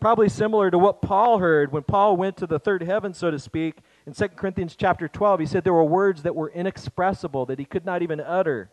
Probably 0.00 0.28
similar 0.28 0.70
to 0.70 0.78
what 0.78 1.02
Paul 1.02 1.38
heard 1.38 1.72
when 1.72 1.82
Paul 1.84 2.16
went 2.16 2.36
to 2.38 2.46
the 2.46 2.58
third 2.58 2.82
heaven, 2.82 3.14
so 3.14 3.30
to 3.30 3.38
speak. 3.38 3.78
In 4.06 4.12
2 4.12 4.28
Corinthians 4.28 4.76
chapter 4.76 5.08
12, 5.08 5.40
he 5.40 5.46
said 5.46 5.64
there 5.64 5.72
were 5.72 5.84
words 5.84 6.22
that 6.22 6.34
were 6.34 6.50
inexpressible 6.50 7.46
that 7.46 7.58
he 7.58 7.64
could 7.64 7.84
not 7.84 8.02
even 8.02 8.20
utter. 8.20 8.70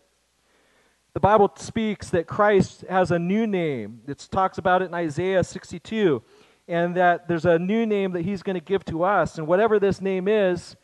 The 1.13 1.19
Bible 1.19 1.51
speaks 1.57 2.09
that 2.09 2.25
Christ 2.25 2.85
has 2.89 3.11
a 3.11 3.19
new 3.19 3.45
name. 3.45 4.01
It 4.07 4.27
talks 4.31 4.57
about 4.57 4.81
it 4.81 4.85
in 4.85 4.95
Isaiah 4.95 5.43
62, 5.43 6.23
and 6.67 6.95
that 6.95 7.27
there's 7.27 7.45
a 7.45 7.59
new 7.59 7.85
name 7.85 8.13
that 8.13 8.25
he's 8.25 8.41
going 8.41 8.55
to 8.55 8.65
give 8.65 8.83
to 8.85 9.03
us. 9.03 9.37
And 9.37 9.45
whatever 9.45 9.79
this 9.79 10.01
name 10.01 10.27
is, 10.27 10.75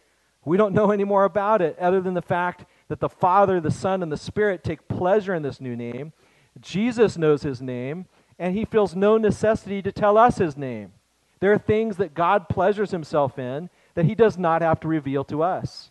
we 0.45 0.55
don't 0.55 0.75
know 0.75 0.91
any 0.91 1.03
more 1.03 1.25
about 1.25 1.63
it 1.63 1.79
other 1.79 1.99
than 1.99 2.13
the 2.13 2.21
fact 2.21 2.65
that 2.89 2.99
the 2.99 3.09
Father, 3.09 3.59
the 3.59 3.71
Son, 3.71 4.03
and 4.03 4.11
the 4.11 4.17
Spirit 4.17 4.63
take 4.63 4.87
pleasure 4.87 5.33
in 5.33 5.41
this 5.41 5.59
new 5.59 5.75
name. 5.75 6.13
Jesus 6.61 7.17
knows 7.17 7.41
his 7.41 7.59
name, 7.59 8.05
and 8.37 8.55
he 8.55 8.65
feels 8.65 8.95
no 8.95 9.17
necessity 9.17 9.81
to 9.81 9.91
tell 9.91 10.15
us 10.15 10.37
his 10.37 10.55
name. 10.55 10.91
There 11.39 11.51
are 11.51 11.57
things 11.57 11.97
that 11.97 12.13
God 12.13 12.49
pleasures 12.49 12.91
himself 12.91 13.39
in 13.39 13.71
that 13.95 14.05
he 14.05 14.13
does 14.13 14.37
not 14.37 14.61
have 14.61 14.79
to 14.81 14.87
reveal 14.87 15.23
to 15.25 15.41
us. 15.41 15.89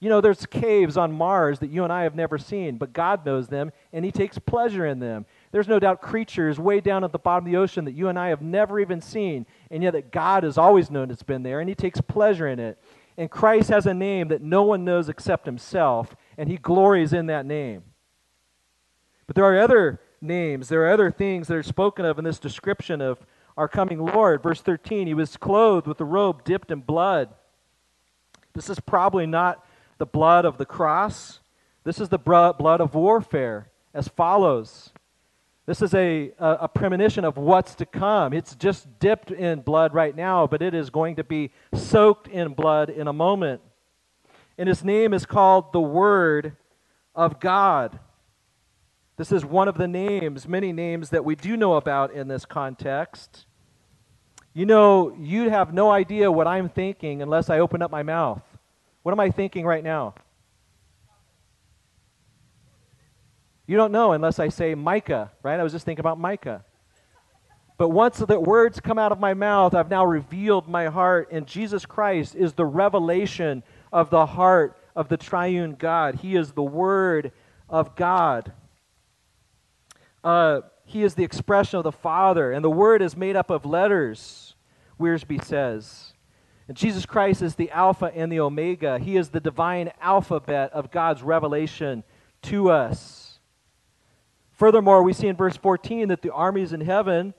You 0.00 0.08
know, 0.08 0.20
there's 0.20 0.46
caves 0.46 0.96
on 0.96 1.12
Mars 1.12 1.58
that 1.58 1.70
you 1.70 1.82
and 1.82 1.92
I 1.92 2.04
have 2.04 2.14
never 2.14 2.38
seen, 2.38 2.76
but 2.76 2.92
God 2.92 3.26
knows 3.26 3.48
them, 3.48 3.72
and 3.92 4.04
He 4.04 4.12
takes 4.12 4.38
pleasure 4.38 4.86
in 4.86 5.00
them. 5.00 5.26
There's 5.50 5.66
no 5.66 5.80
doubt 5.80 6.02
creatures 6.02 6.60
way 6.60 6.80
down 6.80 7.02
at 7.02 7.10
the 7.10 7.18
bottom 7.18 7.46
of 7.46 7.50
the 7.50 7.58
ocean 7.58 7.84
that 7.86 7.94
you 7.96 8.08
and 8.08 8.16
I 8.16 8.28
have 8.28 8.40
never 8.40 8.78
even 8.78 9.00
seen, 9.00 9.44
and 9.70 9.82
yet 9.82 9.94
that 9.94 10.12
God 10.12 10.44
has 10.44 10.56
always 10.56 10.90
known 10.90 11.10
it's 11.10 11.24
been 11.24 11.42
there, 11.42 11.58
and 11.58 11.68
He 11.68 11.74
takes 11.74 12.00
pleasure 12.00 12.46
in 12.46 12.60
it. 12.60 12.78
And 13.16 13.28
Christ 13.28 13.70
has 13.70 13.86
a 13.86 13.94
name 13.94 14.28
that 14.28 14.40
no 14.40 14.62
one 14.62 14.84
knows 14.84 15.08
except 15.08 15.46
Himself, 15.46 16.14
and 16.36 16.48
He 16.48 16.58
glories 16.58 17.12
in 17.12 17.26
that 17.26 17.44
name. 17.44 17.82
But 19.26 19.34
there 19.34 19.44
are 19.44 19.60
other 19.60 20.00
names, 20.20 20.68
there 20.68 20.84
are 20.84 20.92
other 20.92 21.10
things 21.10 21.48
that 21.48 21.56
are 21.56 21.62
spoken 21.64 22.04
of 22.04 22.18
in 22.18 22.24
this 22.24 22.38
description 22.38 23.00
of 23.00 23.18
our 23.56 23.66
coming 23.66 23.98
Lord. 23.98 24.44
Verse 24.44 24.60
13, 24.60 25.08
he 25.08 25.14
was 25.14 25.36
clothed 25.36 25.88
with 25.88 26.00
a 26.00 26.04
robe 26.04 26.44
dipped 26.44 26.70
in 26.70 26.80
blood. 26.80 27.30
This 28.54 28.70
is 28.70 28.78
probably 28.78 29.26
not 29.26 29.64
the 29.98 30.06
blood 30.06 30.44
of 30.44 30.58
the 30.58 30.64
cross, 30.64 31.40
this 31.84 32.00
is 32.00 32.08
the 32.08 32.18
blood 32.18 32.80
of 32.80 32.94
warfare, 32.94 33.70
as 33.92 34.08
follows. 34.08 34.92
This 35.66 35.82
is 35.82 35.92
a, 35.92 36.32
a, 36.38 36.50
a, 36.62 36.68
premonition 36.68 37.26
of 37.26 37.36
what's 37.36 37.74
to 37.74 37.84
come. 37.84 38.32
It's 38.32 38.54
just 38.54 38.98
dipped 38.98 39.30
in 39.30 39.60
blood 39.60 39.92
right 39.92 40.16
now, 40.16 40.46
but 40.46 40.62
it 40.62 40.72
is 40.72 40.88
going 40.88 41.16
to 41.16 41.24
be 41.24 41.50
soaked 41.74 42.26
in 42.26 42.54
blood 42.54 42.88
in 42.88 43.06
a 43.06 43.12
moment. 43.12 43.60
And 44.56 44.66
his 44.66 44.82
name 44.82 45.12
is 45.12 45.26
called 45.26 45.72
the 45.74 45.80
Word 45.80 46.56
of 47.14 47.38
God. 47.38 47.98
This 49.18 49.30
is 49.30 49.44
one 49.44 49.68
of 49.68 49.76
the 49.76 49.88
names, 49.88 50.48
many 50.48 50.72
names 50.72 51.10
that 51.10 51.24
we 51.24 51.34
do 51.34 51.54
know 51.54 51.74
about 51.74 52.12
in 52.12 52.28
this 52.28 52.46
context. 52.46 53.44
You 54.54 54.64
know, 54.64 55.14
you'd 55.18 55.50
have 55.50 55.74
no 55.74 55.90
idea 55.90 56.32
what 56.32 56.46
I'm 56.46 56.68
thinking 56.68 57.20
unless 57.20 57.50
I 57.50 57.58
open 57.58 57.82
up 57.82 57.90
my 57.90 58.02
mouth. 58.02 58.42
What 59.02 59.12
am 59.12 59.20
I 59.20 59.30
thinking 59.30 59.64
right 59.64 59.84
now? 59.84 60.14
You 63.66 63.76
don't 63.76 63.92
know 63.92 64.12
unless 64.12 64.38
I 64.38 64.48
say 64.48 64.74
Micah, 64.74 65.30
right? 65.42 65.60
I 65.60 65.62
was 65.62 65.72
just 65.72 65.84
thinking 65.84 66.00
about 66.00 66.18
Micah. 66.18 66.64
But 67.76 67.90
once 67.90 68.18
the 68.18 68.40
words 68.40 68.80
come 68.80 68.98
out 68.98 69.12
of 69.12 69.20
my 69.20 69.34
mouth, 69.34 69.74
I've 69.74 69.90
now 69.90 70.04
revealed 70.04 70.68
my 70.68 70.86
heart, 70.86 71.28
and 71.30 71.46
Jesus 71.46 71.86
Christ 71.86 72.34
is 72.34 72.54
the 72.54 72.64
revelation 72.64 73.62
of 73.92 74.10
the 74.10 74.26
heart 74.26 74.76
of 74.96 75.08
the 75.08 75.16
triune 75.16 75.76
God. 75.78 76.16
He 76.16 76.34
is 76.34 76.52
the 76.52 76.62
Word 76.62 77.30
of 77.68 77.94
God. 77.94 78.52
Uh, 80.24 80.62
he 80.84 81.04
is 81.04 81.14
the 81.14 81.22
expression 81.22 81.76
of 81.76 81.84
the 81.84 81.92
Father, 81.92 82.50
and 82.50 82.64
the 82.64 82.70
Word 82.70 83.00
is 83.00 83.16
made 83.16 83.36
up 83.36 83.50
of 83.50 83.64
letters, 83.64 84.56
Wiersbe 84.98 85.44
says. 85.44 86.07
And 86.68 86.76
Jesus 86.76 87.06
Christ 87.06 87.40
is 87.40 87.54
the 87.54 87.70
Alpha 87.70 88.12
and 88.14 88.30
the 88.30 88.40
Omega. 88.40 88.98
He 88.98 89.16
is 89.16 89.30
the 89.30 89.40
divine 89.40 89.90
alphabet 90.00 90.70
of 90.72 90.90
God's 90.90 91.22
revelation 91.22 92.04
to 92.42 92.70
us. 92.70 93.40
Furthermore, 94.52 95.02
we 95.02 95.14
see 95.14 95.28
in 95.28 95.36
verse 95.36 95.56
14 95.56 96.08
that 96.08 96.20
the 96.20 96.32
armies 96.32 96.74
in 96.74 96.82
heaven 96.82 97.32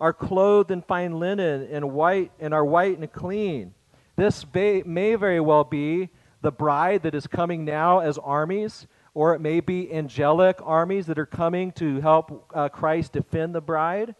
are 0.00 0.12
clothed 0.12 0.70
in 0.70 0.82
fine 0.82 1.18
linen 1.18 1.66
and 1.72 1.92
white 1.92 2.30
and 2.38 2.54
are 2.54 2.64
white 2.64 2.98
and 2.98 3.12
clean. 3.12 3.74
This 4.16 4.44
may, 4.54 5.14
very 5.14 5.40
well 5.40 5.64
be 5.64 6.10
the 6.40 6.52
bride 6.52 7.02
that 7.02 7.14
is 7.14 7.26
coming 7.26 7.64
now 7.64 7.98
as 7.98 8.16
armies, 8.18 8.86
or 9.12 9.34
it 9.34 9.40
may 9.40 9.58
be 9.58 9.92
angelic 9.92 10.58
armies 10.62 11.06
that 11.06 11.18
are 11.18 11.26
coming 11.26 11.72
to 11.72 12.00
help 12.00 12.48
uh, 12.54 12.68
Christ 12.68 13.12
defend 13.12 13.54
the 13.54 13.60
bride, 13.60 14.14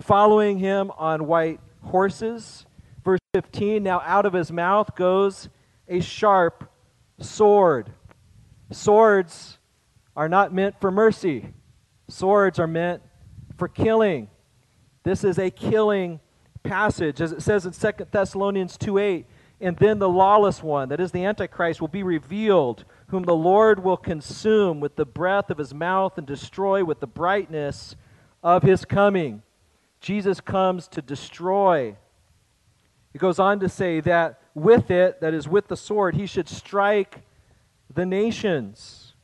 following 0.00 0.58
him 0.58 0.92
on 0.96 1.26
white 1.26 1.60
horses. 1.82 2.66
Verse 3.36 3.44
15 3.44 3.82
Now 3.82 4.00
out 4.04 4.24
of 4.24 4.32
his 4.32 4.50
mouth 4.50 4.94
goes 4.94 5.48
a 5.88 6.00
sharp 6.00 6.70
sword. 7.20 7.92
Swords 8.70 9.58
are 10.16 10.28
not 10.28 10.54
meant 10.54 10.80
for 10.80 10.90
mercy. 10.90 11.52
Swords 12.08 12.58
are 12.58 12.66
meant 12.66 13.02
for 13.56 13.68
killing. 13.68 14.28
This 15.02 15.22
is 15.22 15.38
a 15.38 15.50
killing 15.50 16.20
passage. 16.62 17.20
As 17.20 17.32
it 17.32 17.42
says 17.42 17.66
in 17.66 17.72
2 17.72 18.06
Thessalonians 18.10 18.76
2 18.78 18.98
8, 18.98 19.26
and 19.60 19.76
then 19.76 19.98
the 19.98 20.08
lawless 20.08 20.62
one, 20.62 20.88
that 20.88 21.00
is 21.00 21.12
the 21.12 21.24
Antichrist, 21.24 21.80
will 21.80 21.88
be 21.88 22.02
revealed, 22.02 22.84
whom 23.08 23.24
the 23.24 23.36
Lord 23.36 23.82
will 23.82 23.96
consume 23.96 24.80
with 24.80 24.96
the 24.96 25.06
breath 25.06 25.50
of 25.50 25.58
his 25.58 25.74
mouth 25.74 26.16
and 26.16 26.26
destroy 26.26 26.84
with 26.84 27.00
the 27.00 27.06
brightness 27.06 27.96
of 28.42 28.62
his 28.62 28.84
coming. 28.84 29.42
Jesus 30.00 30.40
comes 30.40 30.88
to 30.88 31.02
destroy. 31.02 31.96
He 33.16 33.18
goes 33.18 33.38
on 33.38 33.60
to 33.60 33.68
say 33.70 34.00
that 34.00 34.42
with 34.54 34.90
it, 34.90 35.22
that 35.22 35.32
is, 35.32 35.48
with 35.48 35.68
the 35.68 35.76
sword, 35.78 36.16
he 36.16 36.26
should 36.26 36.50
strike 36.50 37.22
the 37.94 38.04
nations. 38.04 39.14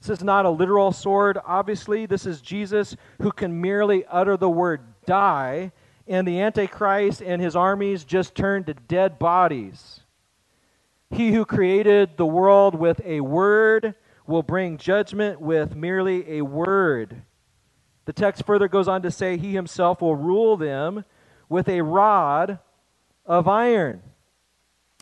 This 0.00 0.10
is 0.10 0.22
not 0.22 0.46
a 0.46 0.50
literal 0.50 0.92
sword, 0.92 1.38
obviously. 1.44 2.06
This 2.06 2.24
is 2.24 2.40
Jesus 2.40 2.94
who 3.20 3.32
can 3.32 3.60
merely 3.60 4.06
utter 4.06 4.36
the 4.36 4.48
word 4.48 4.82
die, 5.06 5.72
and 6.06 6.24
the 6.24 6.40
Antichrist 6.40 7.20
and 7.20 7.42
his 7.42 7.56
armies 7.56 8.04
just 8.04 8.36
turn 8.36 8.62
to 8.62 8.74
dead 8.74 9.18
bodies. 9.18 10.02
He 11.10 11.32
who 11.32 11.44
created 11.44 12.16
the 12.16 12.26
world 12.26 12.76
with 12.76 13.00
a 13.04 13.22
word 13.22 13.96
will 14.24 14.44
bring 14.44 14.78
judgment 14.78 15.40
with 15.40 15.74
merely 15.74 16.38
a 16.38 16.42
word. 16.42 17.22
The 18.04 18.12
text 18.12 18.46
further 18.46 18.68
goes 18.68 18.86
on 18.86 19.02
to 19.02 19.10
say, 19.10 19.36
He 19.36 19.52
himself 19.52 20.00
will 20.00 20.14
rule 20.14 20.56
them 20.56 21.04
with 21.48 21.68
a 21.68 21.80
rod 21.80 22.60
of 23.24 23.48
iron. 23.48 24.02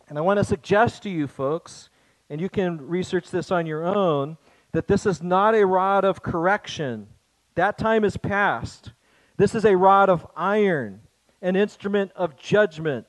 And 0.08 0.18
I 0.18 0.20
want 0.20 0.38
to 0.38 0.44
suggest 0.44 1.02
to 1.04 1.10
you, 1.10 1.26
folks, 1.26 1.88
and 2.28 2.40
you 2.40 2.48
can 2.48 2.86
research 2.86 3.30
this 3.30 3.50
on 3.50 3.66
your 3.66 3.84
own 3.84 4.36
that 4.72 4.86
this 4.86 5.06
is 5.06 5.22
not 5.22 5.54
a 5.54 5.66
rod 5.66 6.04
of 6.04 6.22
correction. 6.22 7.08
That 7.54 7.78
time 7.78 8.04
is 8.04 8.16
past. 8.16 8.92
This 9.36 9.54
is 9.54 9.64
a 9.64 9.76
rod 9.76 10.08
of 10.08 10.26
iron, 10.36 11.00
an 11.42 11.56
instrument 11.56 12.12
of 12.14 12.36
judgment. 12.36 13.06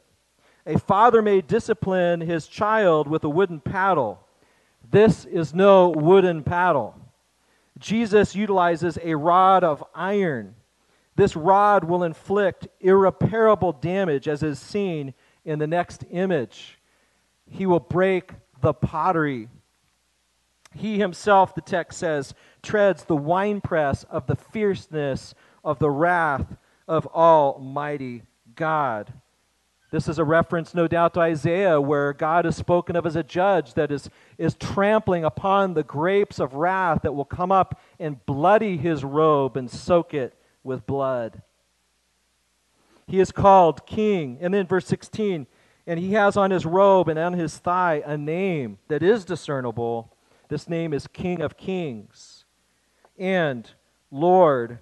A 0.65 0.79
father 0.79 1.21
may 1.21 1.41
discipline 1.41 2.21
his 2.21 2.47
child 2.47 3.07
with 3.07 3.23
a 3.23 3.29
wooden 3.29 3.59
paddle. 3.59 4.25
This 4.89 5.25
is 5.25 5.53
no 5.53 5.89
wooden 5.89 6.43
paddle. 6.43 6.95
Jesus 7.79 8.35
utilizes 8.35 8.97
a 9.03 9.15
rod 9.15 9.63
of 9.63 9.83
iron. 9.95 10.55
This 11.15 11.35
rod 11.35 11.83
will 11.83 12.03
inflict 12.03 12.67
irreparable 12.79 13.73
damage, 13.73 14.27
as 14.27 14.43
is 14.43 14.59
seen 14.59 15.13
in 15.45 15.59
the 15.59 15.67
next 15.67 16.05
image. 16.11 16.79
He 17.49 17.65
will 17.65 17.79
break 17.79 18.31
the 18.61 18.73
pottery 18.73 19.49
he 20.73 20.99
himself, 20.99 21.53
the 21.53 21.61
text 21.61 21.99
says, 21.99 22.33
treads 22.63 23.03
the 23.03 23.15
winepress 23.15 24.03
of 24.05 24.27
the 24.27 24.35
fierceness 24.35 25.33
of 25.63 25.79
the 25.79 25.89
wrath 25.89 26.55
of 26.87 27.05
Almighty 27.07 28.23
God. 28.55 29.13
This 29.91 30.07
is 30.07 30.17
a 30.17 30.23
reference, 30.23 30.73
no 30.73 30.87
doubt, 30.87 31.15
to 31.15 31.19
Isaiah, 31.19 31.81
where 31.81 32.13
God 32.13 32.45
is 32.45 32.55
spoken 32.55 32.95
of 32.95 33.05
as 33.05 33.17
a 33.17 33.23
judge 33.23 33.73
that 33.73 33.91
is, 33.91 34.09
is 34.37 34.55
trampling 34.55 35.25
upon 35.25 35.73
the 35.73 35.83
grapes 35.83 36.39
of 36.39 36.53
wrath 36.53 37.01
that 37.01 37.13
will 37.13 37.25
come 37.25 37.51
up 37.51 37.77
and 37.99 38.25
bloody 38.25 38.77
his 38.77 39.03
robe 39.03 39.57
and 39.57 39.69
soak 39.69 40.13
it 40.13 40.33
with 40.63 40.85
blood. 40.85 41.41
He 43.07 43.19
is 43.19 43.31
called 43.31 43.85
king. 43.85 44.37
And 44.41 44.53
then, 44.53 44.67
verse 44.67 44.87
16, 44.87 45.47
and 45.87 45.99
he 45.99 46.13
has 46.13 46.37
on 46.37 46.51
his 46.51 46.65
robe 46.65 47.09
and 47.09 47.19
on 47.19 47.33
his 47.33 47.57
thigh 47.57 48.03
a 48.05 48.17
name 48.17 48.77
that 48.87 49.03
is 49.03 49.25
discernible 49.25 50.11
this 50.51 50.67
name 50.67 50.93
is 50.93 51.07
King 51.07 51.41
of 51.41 51.55
Kings 51.55 52.43
and 53.17 53.71
Lord 54.11 54.79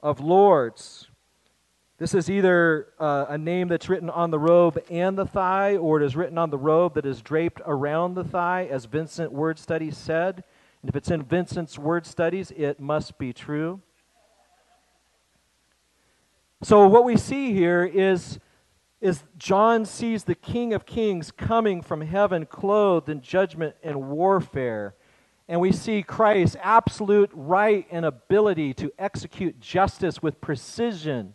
of 0.00 0.20
Lords. 0.20 1.08
This 1.98 2.14
is 2.14 2.30
either 2.30 2.86
uh, 3.00 3.26
a 3.28 3.36
name 3.36 3.66
that's 3.66 3.88
written 3.88 4.10
on 4.10 4.30
the 4.30 4.38
robe 4.38 4.80
and 4.88 5.18
the 5.18 5.26
thigh, 5.26 5.76
or 5.76 6.00
it 6.00 6.06
is 6.06 6.14
written 6.14 6.38
on 6.38 6.50
the 6.50 6.56
robe 6.56 6.94
that 6.94 7.04
is 7.04 7.20
draped 7.20 7.60
around 7.66 8.14
the 8.14 8.22
thigh, 8.22 8.68
as 8.70 8.84
Vincent 8.84 9.32
Word 9.32 9.58
Studies 9.58 9.96
said. 9.96 10.44
And 10.82 10.88
if 10.88 10.94
it's 10.94 11.10
in 11.10 11.24
Vincent's 11.24 11.80
Word 11.80 12.06
Studies, 12.06 12.52
it 12.52 12.78
must 12.78 13.18
be 13.18 13.32
true. 13.32 13.80
So, 16.62 16.86
what 16.88 17.04
we 17.04 17.16
see 17.16 17.52
here 17.52 17.84
is, 17.84 18.38
is 19.00 19.22
John 19.36 19.84
sees 19.84 20.24
the 20.24 20.34
King 20.34 20.74
of 20.74 20.86
Kings 20.86 21.30
coming 21.30 21.82
from 21.82 22.00
heaven, 22.00 22.46
clothed 22.46 23.08
in 23.08 23.20
judgment 23.20 23.76
and 23.82 24.08
warfare 24.08 24.94
and 25.48 25.60
we 25.60 25.72
see 25.72 26.02
Christ's 26.02 26.56
absolute 26.62 27.30
right 27.32 27.86
and 27.90 28.04
ability 28.04 28.74
to 28.74 28.92
execute 28.98 29.58
justice 29.58 30.22
with 30.22 30.40
precision, 30.42 31.34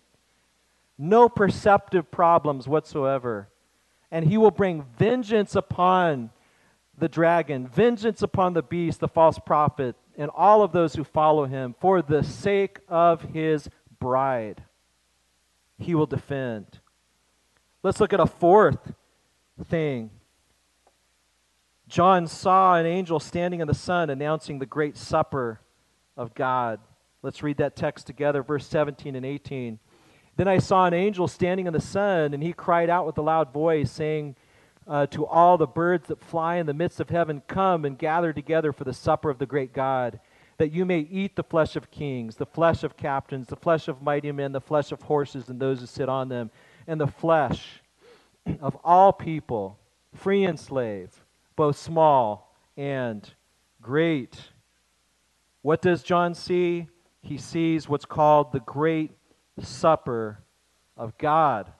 no 0.99 1.27
perceptive 1.27 2.11
problems 2.11 2.67
whatsoever. 2.67 3.49
And 4.11 4.25
he 4.25 4.37
will 4.37 4.51
bring 4.51 4.83
vengeance 4.99 5.55
upon 5.55 6.29
the 6.95 7.09
dragon, 7.09 7.67
vengeance 7.67 8.21
upon 8.21 8.53
the 8.53 8.61
beast, 8.61 8.99
the 8.99 9.07
false 9.07 9.39
prophet, 9.39 9.95
and 10.15 10.29
all 10.29 10.61
of 10.61 10.71
those 10.71 10.93
who 10.93 11.03
follow 11.03 11.45
him 11.45 11.73
for 11.79 12.03
the 12.03 12.23
sake 12.23 12.77
of 12.87 13.23
his 13.33 13.67
bride. 13.99 14.63
He 15.77 15.95
will 15.95 16.05
defend. 16.05 16.79
Let's 17.81 17.99
look 17.99 18.13
at 18.13 18.19
a 18.19 18.25
fourth 18.25 18.93
thing 19.65 20.09
John 21.93 22.25
saw 22.25 22.75
an 22.75 22.87
angel 22.87 23.19
standing 23.19 23.59
in 23.59 23.67
the 23.67 23.75
sun 23.75 24.09
announcing 24.09 24.57
the 24.57 24.65
great 24.65 24.97
supper 24.97 25.59
of 26.17 26.33
God. 26.33 26.79
Let's 27.21 27.43
read 27.43 27.57
that 27.57 27.75
text 27.75 28.07
together, 28.07 28.41
verse 28.41 28.65
17 28.65 29.15
and 29.15 29.23
18. 29.23 29.77
Then 30.35 30.47
I 30.47 30.57
saw 30.57 30.87
an 30.87 30.95
angel 30.95 31.27
standing 31.27 31.67
in 31.67 31.73
the 31.73 31.79
sun, 31.79 32.33
and 32.33 32.41
he 32.41 32.51
cried 32.51 32.89
out 32.89 33.05
with 33.05 33.17
a 33.19 33.21
loud 33.21 33.53
voice, 33.53 33.91
saying 33.91 34.35
uh, 34.87 35.05
to 35.07 35.25
all 35.27 35.57
the 35.57 35.67
birds 35.67 36.07
that 36.07 36.19
fly 36.19 36.55
in 36.55 36.65
the 36.65 36.73
midst 36.73 36.99
of 36.99 37.09
heaven, 37.09 37.43
Come 37.47 37.85
and 37.85 37.95
gather 37.95 38.33
together 38.33 38.73
for 38.73 38.85
the 38.85 38.93
supper 38.93 39.29
of 39.29 39.37
the 39.37 39.45
great 39.45 39.71
God, 39.71 40.19
that 40.57 40.71
you 40.71 40.85
may 40.85 40.99
eat 40.99 41.35
the 41.35 41.43
flesh 41.43 41.75
of 41.75 41.91
kings, 41.91 42.35
the 42.35 42.45
flesh 42.45 42.83
of 42.83 42.97
captains, 42.97 43.47
the 43.47 43.55
flesh 43.55 43.87
of 43.87 44.01
mighty 44.01 44.31
men, 44.31 44.51
the 44.51 44.61
flesh 44.61 44.91
of 44.91 45.01
horses 45.01 45.49
and 45.49 45.59
those 45.59 45.79
who 45.79 45.85
sit 45.85 46.09
on 46.09 46.29
them, 46.29 46.51
and 46.87 46.99
the 46.99 47.07
flesh 47.07 47.81
of 48.61 48.77
all 48.83 49.11
people, 49.11 49.77
free 50.13 50.43
and 50.43 50.59
slave, 50.59 51.25
both 51.55 51.77
small 51.77 52.55
and 52.77 53.33
great. 53.81 54.37
What 55.61 55.81
does 55.81 56.03
John 56.03 56.33
see? 56.33 56.87
He 57.21 57.37
sees 57.37 57.87
what's 57.87 58.05
called 58.05 58.51
the 58.51 58.59
great 58.59 59.11
supper 59.61 60.39
of 60.97 61.17
God. 61.17 61.71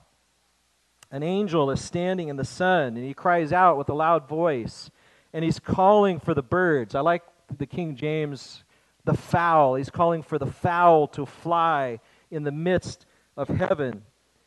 An 1.10 1.22
angel 1.22 1.70
is 1.70 1.80
standing 1.80 2.28
in 2.28 2.36
the 2.36 2.44
sun, 2.44 2.96
and 2.96 3.04
he 3.04 3.14
cries 3.14 3.52
out 3.52 3.76
with 3.76 3.88
a 3.88 3.94
loud 3.94 4.26
voice, 4.26 4.90
and 5.32 5.44
he's 5.44 5.60
calling 5.60 6.18
for 6.18 6.34
the 6.34 6.42
birds. 6.42 6.94
I 6.94 7.00
like 7.00 7.22
the 7.56 7.66
King 7.66 7.96
James, 7.96 8.64
the 9.04 9.16
fowl. 9.16 9.74
He's 9.74 9.90
calling 9.90 10.22
for 10.22 10.38
the 10.38 10.46
fowl 10.46 11.06
to 11.08 11.26
fly 11.26 12.00
in 12.30 12.42
the 12.42 12.52
midst 12.52 13.06
of 13.36 13.48
heaven, 13.48 14.02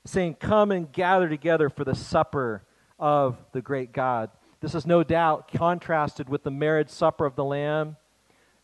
saying, 0.06 0.36
Come 0.36 0.72
and 0.72 0.92
gather 0.92 1.30
together 1.30 1.70
for 1.70 1.84
the 1.84 1.96
supper 1.96 2.64
of 3.00 3.38
the 3.52 3.62
great 3.62 3.92
God. 3.92 4.30
This 4.60 4.74
is 4.74 4.88
no 4.88 5.04
doubt 5.04 5.52
contrasted 5.52 6.30
with 6.30 6.44
the 6.44 6.52
marriage 6.52 6.90
supper 6.90 7.26
of 7.26 7.36
the 7.36 7.44
Lamb. 7.44 7.96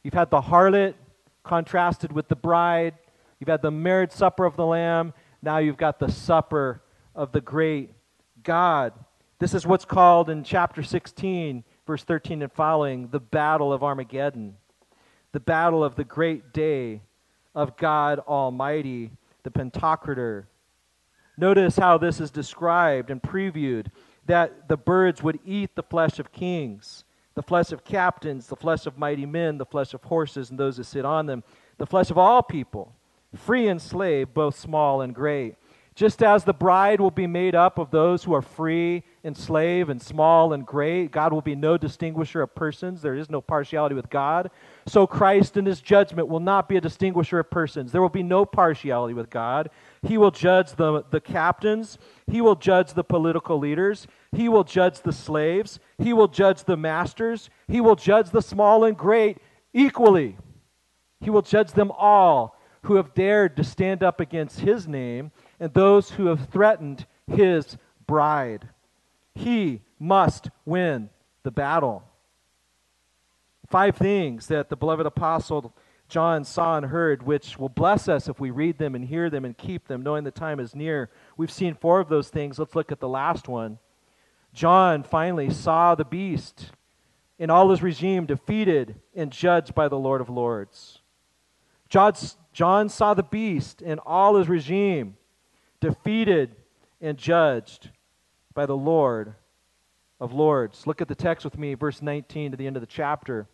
You've 0.04 0.16
had 0.16 0.32
the 0.32 0.42
harlot 0.42 0.96
contrasted 1.44 2.12
with 2.12 2.28
the 2.28 2.36
bride. 2.36 2.96
You've 3.40 3.50
had 3.50 3.62
the 3.62 3.72
marriage 3.72 4.12
supper 4.12 4.46
of 4.46 4.56
the 4.56 4.66
Lamb. 4.66 5.14
Now 5.42 5.60
you've 5.60 5.78
got 5.78 6.00
the 6.00 6.10
supper 6.10 6.82
of 7.16 7.32
the 7.32 7.42
great 7.42 7.92
God. 8.44 8.94
This 9.40 9.54
is 9.54 9.68
what's 9.68 9.86
called 9.86 10.30
in 10.30 10.44
chapter 10.44 10.82
16, 10.84 11.64
verse 11.86 12.04
13 12.04 12.42
and 12.42 12.52
following, 12.52 13.10
the 13.10 13.20
battle 13.20 13.74
of 13.74 13.84
Armageddon, 13.84 14.56
the 15.32 15.40
battle 15.40 15.84
of 15.84 15.96
the 15.96 16.04
great 16.04 16.54
day 16.54 17.02
of 17.56 17.78
God 17.78 18.20
Almighty, 18.20 19.12
the 19.44 19.52
Pantocrator. 19.52 20.46
Notice 21.38 21.76
how 21.78 21.98
this 21.98 22.20
is 22.20 22.32
described 22.32 23.10
and 23.10 23.22
previewed 23.22 23.88
that 24.26 24.68
the 24.70 24.78
birds 24.78 25.22
would 25.22 25.40
eat 25.46 25.76
the 25.76 25.84
flesh 25.84 26.20
of 26.20 26.32
kings, 26.32 27.04
the 27.36 27.44
flesh 27.44 27.72
of 27.72 27.84
captains, 27.84 28.48
the 28.48 28.56
flesh 28.56 28.86
of 28.86 28.98
mighty 28.98 29.26
men, 29.26 29.58
the 29.58 29.66
flesh 29.66 29.94
of 29.94 30.04
horses 30.04 30.50
and 30.50 30.60
those 30.60 30.78
that 30.78 30.86
sit 30.86 31.04
on 31.04 31.26
them, 31.26 31.44
the 31.78 31.86
flesh 31.86 32.10
of 32.10 32.18
all 32.18 32.44
people, 32.44 32.96
free 33.36 33.68
and 33.68 33.82
slave, 33.82 34.34
both 34.34 34.58
small 34.58 35.02
and 35.02 35.16
great. 35.16 35.56
Just 35.96 36.24
as 36.24 36.44
the 36.44 36.54
bride 36.54 37.00
will 37.00 37.12
be 37.12 37.28
made 37.28 37.54
up 37.54 37.78
of 37.78 37.92
those 37.92 38.24
who 38.24 38.34
are 38.34 38.42
free 38.42 39.04
and 39.24 39.38
slave 39.38 39.90
and 39.90 40.02
small 40.02 40.54
and 40.54 40.66
great, 40.66 41.12
God 41.12 41.32
will 41.32 41.42
be 41.42 41.56
no 41.56 41.78
distinguisher 41.78 42.42
of 42.42 42.56
persons. 42.56 43.02
There 43.02 43.14
is 43.14 43.30
no 43.30 43.42
partiality 43.42 43.94
with 43.94 44.10
God. 44.10 44.50
So 44.88 45.06
Christ 45.06 45.56
in 45.56 45.68
his 45.68 45.82
judgment 45.82 46.28
will 46.28 46.40
not 46.40 46.68
be 46.68 46.78
a 46.78 46.82
distinguisher 46.82 47.38
of 47.38 47.52
persons. 47.52 47.92
There 47.92 48.02
will 48.02 48.10
be 48.10 48.24
no 48.24 48.44
partiality 48.44 49.14
with 49.14 49.30
God. 49.30 49.70
He 50.02 50.18
will 50.18 50.32
judge 50.32 50.72
the, 50.72 51.04
the 51.12 51.22
captains, 51.22 52.00
he 52.26 52.42
will 52.42 52.56
judge 52.56 52.94
the 52.94 53.04
political 53.04 53.60
leaders, 53.60 54.08
he 54.32 54.50
will 54.50 54.64
judge 54.64 55.02
the 55.02 55.14
slaves, 55.14 55.80
he 56.00 56.12
will 56.12 56.28
judge 56.28 56.64
the 56.64 56.76
masters, 56.76 57.52
he 57.68 57.80
will 57.80 57.96
judge 57.96 58.32
the 58.32 58.42
small 58.42 58.84
and 58.84 58.98
great 58.98 59.38
equally. 59.74 60.38
He 61.22 61.30
will 61.30 61.44
judge 61.44 61.72
them 61.72 61.92
all 61.92 62.58
who 62.84 62.96
have 62.96 63.14
dared 63.14 63.56
to 63.56 63.64
stand 63.64 64.04
up 64.04 64.20
against 64.20 64.60
his 64.60 64.88
name 64.88 65.32
and 65.64 65.74
those 65.74 66.10
who 66.10 66.26
have 66.26 66.50
threatened 66.50 67.06
his 67.26 67.78
bride. 68.06 68.68
He 69.34 69.80
must 69.98 70.50
win 70.66 71.10
the 71.44 71.52
battle. 71.52 72.04
Five 73.70 73.96
things 73.96 74.48
that 74.48 74.68
the 74.68 74.76
beloved 74.76 75.06
apostle 75.06 75.74
John 76.10 76.44
saw 76.44 76.76
and 76.76 76.88
heard, 76.88 77.24
which 77.24 77.58
will 77.58 77.70
bless 77.70 78.10
us 78.10 78.28
if 78.28 78.42
we 78.42 78.52
read 78.52 78.78
them 78.78 78.94
and 78.94 79.06
hear 79.06 79.30
them 79.30 79.46
and 79.46 79.58
keep 79.58 79.88
them, 79.88 80.04
knowing 80.04 80.26
the 80.26 80.32
time 80.32 80.60
is 80.60 80.76
near. 80.76 81.10
We've 81.38 81.50
seen 81.50 81.76
four 81.76 82.02
of 82.02 82.10
those 82.10 82.28
things. 82.28 82.60
Let's 82.60 82.76
look 82.76 82.92
at 82.92 83.00
the 83.00 83.08
last 83.08 83.48
one. 83.48 83.80
John 84.54 85.02
finally 85.02 85.50
saw 85.50 85.96
the 85.96 86.04
beast 86.04 86.72
in 87.40 87.50
all 87.50 87.70
his 87.70 87.82
regime 87.82 88.26
defeated 88.26 88.96
and 89.16 89.32
judged 89.32 89.74
by 89.74 89.88
the 89.88 89.98
Lord 89.98 90.20
of 90.20 90.30
Lords. 90.30 91.00
John 91.88 92.90
saw 92.90 93.14
the 93.14 93.24
beast 93.24 93.82
in 93.82 94.00
all 94.00 94.36
his 94.36 94.50
regime 94.50 95.16
defeated 95.84 96.56
and 97.02 97.18
judged 97.18 97.90
by 98.54 98.66
the 98.66 98.78
Lord 98.78 99.36
of 100.18 100.32
Lords. 100.32 100.88
Look 100.88 101.02
at 101.02 101.10
the 101.10 101.16
text 101.16 101.44
with 101.44 101.58
me, 101.58 101.74
verse 101.74 102.02
19 102.02 102.52
to 102.52 102.58
the 102.58 102.66
end 102.66 102.78
of 102.78 102.82
the 102.82 102.88
chapter. 102.88 103.48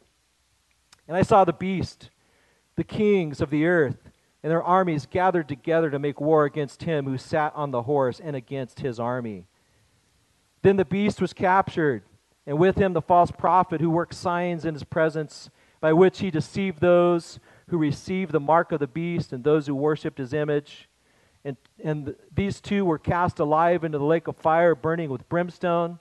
And 1.08 1.18
I 1.18 1.24
saw 1.24 1.44
the 1.44 1.54
beast, 1.54 2.12
the 2.76 2.84
kings 2.84 3.42
of 3.42 3.50
the 3.50 3.66
earth, 3.66 3.98
and 4.44 4.52
their 4.52 4.62
armies 4.62 5.08
gathered 5.08 5.50
together 5.50 5.90
to 5.90 5.98
make 5.98 6.22
war 6.22 6.46
against 6.46 6.84
him 6.84 7.06
who 7.06 7.18
sat 7.18 7.52
on 7.56 7.72
the 7.72 7.82
horse 7.82 8.20
and 8.24 8.36
against 8.36 8.82
his 8.82 9.00
army. 9.00 9.48
Then 10.62 10.76
the 10.76 10.86
beast 10.86 11.20
was 11.20 11.34
captured, 11.34 12.04
and 12.46 12.60
with 12.60 12.76
him 12.78 12.94
the 12.94 13.02
false 13.02 13.32
prophet 13.32 13.82
who 13.82 13.90
worked 13.90 14.14
signs 14.14 14.66
in 14.66 14.76
his 14.76 14.84
presence, 14.84 15.50
by 15.82 15.94
which 15.94 16.20
he 16.20 16.30
deceived 16.30 16.80
those 16.80 17.40
who 17.70 17.78
received 17.80 18.34
the 18.34 18.40
mark 18.40 18.72
of 18.72 18.80
the 18.80 18.88
beast 18.88 19.34
and 19.34 19.44
those 19.44 19.66
who 19.66 19.74
worshipped 19.74 20.20
his 20.20 20.32
image. 20.32 20.89
And, 21.46 21.58
and 21.84 22.16
these 22.34 22.60
two 22.60 22.86
were 22.86 23.00
cast 23.00 23.40
alive 23.40 23.84
into 23.84 23.98
the 23.98 24.06
lake 24.06 24.28
of 24.28 24.36
fire, 24.38 24.76
burning 24.76 25.10
with 25.10 25.28
brimstone. 25.30 26.00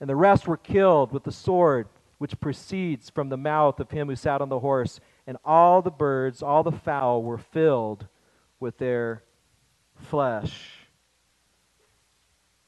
And 0.00 0.08
the 0.08 0.16
rest 0.16 0.46
were 0.46 0.56
killed 0.56 1.12
with 1.12 1.24
the 1.24 1.32
sword 1.32 1.88
which 2.18 2.38
proceeds 2.40 3.10
from 3.10 3.28
the 3.28 3.36
mouth 3.36 3.78
of 3.80 3.90
him 3.90 4.08
who 4.08 4.16
sat 4.16 4.40
on 4.40 4.48
the 4.48 4.60
horse. 4.60 5.00
And 5.26 5.36
all 5.44 5.82
the 5.82 5.90
birds, 5.90 6.42
all 6.42 6.62
the 6.62 6.72
fowl, 6.72 7.22
were 7.22 7.38
filled 7.38 8.06
with 8.60 8.78
their 8.78 9.22
flesh. 9.96 10.70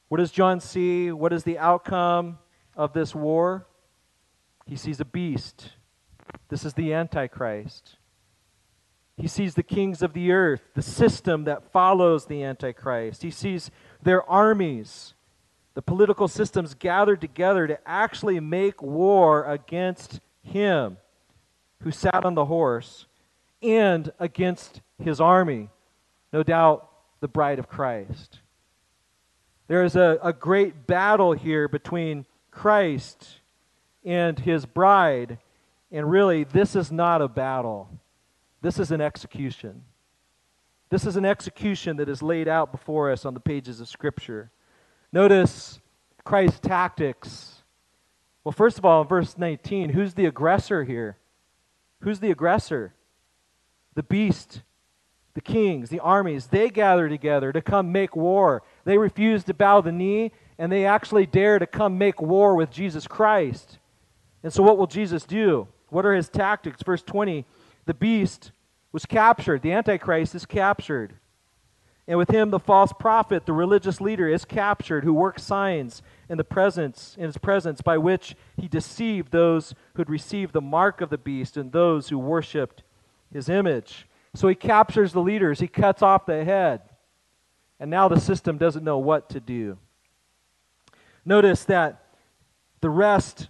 What 0.08 0.18
does 0.18 0.32
John 0.32 0.60
see? 0.60 1.12
What 1.12 1.32
is 1.32 1.44
the 1.44 1.58
outcome 1.58 2.38
of 2.76 2.92
this 2.92 3.14
war? 3.14 3.66
He 4.66 4.76
sees 4.76 5.00
a 5.00 5.04
beast. 5.04 5.70
This 6.48 6.64
is 6.64 6.74
the 6.74 6.94
Antichrist. 6.94 7.97
He 9.18 9.26
sees 9.26 9.54
the 9.54 9.64
kings 9.64 10.00
of 10.00 10.12
the 10.12 10.30
earth, 10.30 10.62
the 10.74 10.82
system 10.82 11.44
that 11.44 11.72
follows 11.72 12.26
the 12.26 12.44
Antichrist. 12.44 13.22
He 13.22 13.32
sees 13.32 13.70
their 14.00 14.22
armies, 14.30 15.14
the 15.74 15.82
political 15.82 16.28
systems 16.28 16.74
gathered 16.74 17.20
together 17.20 17.66
to 17.66 17.78
actually 17.86 18.38
make 18.38 18.80
war 18.80 19.44
against 19.44 20.20
him 20.42 20.98
who 21.82 21.90
sat 21.90 22.24
on 22.24 22.34
the 22.34 22.44
horse 22.44 23.06
and 23.60 24.12
against 24.20 24.80
his 25.02 25.20
army. 25.20 25.68
No 26.32 26.44
doubt 26.44 26.88
the 27.20 27.28
bride 27.28 27.58
of 27.58 27.68
Christ. 27.68 28.38
There 29.66 29.84
is 29.84 29.96
a, 29.96 30.18
a 30.22 30.32
great 30.32 30.86
battle 30.86 31.32
here 31.32 31.68
between 31.68 32.24
Christ 32.52 33.40
and 34.04 34.38
his 34.38 34.64
bride. 34.64 35.38
And 35.90 36.08
really, 36.08 36.44
this 36.44 36.76
is 36.76 36.92
not 36.92 37.20
a 37.20 37.28
battle. 37.28 37.88
This 38.60 38.78
is 38.78 38.90
an 38.90 39.00
execution. 39.00 39.82
This 40.90 41.06
is 41.06 41.16
an 41.16 41.24
execution 41.24 41.96
that 41.98 42.08
is 42.08 42.22
laid 42.22 42.48
out 42.48 42.72
before 42.72 43.10
us 43.10 43.24
on 43.24 43.34
the 43.34 43.40
pages 43.40 43.80
of 43.80 43.88
Scripture. 43.88 44.50
Notice 45.12 45.80
Christ's 46.24 46.60
tactics. 46.60 47.62
Well, 48.42 48.52
first 48.52 48.78
of 48.78 48.84
all, 48.84 49.02
in 49.02 49.08
verse 49.08 49.36
19, 49.36 49.90
who's 49.90 50.14
the 50.14 50.26
aggressor 50.26 50.84
here? 50.84 51.18
Who's 52.00 52.20
the 52.20 52.30
aggressor? 52.30 52.94
The 53.94 54.02
beast, 54.02 54.62
the 55.34 55.40
kings, 55.40 55.90
the 55.90 56.00
armies. 56.00 56.46
They 56.46 56.70
gather 56.70 57.08
together 57.08 57.52
to 57.52 57.60
come 57.60 57.92
make 57.92 58.16
war. 58.16 58.62
They 58.84 58.96
refuse 58.96 59.44
to 59.44 59.54
bow 59.54 59.82
the 59.82 59.92
knee, 59.92 60.32
and 60.58 60.72
they 60.72 60.86
actually 60.86 61.26
dare 61.26 61.58
to 61.58 61.66
come 61.66 61.98
make 61.98 62.22
war 62.22 62.54
with 62.54 62.70
Jesus 62.70 63.06
Christ. 63.06 63.78
And 64.42 64.52
so, 64.52 64.62
what 64.62 64.78
will 64.78 64.86
Jesus 64.86 65.24
do? 65.24 65.68
What 65.88 66.06
are 66.06 66.14
his 66.14 66.28
tactics? 66.28 66.82
Verse 66.82 67.02
20 67.02 67.44
the 67.88 67.94
beast 67.94 68.52
was 68.92 69.06
captured. 69.06 69.62
The 69.62 69.72
Antichrist 69.72 70.34
is 70.34 70.44
captured. 70.44 71.14
And 72.06 72.18
with 72.18 72.28
him, 72.30 72.50
the 72.50 72.58
false 72.58 72.92
prophet, 72.92 73.46
the 73.46 73.54
religious 73.54 73.98
leader, 73.98 74.28
is 74.28 74.44
captured, 74.44 75.04
who 75.04 75.14
works 75.14 75.42
signs 75.42 76.02
in 76.28 76.36
the 76.36 76.44
presence, 76.44 77.16
in 77.18 77.24
his 77.24 77.38
presence, 77.38 77.80
by 77.80 77.96
which 77.96 78.36
he 78.58 78.68
deceived 78.68 79.32
those 79.32 79.74
who 79.94 80.02
had 80.02 80.10
received 80.10 80.52
the 80.52 80.60
mark 80.60 81.00
of 81.00 81.08
the 81.08 81.16
beast 81.16 81.56
and 81.56 81.72
those 81.72 82.10
who 82.10 82.18
worshipped 82.18 82.82
his 83.32 83.48
image. 83.48 84.06
So 84.34 84.48
he 84.48 84.54
captures 84.54 85.14
the 85.14 85.22
leaders, 85.22 85.60
he 85.60 85.66
cuts 85.66 86.02
off 86.02 86.26
the 86.26 86.44
head. 86.44 86.82
And 87.80 87.90
now 87.90 88.06
the 88.08 88.20
system 88.20 88.58
doesn't 88.58 88.84
know 88.84 88.98
what 88.98 89.30
to 89.30 89.40
do. 89.40 89.78
Notice 91.24 91.64
that 91.64 92.04
the 92.82 92.90
rest 92.90 93.48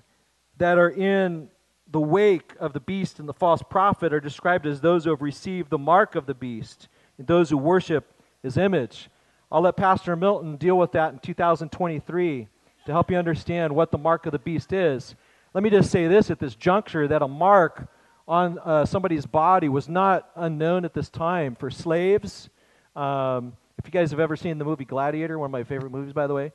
that 0.59 0.79
are 0.79 0.91
in 0.91 1.51
the 1.91 2.01
wake 2.01 2.53
of 2.61 2.73
the 2.73 2.81
beast 2.81 3.19
and 3.19 3.29
the 3.29 3.35
false 3.35 3.63
prophet 3.63 4.13
are 4.13 4.21
described 4.21 4.67
as 4.67 4.81
those 4.81 5.05
who 5.05 5.11
have 5.11 5.23
received 5.23 5.71
the 5.71 5.79
mark 5.79 6.15
of 6.15 6.27
the 6.27 6.35
beast 6.35 6.89
and 7.17 7.27
those 7.27 7.51
who 7.51 7.57
worship 7.57 8.13
his 8.43 8.57
image. 8.57 9.09
I'll 9.51 9.63
let 9.63 9.77
Pastor 9.77 10.15
Milton 10.15 10.57
deal 10.57 10.77
with 10.77 10.93
that 10.93 11.13
in 11.15 11.19
2023 11.21 12.49
to 12.85 12.93
help 12.93 13.11
you 13.11 13.17
understand 13.17 13.75
what 13.75 13.91
the 13.91 13.99
mark 13.99 14.27
of 14.27 14.33
the 14.33 14.39
beast 14.39 14.73
is. 14.73 15.15
Let 15.55 15.65
me 15.65 15.71
just 15.71 15.91
say 15.91 16.07
this 16.07 16.31
at 16.31 16.39
this 16.39 16.55
juncture 16.55 17.09
that 17.09 17.23
a 17.23 17.29
mark 17.29 17.89
on 18.27 18.59
uh, 18.59 18.85
somebody's 18.85 19.25
body 19.25 19.71
was 19.71 19.89
not 19.89 20.31
unknown 20.37 20.85
at 20.85 20.93
this 20.93 21.09
time. 21.09 21.55
For 21.55 21.71
slaves, 21.71 22.51
um, 22.95 23.55
if 23.79 23.87
you 23.87 23.91
guys 23.91 24.11
have 24.11 24.21
ever 24.21 24.37
seen 24.37 24.59
the 24.59 24.65
movie 24.67 24.85
Gladiator, 24.85 25.39
one 25.39 25.47
of 25.47 25.53
my 25.53 25.65
favorite 25.65 25.91
movies, 25.91 26.13
by 26.13 26.27
the 26.27 26.35
way, 26.35 26.53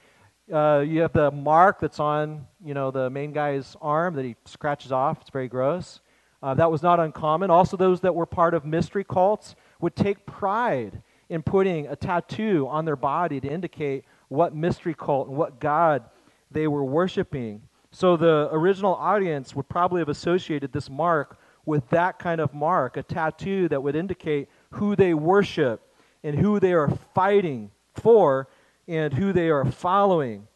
uh, 0.52 0.84
you 0.86 1.02
have 1.02 1.14
the 1.14 1.32
mark 1.32 1.80
that's 1.80 2.00
on 2.00 2.48
you 2.64 2.74
know 2.74 2.92
the 2.92 3.10
main 3.10 3.32
guy's 3.32 3.76
arm 3.82 4.16
that 4.16 4.26
he 4.26 4.36
scratches 4.46 4.92
off. 4.92 5.22
It's 5.22 5.30
very 5.30 5.48
gross. 5.48 6.02
Uh, 6.42 6.54
that 6.56 6.70
was 6.70 6.84
not 6.84 7.00
uncommon. 7.00 7.50
Also, 7.50 7.78
those 7.78 8.02
that 8.02 8.14
were 8.14 8.26
part 8.26 8.54
of 8.54 8.66
mystery 8.66 9.06
cults 9.06 9.56
would 9.80 9.96
take 9.96 10.26
pride 10.26 11.02
in 11.30 11.42
putting 11.42 11.88
a 11.88 11.96
tattoo 11.96 12.68
on 12.70 12.84
their 12.84 12.98
body 12.98 13.40
to 13.40 13.48
indicate 13.48 14.04
what 14.28 14.54
mystery 14.54 14.94
cult 14.94 15.30
and 15.30 15.38
what 15.38 15.60
God 15.60 16.04
they 16.52 16.68
were 16.68 16.84
worshiping. 16.84 17.62
So 17.92 18.18
the 18.18 18.50
original 18.52 18.96
audience 18.96 19.56
would 19.56 19.70
probably 19.70 20.02
have 20.02 20.10
associated 20.10 20.74
this 20.74 20.90
mark 20.90 21.40
with 21.66 21.88
that 21.90 22.20
kind 22.20 22.42
of 22.42 22.54
mark, 22.54 22.98
a 22.98 23.04
tattoo 23.04 23.70
that 23.70 23.82
would 23.82 23.96
indicate 23.96 24.50
who 24.72 24.96
they 24.96 25.14
worship 25.14 25.82
and 26.24 26.38
who 26.38 26.60
they 26.60 26.74
are 26.74 26.90
fighting 27.14 27.72
for 27.96 28.50
and 28.88 29.14
who 29.14 29.34
they 29.34 29.50
are 29.50 29.66
following. 29.72 30.48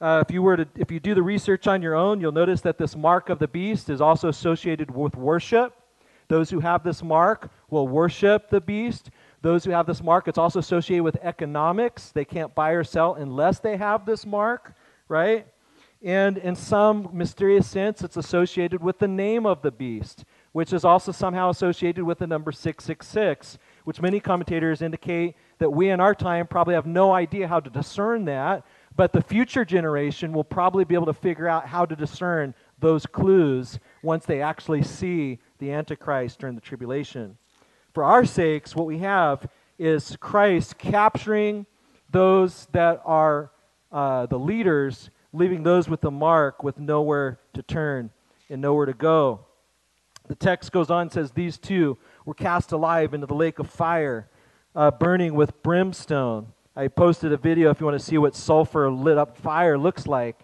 Uh, 0.00 0.22
if 0.26 0.32
you 0.32 0.42
were 0.42 0.56
to, 0.56 0.68
if 0.76 0.90
you 0.90 1.00
do 1.00 1.14
the 1.14 1.22
research 1.22 1.66
on 1.66 1.80
your 1.80 1.94
own, 1.94 2.20
you'll 2.20 2.32
notice 2.32 2.60
that 2.60 2.78
this 2.78 2.96
mark 2.96 3.28
of 3.28 3.38
the 3.38 3.48
beast 3.48 3.88
is 3.88 4.00
also 4.00 4.28
associated 4.28 4.90
with 4.94 5.16
worship. 5.16 5.74
Those 6.28 6.50
who 6.50 6.60
have 6.60 6.82
this 6.82 7.02
mark 7.02 7.50
will 7.70 7.86
worship 7.86 8.50
the 8.50 8.60
beast. 8.60 9.10
Those 9.42 9.64
who 9.64 9.70
have 9.70 9.86
this 9.86 10.02
mark, 10.02 10.26
it's 10.26 10.38
also 10.38 10.58
associated 10.58 11.04
with 11.04 11.16
economics. 11.22 12.10
They 12.10 12.24
can't 12.24 12.54
buy 12.54 12.70
or 12.70 12.84
sell 12.84 13.14
unless 13.14 13.60
they 13.60 13.76
have 13.76 14.06
this 14.06 14.24
mark, 14.24 14.74
right? 15.08 15.46
And 16.02 16.36
in 16.36 16.54
some 16.54 17.08
mysterious 17.12 17.66
sense, 17.66 18.02
it's 18.02 18.16
associated 18.16 18.82
with 18.82 18.98
the 18.98 19.08
name 19.08 19.46
of 19.46 19.62
the 19.62 19.70
beast, 19.70 20.24
which 20.52 20.72
is 20.72 20.84
also 20.84 21.12
somehow 21.12 21.48
associated 21.48 22.04
with 22.04 22.18
the 22.18 22.26
number 22.26 22.52
666, 22.52 23.58
which 23.84 24.02
many 24.02 24.20
commentators 24.20 24.82
indicate 24.82 25.34
that 25.58 25.70
we 25.70 25.90
in 25.90 26.00
our 26.00 26.14
time 26.14 26.46
probably 26.46 26.74
have 26.74 26.86
no 26.86 27.12
idea 27.12 27.48
how 27.48 27.60
to 27.60 27.70
discern 27.70 28.24
that, 28.26 28.64
but 28.96 29.12
the 29.12 29.22
future 29.22 29.64
generation 29.64 30.32
will 30.32 30.44
probably 30.44 30.84
be 30.84 30.94
able 30.94 31.06
to 31.06 31.12
figure 31.12 31.48
out 31.48 31.66
how 31.66 31.84
to 31.84 31.96
discern 31.96 32.54
those 32.78 33.06
clues 33.06 33.78
once 34.02 34.24
they 34.26 34.40
actually 34.40 34.82
see 34.82 35.38
the 35.58 35.72
Antichrist 35.72 36.38
during 36.38 36.54
the 36.54 36.60
tribulation. 36.60 37.36
For 37.92 38.04
our 38.04 38.24
sakes, 38.24 38.74
what 38.74 38.86
we 38.86 38.98
have 38.98 39.48
is 39.78 40.16
Christ 40.20 40.78
capturing 40.78 41.66
those 42.10 42.66
that 42.72 43.00
are 43.04 43.50
uh, 43.90 44.26
the 44.26 44.38
leaders, 44.38 45.10
leaving 45.32 45.62
those 45.62 45.88
with 45.88 46.00
the 46.00 46.10
mark 46.10 46.62
with 46.62 46.78
nowhere 46.78 47.38
to 47.54 47.62
turn 47.62 48.10
and 48.50 48.60
nowhere 48.60 48.86
to 48.86 48.92
go. 48.92 49.46
The 50.26 50.34
text 50.34 50.72
goes 50.72 50.90
on 50.90 51.02
and 51.02 51.12
says, 51.12 51.32
These 51.32 51.58
two 51.58 51.98
were 52.24 52.34
cast 52.34 52.72
alive 52.72 53.14
into 53.14 53.26
the 53.26 53.34
lake 53.34 53.58
of 53.58 53.68
fire, 53.68 54.28
uh, 54.74 54.90
burning 54.90 55.34
with 55.34 55.62
brimstone. 55.62 56.52
I 56.76 56.88
posted 56.88 57.32
a 57.32 57.36
video 57.36 57.70
if 57.70 57.80
you 57.80 57.86
want 57.86 57.98
to 57.98 58.04
see 58.04 58.18
what 58.18 58.34
sulfur 58.34 58.90
lit 58.90 59.16
up 59.16 59.36
fire 59.36 59.78
looks 59.78 60.06
like. 60.06 60.40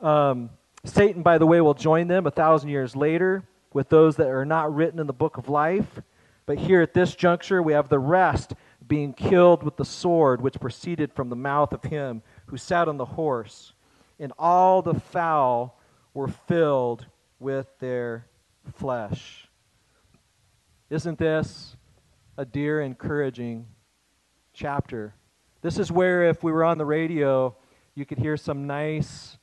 Um, 0.00 0.50
Satan, 0.84 1.22
by 1.22 1.38
the 1.38 1.46
way, 1.46 1.60
will 1.60 1.74
join 1.74 2.06
them 2.06 2.26
a 2.26 2.30
thousand 2.30 2.68
years 2.68 2.94
later 2.94 3.42
with 3.72 3.88
those 3.88 4.16
that 4.16 4.28
are 4.28 4.44
not 4.44 4.74
written 4.74 5.00
in 5.00 5.06
the 5.06 5.12
book 5.12 5.36
of 5.36 5.48
life. 5.48 6.00
But 6.46 6.58
here 6.58 6.82
at 6.82 6.94
this 6.94 7.14
juncture, 7.14 7.62
we 7.62 7.72
have 7.72 7.88
the 7.88 7.98
rest 7.98 8.54
being 8.86 9.12
killed 9.14 9.62
with 9.62 9.76
the 9.76 9.84
sword 9.84 10.40
which 10.40 10.60
proceeded 10.60 11.12
from 11.12 11.30
the 11.30 11.36
mouth 11.36 11.72
of 11.72 11.82
him 11.82 12.22
who 12.46 12.56
sat 12.56 12.86
on 12.86 12.98
the 12.98 13.04
horse. 13.04 13.72
And 14.20 14.32
all 14.38 14.82
the 14.82 14.94
fowl 14.94 15.80
were 16.12 16.28
filled 16.28 17.06
with 17.40 17.66
their 17.80 18.26
flesh. 18.76 19.48
Isn't 20.90 21.18
this 21.18 21.73
a 22.36 22.44
dear, 22.44 22.80
encouraging 22.80 23.66
chapter? 24.52 25.14
This 25.62 25.78
is 25.78 25.92
where, 25.92 26.24
if 26.28 26.42
we 26.42 26.50
were 26.50 26.64
on 26.64 26.78
the 26.78 26.84
radio, 26.84 27.56
you 27.94 28.04
could 28.04 28.18
hear 28.18 28.36
some 28.36 28.66
nice 28.66 29.38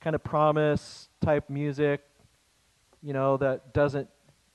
kind 0.00 0.16
of 0.16 0.24
promise 0.24 1.08
type 1.20 1.50
music, 1.50 2.00
you 3.02 3.12
know, 3.12 3.36
that 3.36 3.74
doesn't, 3.74 4.08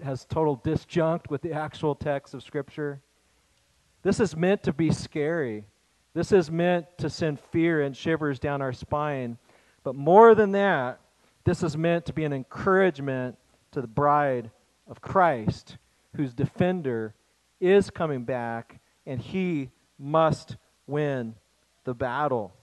has 0.03 0.25
total 0.25 0.57
disjunct 0.57 1.29
with 1.29 1.41
the 1.41 1.53
actual 1.53 1.93
text 1.93 2.33
of 2.33 2.41
Scripture. 2.41 3.01
This 4.01 4.19
is 4.19 4.35
meant 4.35 4.63
to 4.63 4.73
be 4.73 4.91
scary. 4.91 5.65
This 6.13 6.31
is 6.31 6.49
meant 6.49 6.85
to 6.97 7.09
send 7.09 7.39
fear 7.39 7.81
and 7.81 7.95
shivers 7.95 8.39
down 8.39 8.61
our 8.61 8.73
spine. 8.73 9.37
But 9.83 9.95
more 9.95 10.33
than 10.33 10.53
that, 10.53 10.99
this 11.43 11.61
is 11.61 11.77
meant 11.77 12.05
to 12.07 12.13
be 12.13 12.23
an 12.23 12.33
encouragement 12.33 13.37
to 13.71 13.81
the 13.81 13.87
bride 13.87 14.49
of 14.87 15.01
Christ, 15.01 15.77
whose 16.15 16.33
defender 16.33 17.13
is 17.65 17.89
coming 17.89 18.23
back, 18.23 18.79
and 19.05 19.19
he 19.19 19.71
must 19.97 20.57
win 20.87 21.35
the 21.83 21.93
battle. 21.93 22.53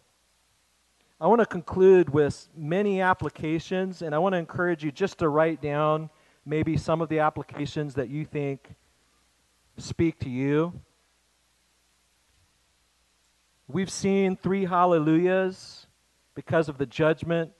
I 1.20 1.26
want 1.26 1.40
to 1.40 1.46
conclude 1.46 2.10
with 2.10 2.48
many 2.56 3.00
applications, 3.00 4.02
and 4.02 4.14
I 4.14 4.18
want 4.18 4.32
to 4.34 4.38
encourage 4.38 4.82
you 4.82 4.90
just 4.90 5.18
to 5.18 5.28
write 5.28 5.62
down 5.62 6.10
maybe 6.44 6.76
some 6.76 7.00
of 7.00 7.08
the 7.08 7.20
applications 7.20 7.94
that 7.94 8.08
you 8.08 8.24
think 8.24 8.74
speak 9.76 10.18
to 10.20 10.28
you. 10.28 10.72
We've 13.68 13.90
seen 13.90 14.36
three 14.36 14.64
hallelujahs 14.64 15.86
because 16.34 16.68
of 16.68 16.78
the 16.78 16.86
judgment 16.86 17.52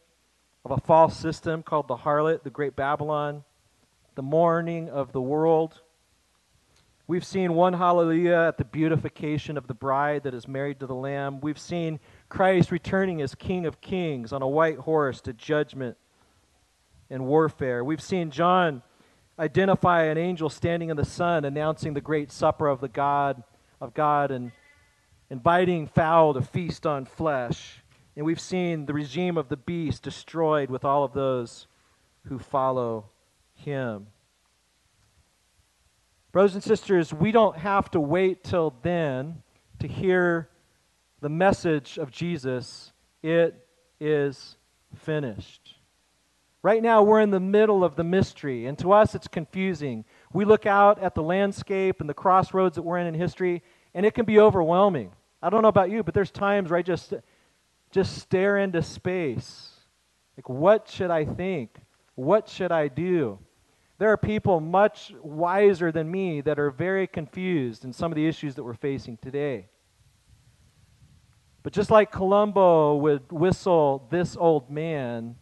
of 0.64 0.72
a 0.72 0.78
false 0.78 1.16
system 1.16 1.62
called 1.62 1.88
the 1.88 1.97
harlot, 1.97 2.43
the 2.43 2.51
great 2.51 2.76
Babylon, 2.76 3.45
the 4.14 4.22
mourning 4.22 4.90
of 4.90 5.12
the 5.12 5.20
world. 5.20 5.80
We've 7.13 7.23
seen 7.23 7.53
one 7.53 7.75
hallelujah 7.75 8.47
at 8.49 8.57
the 8.57 8.65
beautification 8.65 9.59
of 9.59 9.67
the 9.67 9.75
bride 9.75 10.23
that 10.23 10.33
is 10.33 10.49
married 10.49 10.81
to 10.81 10.87
the 10.87 10.95
Lamb. 10.95 11.43
We've 11.43 11.59
seen 11.59 12.01
Christ 12.31 12.71
returning 12.71 13.21
as 13.21 13.35
King 13.35 13.67
of 13.67 13.83
Kings 13.83 14.33
on 14.33 14.41
a 14.41 14.49
white 14.49 14.79
horse 14.79 15.21
to 15.21 15.35
judgment 15.35 15.99
and 17.11 17.27
warfare. 17.27 17.85
We've 17.85 18.01
seen 18.01 18.31
John 18.31 18.81
identify 19.39 20.05
an 20.05 20.17
angel 20.17 20.49
standing 20.49 20.89
in 20.89 20.97
the 20.97 21.05
sun 21.05 21.45
announcing 21.45 21.93
the 21.93 22.01
great 22.01 22.33
supper 22.33 22.67
of 22.67 22.81
the 22.81 22.89
God 22.89 23.43
of 23.79 23.93
God 23.93 24.31
and 24.31 24.51
inviting 25.29 25.89
fowl 25.89 26.33
to 26.33 26.41
feast 26.41 26.87
on 26.87 27.05
flesh. 27.05 27.83
And 28.17 28.25
we've 28.25 28.41
seen 28.41 28.87
the 28.87 28.95
regime 28.95 29.37
of 29.37 29.51
the 29.51 29.59
beast 29.59 30.03
destroyed 30.03 30.71
with 30.71 30.83
all 30.83 31.05
of 31.05 31.13
those 31.13 31.67
who 32.29 32.39
follow 32.39 33.11
him. 33.55 34.07
Brothers 36.33 36.55
and 36.55 36.64
sisters, 36.64 37.12
we 37.12 37.30
don't 37.30 37.59
have 37.59 37.91
to 37.91 38.01
wait 38.01 38.43
till 38.43 38.74
then 38.83 39.43
to 39.80 39.87
hear 39.87 40.49
the 41.20 41.28
message 41.28 41.99
of 41.99 42.11
Jesus. 42.11 42.93
It 43.22 43.66
is 44.01 44.57
finished. 44.97 45.76
Right 46.62 46.83
now, 46.83 47.03
we're 47.03 47.20
in 47.20 47.30
the 47.30 47.41
middle 47.41 47.85
of 47.85 47.97
the 47.97 48.05
mystery, 48.05 48.66
and 48.66 48.78
to 48.78 48.93
us, 48.93 49.14
it's 49.14 49.28
confusing. 49.28 50.05
We 50.33 50.45
look 50.45 50.64
out 50.64 51.03
at 51.03 51.14
the 51.14 51.22
landscape 51.22 52.01
and 52.01 52.09
the 52.09 52.14
crossroads 52.14 52.76
that 52.76 52.83
we're 52.83 52.99
in 52.99 53.07
in 53.07 53.14
history, 53.14 53.62
and 53.95 54.07
it 54.07 54.14
can 54.14 54.24
be 54.24 54.39
overwhelming. 54.39 55.12
I 55.43 55.51
don't 55.51 55.62
know 55.62 55.68
about 55.68 55.91
you, 55.91 56.03
but 56.03 56.14
there's 56.14 56.30
times 56.30 56.70
where 56.70 56.78
I 56.78 56.83
just 56.83 57.12
just 57.91 58.16
stare 58.18 58.57
into 58.57 58.83
space. 58.83 59.70
Like, 60.37 60.49
what 60.49 60.89
should 60.89 61.11
I 61.11 61.26
think? 61.26 61.76
What 62.14 62.49
should 62.49 62.72
I 62.72 62.89
do? 62.89 63.39
There 63.99 64.11
are 64.11 64.16
people 64.16 64.61
much 64.61 65.12
wiser 65.22 65.93
than 65.93 66.11
me 66.11 66.40
that 66.40 66.59
are 66.59 66.70
very 66.70 67.07
confused 67.07 67.84
in 67.84 67.93
some 67.93 68.11
of 68.11 68.16
the 68.16 68.26
issues 68.26 68.55
that 68.57 68.64
we're 68.64 68.74
facing 68.74 69.16
today. 69.18 69.66
But 71.62 71.72
just 71.72 71.90
like 71.90 72.11
Columbo 72.11 72.97
would 72.97 73.30
whistle 73.30 74.07
this 74.11 74.36
old 74.36 74.68
man, 74.70 75.36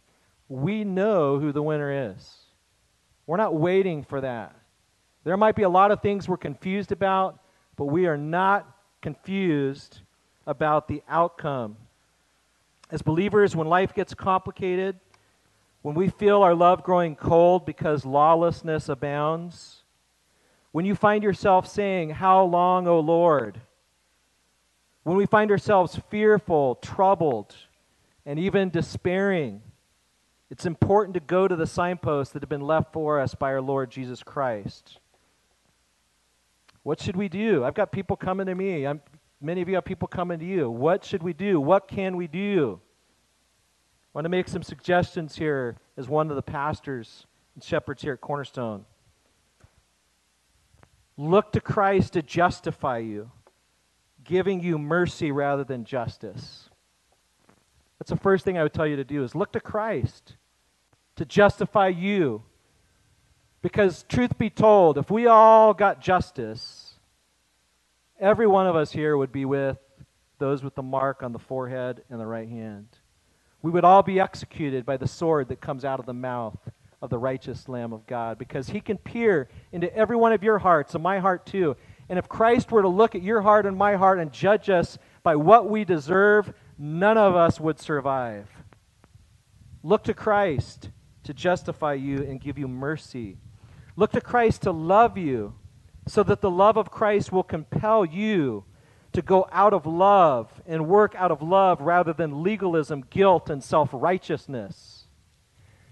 we 0.47 0.83
know 0.83 1.39
who 1.39 1.51
the 1.51 1.63
winner 1.63 2.11
is. 2.11 2.37
We're 3.25 3.37
not 3.37 3.55
waiting 3.55 4.03
for 4.03 4.21
that. 4.21 4.55
There 5.23 5.37
might 5.37 5.55
be 5.55 5.63
a 5.63 5.69
lot 5.69 5.91
of 5.91 6.01
things 6.01 6.27
we're 6.27 6.37
confused 6.37 6.91
about, 6.91 7.39
but 7.75 7.85
we 7.85 8.05
are 8.05 8.17
not 8.17 8.77
confused 9.01 10.01
about 10.45 10.87
the 10.87 11.01
outcome 11.07 11.77
as 12.91 13.01
believers, 13.01 13.55
when 13.55 13.67
life 13.67 13.93
gets 13.93 14.13
complicated, 14.13 14.99
when 15.81 15.95
we 15.95 16.09
feel 16.09 16.41
our 16.41 16.53
love 16.53 16.83
growing 16.83 17.15
cold 17.15 17.65
because 17.65 18.05
lawlessness 18.05 18.89
abounds, 18.89 19.83
when 20.71 20.85
you 20.85 20.95
find 20.95 21.23
yourself 21.23 21.67
saying, 21.67 22.11
How 22.11 22.43
long, 22.43 22.87
O 22.87 22.99
Lord? 22.99 23.61
When 25.03 25.17
we 25.17 25.25
find 25.25 25.49
ourselves 25.49 25.99
fearful, 26.09 26.75
troubled, 26.75 27.55
and 28.25 28.37
even 28.37 28.69
despairing, 28.69 29.63
it's 30.51 30.65
important 30.65 31.15
to 31.15 31.19
go 31.19 31.47
to 31.47 31.55
the 31.55 31.65
signposts 31.65 32.33
that 32.33 32.43
have 32.43 32.49
been 32.49 32.61
left 32.61 32.93
for 32.93 33.19
us 33.19 33.33
by 33.33 33.51
our 33.51 33.61
Lord 33.61 33.89
Jesus 33.89 34.21
Christ. 34.21 34.99
What 36.83 37.01
should 37.01 37.15
we 37.15 37.29
do? 37.29 37.63
I've 37.63 37.73
got 37.73 37.91
people 37.91 38.15
coming 38.15 38.45
to 38.45 38.53
me. 38.53 38.85
I'm, 38.85 39.01
Many 39.41 39.61
of 39.61 39.69
you 39.69 39.75
have 39.75 39.85
people 39.85 40.07
coming 40.07 40.37
to 40.37 40.45
you. 40.45 40.69
What 40.69 41.03
should 41.03 41.23
we 41.23 41.33
do? 41.33 41.59
What 41.59 41.87
can 41.87 42.15
we 42.15 42.27
do? 42.27 42.79
I 44.13 44.17
want 44.17 44.25
to 44.25 44.29
make 44.29 44.49
some 44.49 44.63
suggestions 44.63 45.37
here 45.37 45.77
as 45.95 46.09
one 46.09 46.29
of 46.29 46.35
the 46.35 46.41
pastors 46.41 47.25
and 47.55 47.63
shepherds 47.63 48.01
here 48.01 48.13
at 48.13 48.21
Cornerstone. 48.21 48.85
Look 51.15 51.53
to 51.53 51.61
Christ 51.61 52.13
to 52.13 52.21
justify 52.21 52.97
you, 52.97 53.31
giving 54.25 54.59
you 54.59 54.77
mercy 54.77 55.31
rather 55.31 55.63
than 55.63 55.85
justice. 55.85 56.69
That's 57.99 58.09
the 58.09 58.17
first 58.17 58.43
thing 58.43 58.57
I 58.57 58.63
would 58.63 58.73
tell 58.73 58.87
you 58.87 58.97
to 58.97 59.03
do 59.05 59.23
is 59.23 59.33
look 59.33 59.53
to 59.53 59.61
Christ 59.61 60.35
to 61.15 61.25
justify 61.25 61.87
you. 61.87 62.43
Because 63.61 64.03
truth 64.09 64.37
be 64.37 64.49
told, 64.49 64.97
if 64.97 65.11
we 65.11 65.27
all 65.27 65.73
got 65.73 66.01
justice, 66.01 66.95
every 68.19 68.47
one 68.47 68.67
of 68.67 68.75
us 68.75 68.91
here 68.91 69.15
would 69.15 69.31
be 69.31 69.45
with 69.45 69.77
those 70.39 70.63
with 70.63 70.73
the 70.73 70.81
mark 70.81 71.21
on 71.21 71.31
the 71.31 71.39
forehead 71.39 72.03
and 72.09 72.19
the 72.19 72.25
right 72.25 72.49
hand. 72.49 72.87
We 73.61 73.71
would 73.71 73.85
all 73.85 74.03
be 74.03 74.19
executed 74.19 74.85
by 74.85 74.97
the 74.97 75.07
sword 75.07 75.49
that 75.49 75.61
comes 75.61 75.85
out 75.85 75.99
of 75.99 76.05
the 76.05 76.13
mouth 76.13 76.57
of 77.01 77.09
the 77.09 77.17
righteous 77.17 77.67
Lamb 77.67 77.93
of 77.93 78.05
God 78.05 78.37
because 78.37 78.69
he 78.69 78.79
can 78.79 78.97
peer 78.97 79.49
into 79.71 79.93
every 79.95 80.15
one 80.15 80.33
of 80.33 80.43
your 80.43 80.59
hearts 80.59 80.93
and 80.93 81.03
my 81.03 81.19
heart 81.19 81.45
too. 81.45 81.75
And 82.09 82.19
if 82.19 82.27
Christ 82.27 82.71
were 82.71 82.81
to 82.81 82.87
look 82.87 83.15
at 83.15 83.23
your 83.23 83.41
heart 83.41 83.65
and 83.65 83.77
my 83.77 83.95
heart 83.95 84.19
and 84.19 84.31
judge 84.31 84.69
us 84.69 84.97
by 85.23 85.35
what 85.35 85.69
we 85.69 85.83
deserve, 85.83 86.53
none 86.77 87.17
of 87.17 87.35
us 87.35 87.59
would 87.59 87.79
survive. 87.79 88.47
Look 89.83 90.03
to 90.03 90.13
Christ 90.13 90.89
to 91.23 91.33
justify 91.33 91.93
you 91.93 92.17
and 92.23 92.41
give 92.41 92.57
you 92.57 92.67
mercy. 92.67 93.37
Look 93.95 94.11
to 94.11 94.21
Christ 94.21 94.63
to 94.63 94.71
love 94.71 95.17
you 95.17 95.53
so 96.07 96.23
that 96.23 96.41
the 96.41 96.51
love 96.51 96.77
of 96.77 96.91
Christ 96.91 97.31
will 97.31 97.43
compel 97.43 98.05
you 98.05 98.65
to 99.13 99.21
go 99.21 99.47
out 99.51 99.73
of 99.73 99.85
love 99.85 100.49
and 100.65 100.87
work 100.87 101.15
out 101.15 101.31
of 101.31 101.41
love 101.41 101.81
rather 101.81 102.13
than 102.13 102.43
legalism, 102.43 103.03
guilt, 103.09 103.49
and 103.49 103.63
self 103.63 103.89
righteousness. 103.91 105.05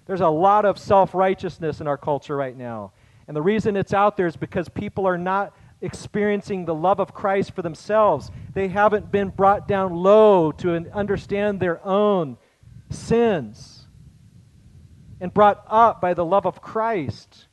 There's 0.06 0.22
a 0.22 0.30
lot 0.30 0.66
of 0.66 0.78
self 0.78 1.14
righteousness 1.14 1.82
in 1.82 1.88
our 1.88 1.98
culture 1.98 2.36
right 2.36 2.58
now. 2.58 2.94
And 3.28 3.36
the 3.36 3.42
reason 3.42 3.76
it's 3.76 3.94
out 3.94 4.18
there 4.18 4.26
is 4.26 4.36
because 4.36 4.70
people 4.70 5.06
are 5.06 5.18
not 5.18 5.54
experiencing 5.82 6.66
the 6.66 6.74
love 6.74 7.00
of 7.00 7.14
Christ 7.14 7.54
for 7.54 7.62
themselves. 7.62 8.32
They 8.54 8.68
haven't 8.68 9.12
been 9.12 9.30
brought 9.30 9.68
down 9.68 9.94
low 9.94 10.52
to 10.54 10.90
understand 10.94 11.60
their 11.60 11.86
own 11.86 12.38
sins 12.90 13.86
and 15.22 15.34
brought 15.34 15.64
up 15.68 16.02
by 16.02 16.14
the 16.14 16.26
love 16.26 16.46
of 16.46 16.62
Christ. 16.62 17.49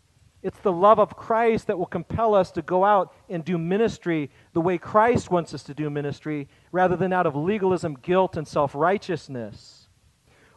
It's 0.46 0.60
the 0.60 0.70
love 0.70 1.00
of 1.00 1.16
Christ 1.16 1.66
that 1.66 1.76
will 1.76 1.86
compel 1.86 2.32
us 2.32 2.52
to 2.52 2.62
go 2.62 2.84
out 2.84 3.12
and 3.28 3.44
do 3.44 3.58
ministry 3.58 4.30
the 4.52 4.60
way 4.60 4.78
Christ 4.78 5.28
wants 5.28 5.52
us 5.52 5.64
to 5.64 5.74
do 5.74 5.90
ministry 5.90 6.46
rather 6.70 6.94
than 6.94 7.12
out 7.12 7.26
of 7.26 7.34
legalism, 7.34 7.98
guilt, 8.00 8.36
and 8.36 8.46
self 8.46 8.72
righteousness. 8.72 9.88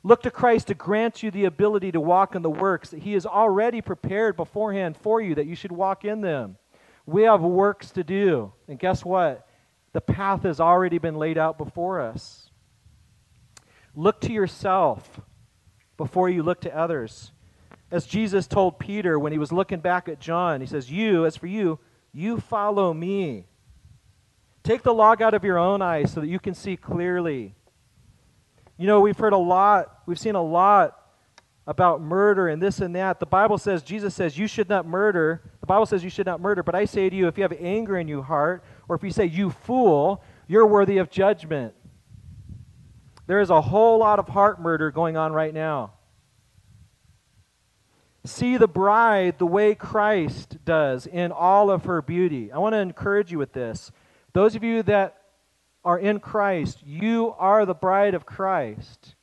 Look 0.03 0.21
to 0.21 0.29
Christ 0.29 0.67
to 0.67 0.75
grant 0.75 1.23
you 1.23 1.31
the 1.31 1.45
ability 1.45 1.91
to 1.93 1.99
walk 1.99 2.35
in 2.35 2.43
the 2.43 2.51
works 2.51 2.91
that 2.91 3.01
He 3.01 3.13
has 3.13 3.25
already 3.25 3.81
prepared 3.81 4.37
beforehand 4.37 4.95
for 4.95 5.21
you, 5.21 5.33
that 5.33 5.47
you 5.47 5.55
should 5.55 5.71
walk 5.71 6.05
in 6.05 6.21
them. 6.21 6.57
We 7.07 7.23
have 7.23 7.41
works 7.41 7.89
to 7.93 8.03
do. 8.03 8.53
And 8.67 8.77
guess 8.77 9.03
what? 9.03 9.47
The 9.93 10.01
path 10.01 10.43
has 10.43 10.59
already 10.59 10.99
been 10.99 11.15
laid 11.15 11.39
out 11.39 11.57
before 11.57 11.99
us. 11.99 12.51
Look 13.95 14.21
to 14.21 14.31
yourself 14.31 15.19
before 15.97 16.29
you 16.29 16.43
look 16.43 16.61
to 16.61 16.77
others. 16.77 17.31
As 17.91 18.05
Jesus 18.05 18.47
told 18.47 18.77
Peter 18.77 19.17
when 19.17 19.31
he 19.31 19.37
was 19.39 19.51
looking 19.51 19.79
back 19.79 20.07
at 20.07 20.19
John, 20.19 20.61
he 20.61 20.67
says, 20.67 20.91
You, 20.91 21.25
as 21.25 21.35
for 21.35 21.47
you, 21.47 21.79
you 22.13 22.39
follow 22.39 22.93
me. 22.93 23.45
Take 24.63 24.83
the 24.83 24.93
log 24.93 25.21
out 25.21 25.33
of 25.33 25.43
your 25.43 25.57
own 25.57 25.81
eyes 25.81 26.11
so 26.11 26.21
that 26.21 26.27
you 26.27 26.39
can 26.39 26.53
see 26.53 26.77
clearly. 26.77 27.55
You 28.77 28.87
know, 28.87 28.99
we've 29.01 29.17
heard 29.17 29.33
a 29.33 29.37
lot, 29.37 30.01
we've 30.05 30.19
seen 30.19 30.35
a 30.35 30.43
lot 30.43 30.95
about 31.65 32.01
murder 32.01 32.47
and 32.47 32.61
this 32.61 32.79
and 32.79 32.95
that. 32.95 33.19
The 33.19 33.25
Bible 33.25 33.57
says, 33.57 33.83
Jesus 33.83 34.15
says, 34.15 34.37
you 34.37 34.47
should 34.47 34.69
not 34.69 34.87
murder. 34.87 35.41
The 35.59 35.67
Bible 35.67 35.85
says 35.85 36.03
you 36.03 36.09
should 36.09 36.25
not 36.25 36.41
murder. 36.41 36.63
But 36.63 36.75
I 36.75 36.85
say 36.85 37.09
to 37.09 37.15
you, 37.15 37.27
if 37.27 37.37
you 37.37 37.43
have 37.43 37.53
anger 37.59 37.97
in 37.97 38.07
your 38.07 38.23
heart, 38.23 38.63
or 38.87 38.95
if 38.95 39.03
you 39.03 39.11
say, 39.11 39.25
you 39.25 39.51
fool, 39.51 40.23
you're 40.47 40.65
worthy 40.65 40.97
of 40.97 41.11
judgment. 41.11 41.73
There 43.27 43.39
is 43.39 43.51
a 43.51 43.61
whole 43.61 43.99
lot 43.99 44.17
of 44.17 44.27
heart 44.27 44.59
murder 44.59 44.89
going 44.89 45.15
on 45.15 45.31
right 45.31 45.53
now. 45.53 45.93
See 48.26 48.57
the 48.57 48.67
bride 48.67 49.39
the 49.39 49.45
way 49.45 49.76
Christ 49.76 50.57
does 50.65 51.07
in 51.07 51.32
all 51.32 51.72
of 51.72 51.86
her 51.86 52.01
beauty. 52.01 52.51
I 52.51 52.57
want 52.57 52.74
to 52.74 52.80
encourage 52.80 53.32
you 53.32 53.38
with 53.38 53.53
this. 53.53 53.91
Those 54.34 54.55
of 54.55 54.63
you 54.63 54.84
that 54.84 55.17
are 55.86 55.97
in 55.97 56.20
Christ, 56.20 56.84
you 56.86 57.34
are 57.38 57.65
the 57.65 57.74
bride 57.74 58.13
of 58.13 58.26
Christ 58.26 59.15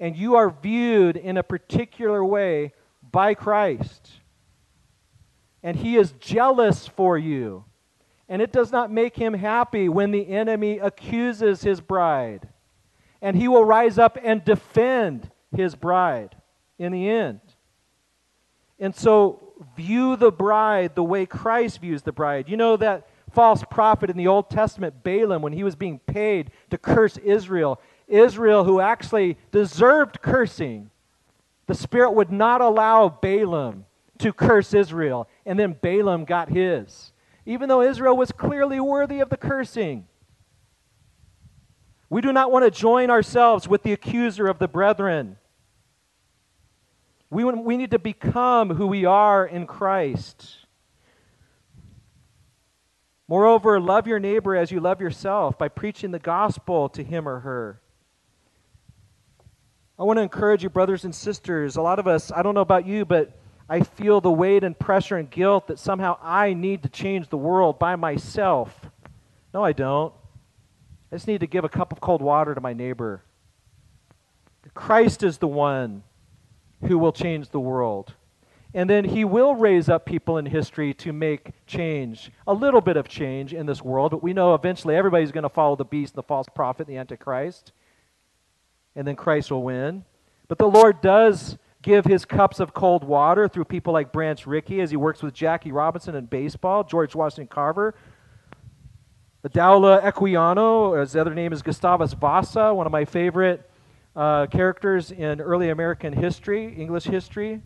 and 0.00 0.16
you 0.16 0.34
are 0.34 0.50
viewed 0.50 1.16
in 1.16 1.36
a 1.36 1.42
particular 1.42 2.24
way 2.24 2.72
by 3.12 3.34
Christ. 3.34 4.10
And 5.62 5.76
he 5.76 5.96
is 5.96 6.12
jealous 6.12 6.88
for 6.88 7.18
you. 7.18 7.66
And 8.26 8.40
it 8.40 8.50
does 8.50 8.72
not 8.72 8.90
make 8.90 9.16
him 9.16 9.34
happy 9.34 9.88
when 9.88 10.10
the 10.10 10.26
enemy 10.28 10.78
accuses 10.78 11.62
his 11.62 11.82
bride. 11.82 12.48
And 13.20 13.36
he 13.36 13.46
will 13.46 13.64
rise 13.64 13.98
up 13.98 14.16
and 14.22 14.42
defend 14.42 15.30
his 15.54 15.74
bride 15.74 16.34
in 16.78 16.92
the 16.92 17.10
end. 17.10 17.40
And 18.80 18.94
so, 18.96 19.50
view 19.76 20.16
the 20.16 20.32
bride 20.32 20.94
the 20.94 21.04
way 21.04 21.26
Christ 21.26 21.80
views 21.80 22.02
the 22.02 22.12
bride. 22.12 22.48
You 22.48 22.56
know 22.56 22.76
that 22.78 23.06
false 23.30 23.62
prophet 23.70 24.10
in 24.10 24.16
the 24.16 24.26
Old 24.26 24.50
Testament, 24.50 25.02
Balaam, 25.02 25.42
when 25.42 25.52
he 25.52 25.62
was 25.62 25.76
being 25.76 25.98
paid 26.00 26.50
to 26.70 26.78
curse 26.78 27.16
Israel, 27.18 27.80
Israel, 28.08 28.64
who 28.64 28.80
actually 28.80 29.36
deserved 29.52 30.20
cursing, 30.20 30.90
the 31.66 31.74
Spirit 31.74 32.12
would 32.12 32.32
not 32.32 32.60
allow 32.60 33.08
Balaam 33.08 33.84
to 34.18 34.32
curse 34.32 34.74
Israel, 34.74 35.28
and 35.46 35.58
then 35.58 35.76
Balaam 35.80 36.24
got 36.24 36.48
his, 36.48 37.12
even 37.46 37.68
though 37.68 37.82
Israel 37.82 38.16
was 38.16 38.32
clearly 38.32 38.80
worthy 38.80 39.20
of 39.20 39.30
the 39.30 39.36
cursing. 39.36 40.06
We 42.08 42.20
do 42.20 42.32
not 42.32 42.50
want 42.50 42.64
to 42.64 42.70
join 42.70 43.08
ourselves 43.08 43.68
with 43.68 43.84
the 43.84 43.92
accuser 43.92 44.48
of 44.48 44.58
the 44.58 44.66
brethren. 44.66 45.36
We, 47.30 47.44
we 47.44 47.76
need 47.76 47.92
to 47.92 47.98
become 47.98 48.74
who 48.74 48.88
we 48.88 49.04
are 49.04 49.46
in 49.46 49.66
Christ. 49.66 50.66
Moreover, 53.28 53.78
love 53.78 54.08
your 54.08 54.18
neighbor 54.18 54.56
as 54.56 54.72
you 54.72 54.80
love 54.80 55.00
yourself 55.00 55.56
by 55.56 55.68
preaching 55.68 56.10
the 56.10 56.18
gospel 56.18 56.88
to 56.88 57.04
him 57.04 57.28
or 57.28 57.40
her. 57.40 57.80
I 59.96 60.02
want 60.02 60.16
to 60.16 60.22
encourage 60.22 60.64
you, 60.64 60.70
brothers 60.70 61.04
and 61.04 61.14
sisters. 61.14 61.76
A 61.76 61.82
lot 61.82 62.00
of 62.00 62.08
us, 62.08 62.32
I 62.32 62.42
don't 62.42 62.54
know 62.54 62.60
about 62.62 62.86
you, 62.86 63.04
but 63.04 63.38
I 63.68 63.82
feel 63.82 64.20
the 64.20 64.32
weight 64.32 64.64
and 64.64 64.76
pressure 64.76 65.16
and 65.16 65.30
guilt 65.30 65.68
that 65.68 65.78
somehow 65.78 66.18
I 66.20 66.54
need 66.54 66.82
to 66.82 66.88
change 66.88 67.28
the 67.28 67.36
world 67.36 67.78
by 67.78 67.94
myself. 67.94 68.90
No, 69.54 69.62
I 69.62 69.72
don't. 69.72 70.12
I 71.12 71.14
just 71.14 71.28
need 71.28 71.40
to 71.40 71.46
give 71.46 71.64
a 71.64 71.68
cup 71.68 71.92
of 71.92 72.00
cold 72.00 72.22
water 72.22 72.52
to 72.52 72.60
my 72.60 72.72
neighbor. 72.72 73.22
Christ 74.74 75.22
is 75.22 75.38
the 75.38 75.46
one 75.46 76.02
who 76.82 76.98
will 76.98 77.12
change 77.12 77.50
the 77.50 77.60
world. 77.60 78.14
And 78.72 78.88
then 78.88 79.04
he 79.04 79.24
will 79.24 79.54
raise 79.54 79.88
up 79.88 80.06
people 80.06 80.38
in 80.38 80.46
history 80.46 80.94
to 80.94 81.12
make 81.12 81.52
change, 81.66 82.30
a 82.46 82.54
little 82.54 82.80
bit 82.80 82.96
of 82.96 83.08
change 83.08 83.52
in 83.52 83.66
this 83.66 83.82
world, 83.82 84.12
but 84.12 84.22
we 84.22 84.32
know 84.32 84.54
eventually 84.54 84.94
everybody's 84.94 85.32
going 85.32 85.42
to 85.42 85.48
follow 85.48 85.74
the 85.74 85.84
beast, 85.84 86.14
the 86.14 86.22
false 86.22 86.46
prophet, 86.54 86.86
the 86.86 86.96
Antichrist 86.96 87.72
and 88.96 89.06
then 89.06 89.16
Christ 89.16 89.50
will 89.50 89.62
win. 89.62 90.04
But 90.48 90.58
the 90.58 90.68
Lord 90.68 91.00
does 91.00 91.58
give 91.82 92.04
his 92.04 92.24
cups 92.24 92.60
of 92.60 92.74
cold 92.74 93.04
water 93.04 93.48
through 93.48 93.64
people 93.64 93.92
like 93.92 94.12
Branch 94.12 94.46
Rickey 94.46 94.80
as 94.80 94.90
he 94.90 94.96
works 94.96 95.22
with 95.22 95.32
Jackie 95.32 95.72
Robinson 95.72 96.14
in 96.14 96.26
baseball, 96.26 96.84
George 96.84 97.14
Washington 97.14 97.46
Carver. 97.46 97.94
Olaudah 99.42 100.02
Equiano, 100.02 101.00
his 101.00 101.16
other 101.16 101.34
name 101.34 101.52
is 101.52 101.62
Gustavus 101.62 102.12
Vasa, 102.12 102.74
one 102.74 102.84
of 102.84 102.92
my 102.92 103.06
favorite 103.06 103.69
uh, 104.16 104.46
characters 104.46 105.12
in 105.12 105.40
early 105.40 105.70
American 105.70 106.12
history, 106.12 106.74
English 106.76 107.04
history. 107.04 107.62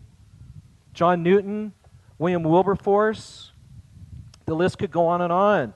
John 0.93 1.23
Newton, 1.23 1.73
William 2.19 2.43
Wilberforce. 2.45 3.53
The 4.47 4.55
list 4.55 4.79
could 4.79 4.91
go 4.91 5.07
on 5.07 5.21
and 5.21 5.33
on. 5.33 5.75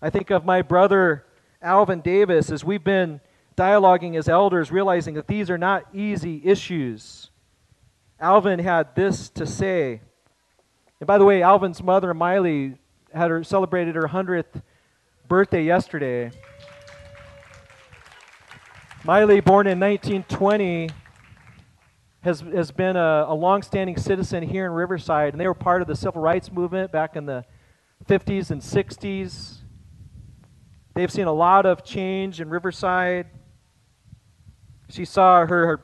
I 0.00 0.10
think 0.10 0.30
of 0.30 0.44
my 0.44 0.62
brother 0.62 1.26
Alvin 1.60 2.00
Davis 2.00 2.50
as 2.50 2.64
we've 2.64 2.82
been 2.82 3.20
dialoguing 3.56 4.16
as 4.16 4.28
elders, 4.28 4.72
realizing 4.72 5.14
that 5.14 5.26
these 5.26 5.50
are 5.50 5.58
not 5.58 5.84
easy 5.92 6.40
issues. 6.44 7.30
Alvin 8.18 8.58
had 8.58 8.94
this 8.94 9.28
to 9.30 9.46
say. 9.46 10.00
And 11.00 11.06
by 11.06 11.18
the 11.18 11.24
way, 11.24 11.42
Alvin's 11.42 11.82
mother, 11.82 12.14
Miley, 12.14 12.76
had 13.12 13.30
her, 13.30 13.44
celebrated 13.44 13.94
her 13.96 14.08
100th 14.08 14.62
birthday 15.28 15.64
yesterday. 15.64 16.30
Miley, 19.04 19.40
born 19.40 19.66
in 19.66 19.80
1920, 19.80 20.88
has, 22.20 22.38
has 22.38 22.70
been 22.70 22.94
a, 22.94 23.24
a 23.26 23.34
long-standing 23.34 23.96
citizen 23.96 24.44
here 24.44 24.64
in 24.64 24.70
Riverside, 24.70 25.34
and 25.34 25.40
they 25.40 25.48
were 25.48 25.54
part 25.54 25.82
of 25.82 25.88
the 25.88 25.96
civil 25.96 26.22
rights 26.22 26.52
movement 26.52 26.92
back 26.92 27.16
in 27.16 27.26
the 27.26 27.44
50s 28.06 28.52
and 28.52 28.62
60s. 28.62 29.56
They've 30.94 31.10
seen 31.10 31.26
a 31.26 31.32
lot 31.32 31.66
of 31.66 31.82
change 31.82 32.40
in 32.40 32.48
Riverside. 32.48 33.26
She 34.88 35.04
saw 35.04 35.46
her, 35.46 35.66
her, 35.66 35.80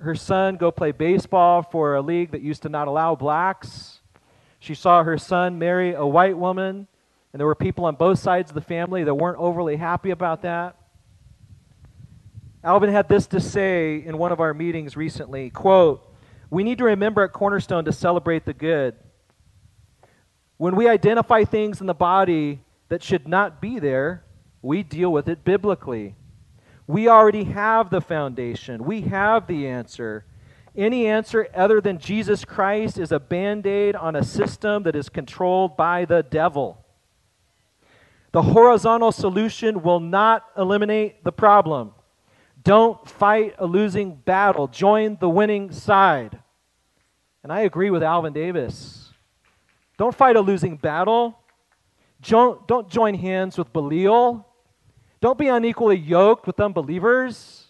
her 0.00 0.14
son 0.14 0.56
go 0.56 0.70
play 0.70 0.92
baseball 0.92 1.62
for 1.62 1.96
a 1.96 2.00
league 2.00 2.30
that 2.30 2.40
used 2.40 2.62
to 2.62 2.70
not 2.70 2.88
allow 2.88 3.14
blacks. 3.14 4.00
She 4.58 4.74
saw 4.74 5.02
her 5.02 5.18
son 5.18 5.58
marry 5.58 5.92
a 5.92 6.06
white 6.06 6.38
woman, 6.38 6.88
and 7.34 7.40
there 7.40 7.46
were 7.46 7.54
people 7.54 7.84
on 7.84 7.96
both 7.96 8.20
sides 8.20 8.52
of 8.52 8.54
the 8.54 8.62
family 8.62 9.04
that 9.04 9.14
weren't 9.14 9.38
overly 9.38 9.76
happy 9.76 10.12
about 10.12 10.40
that. 10.42 10.76
Alvin 12.64 12.88
had 12.88 13.10
this 13.10 13.26
to 13.26 13.40
say 13.40 14.02
in 14.02 14.16
one 14.16 14.32
of 14.32 14.40
our 14.40 14.54
meetings 14.54 14.96
recently 14.96 15.50
quote, 15.50 16.02
We 16.48 16.64
need 16.64 16.78
to 16.78 16.84
remember 16.84 17.22
at 17.22 17.34
Cornerstone 17.34 17.84
to 17.84 17.92
celebrate 17.92 18.46
the 18.46 18.54
good. 18.54 18.96
When 20.56 20.74
we 20.74 20.88
identify 20.88 21.44
things 21.44 21.82
in 21.82 21.86
the 21.86 21.94
body 21.94 22.62
that 22.88 23.02
should 23.02 23.28
not 23.28 23.60
be 23.60 23.78
there, 23.78 24.24
we 24.62 24.82
deal 24.82 25.12
with 25.12 25.28
it 25.28 25.44
biblically. 25.44 26.16
We 26.86 27.06
already 27.06 27.44
have 27.44 27.90
the 27.90 28.00
foundation, 28.00 28.84
we 28.84 29.02
have 29.02 29.46
the 29.46 29.66
answer. 29.66 30.24
Any 30.76 31.06
answer 31.06 31.46
other 31.54 31.80
than 31.80 31.98
Jesus 31.98 32.44
Christ 32.44 32.98
is 32.98 33.12
a 33.12 33.20
band 33.20 33.66
aid 33.66 33.94
on 33.94 34.16
a 34.16 34.24
system 34.24 34.82
that 34.84 34.96
is 34.96 35.08
controlled 35.08 35.76
by 35.76 36.04
the 36.04 36.22
devil. 36.22 36.84
The 38.32 38.42
horizontal 38.42 39.12
solution 39.12 39.82
will 39.82 40.00
not 40.00 40.44
eliminate 40.56 41.22
the 41.22 41.30
problem. 41.30 41.92
Don't 42.64 43.06
fight 43.08 43.54
a 43.58 43.66
losing 43.66 44.14
battle, 44.14 44.68
join 44.68 45.18
the 45.20 45.28
winning 45.28 45.70
side. 45.70 46.38
And 47.42 47.52
I 47.52 47.60
agree 47.60 47.90
with 47.90 48.02
Alvin 48.02 48.32
Davis. 48.32 49.12
Don't 49.98 50.14
fight 50.14 50.34
a 50.34 50.40
losing 50.40 50.76
battle. 50.76 51.38
Don't, 52.22 52.66
don't 52.66 52.88
join 52.88 53.14
hands 53.14 53.58
with 53.58 53.70
Belial. 53.72 54.48
Don't 55.20 55.38
be 55.38 55.48
unequally 55.48 55.98
yoked 55.98 56.46
with 56.46 56.58
unbelievers. 56.58 57.66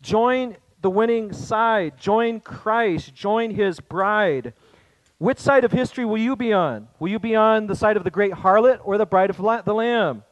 Join 0.00 0.56
the 0.80 0.90
winning 0.90 1.32
side. 1.32 1.98
Join 1.98 2.38
Christ. 2.38 3.14
Join 3.14 3.50
his 3.50 3.80
bride. 3.80 4.52
Which 5.18 5.38
side 5.38 5.64
of 5.64 5.72
history 5.72 6.04
will 6.04 6.18
you 6.18 6.36
be 6.36 6.52
on? 6.52 6.88
Will 7.00 7.08
you 7.08 7.18
be 7.18 7.34
on 7.34 7.66
the 7.66 7.74
side 7.74 7.96
of 7.96 8.04
the 8.04 8.10
great 8.10 8.32
harlot 8.32 8.80
or 8.84 8.96
the 8.96 9.06
bride 9.06 9.30
of 9.30 9.36
the 9.36 9.74
Lamb? 9.74 10.22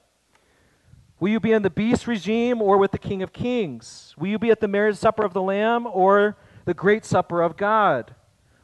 Will 1.23 1.29
you 1.29 1.39
be 1.39 1.53
in 1.53 1.63
the 1.63 1.71
beast 1.71 2.09
regime 2.09 2.61
or 2.61 2.79
with 2.79 2.91
the 2.91 2.99
King 2.99 3.23
of 3.23 3.33
Kings? 3.33 4.13
Will 4.19 4.27
you 4.27 4.41
be 4.41 4.51
at 4.51 4.59
the 4.59 4.67
marriage 4.67 4.97
supper 4.97 5.25
of 5.25 5.33
the 5.33 5.41
Lamb 5.41 5.87
or 5.87 6.37
the 6.65 6.75
great 6.75 7.05
supper 7.05 7.43
of 7.43 7.57
God? 7.57 8.17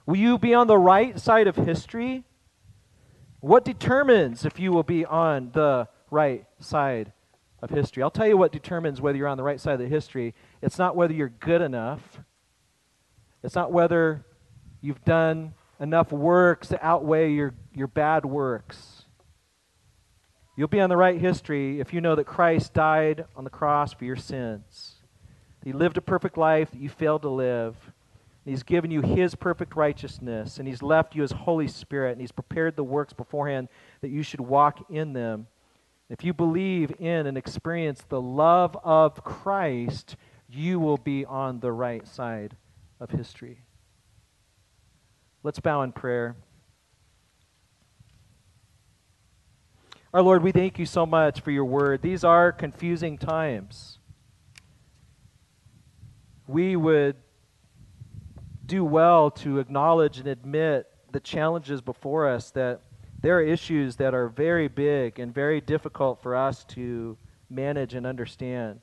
Will 0.06 0.16
you 0.16 0.38
be 0.38 0.54
on 0.54 0.66
the 0.66 0.76
right 0.76 1.20
side 1.20 1.46
of 1.46 1.54
history? 1.54 2.24
What 3.38 3.64
determines 3.64 4.44
if 4.44 4.58
you 4.58 4.72
will 4.72 4.82
be 4.82 5.04
on 5.04 5.52
the 5.52 5.86
right 6.10 6.46
side 6.58 7.12
of 7.62 7.70
history? 7.70 8.02
I'll 8.02 8.10
tell 8.10 8.26
you 8.26 8.36
what 8.36 8.50
determines 8.50 9.00
whether 9.00 9.16
you're 9.16 9.28
on 9.28 9.36
the 9.36 9.44
right 9.44 9.60
side 9.60 9.74
of 9.74 9.78
the 9.78 9.86
history. 9.86 10.34
It's 10.60 10.80
not 10.80 10.96
whether 10.96 11.14
you're 11.14 11.28
good 11.28 11.62
enough, 11.62 12.18
it's 13.44 13.54
not 13.54 13.70
whether 13.70 14.26
you've 14.80 15.04
done 15.04 15.54
enough 15.78 16.10
works 16.10 16.66
to 16.70 16.84
outweigh 16.84 17.30
your, 17.30 17.54
your 17.72 17.86
bad 17.86 18.24
works. 18.24 18.97
You'll 20.58 20.66
be 20.66 20.80
on 20.80 20.90
the 20.90 20.96
right 20.96 21.20
history 21.20 21.78
if 21.78 21.94
you 21.94 22.00
know 22.00 22.16
that 22.16 22.24
Christ 22.24 22.74
died 22.74 23.26
on 23.36 23.44
the 23.44 23.48
cross 23.48 23.92
for 23.92 24.04
your 24.04 24.16
sins. 24.16 24.96
He 25.62 25.72
lived 25.72 25.96
a 25.98 26.00
perfect 26.00 26.36
life 26.36 26.72
that 26.72 26.80
you 26.80 26.88
failed 26.88 27.22
to 27.22 27.28
live. 27.28 27.76
He's 28.44 28.64
given 28.64 28.90
you 28.90 29.00
His 29.00 29.36
perfect 29.36 29.76
righteousness, 29.76 30.58
and 30.58 30.66
He's 30.66 30.82
left 30.82 31.14
you 31.14 31.22
His 31.22 31.30
Holy 31.30 31.68
Spirit, 31.68 32.10
and 32.10 32.20
He's 32.20 32.32
prepared 32.32 32.74
the 32.74 32.82
works 32.82 33.12
beforehand 33.12 33.68
that 34.00 34.08
you 34.08 34.24
should 34.24 34.40
walk 34.40 34.84
in 34.90 35.12
them. 35.12 35.46
If 36.10 36.24
you 36.24 36.34
believe 36.34 36.92
in 36.98 37.28
and 37.28 37.38
experience 37.38 38.02
the 38.08 38.20
love 38.20 38.76
of 38.82 39.22
Christ, 39.22 40.16
you 40.48 40.80
will 40.80 40.96
be 40.96 41.24
on 41.24 41.60
the 41.60 41.70
right 41.70 42.04
side 42.04 42.56
of 42.98 43.10
history. 43.10 43.62
Let's 45.44 45.60
bow 45.60 45.82
in 45.82 45.92
prayer. 45.92 46.34
Our 50.14 50.22
Lord, 50.22 50.42
we 50.42 50.52
thank 50.52 50.78
you 50.78 50.86
so 50.86 51.04
much 51.04 51.42
for 51.42 51.50
your 51.50 51.66
word. 51.66 52.00
These 52.00 52.24
are 52.24 52.50
confusing 52.50 53.18
times. 53.18 53.98
We 56.46 56.76
would 56.76 57.16
do 58.64 58.86
well 58.86 59.30
to 59.32 59.58
acknowledge 59.58 60.18
and 60.18 60.26
admit 60.26 60.86
the 61.12 61.20
challenges 61.20 61.82
before 61.82 62.26
us 62.26 62.50
that 62.52 62.80
there 63.20 63.36
are 63.36 63.42
issues 63.42 63.96
that 63.96 64.14
are 64.14 64.28
very 64.28 64.66
big 64.66 65.18
and 65.18 65.34
very 65.34 65.60
difficult 65.60 66.22
for 66.22 66.34
us 66.34 66.64
to 66.64 67.18
manage 67.50 67.92
and 67.92 68.06
understand. 68.06 68.80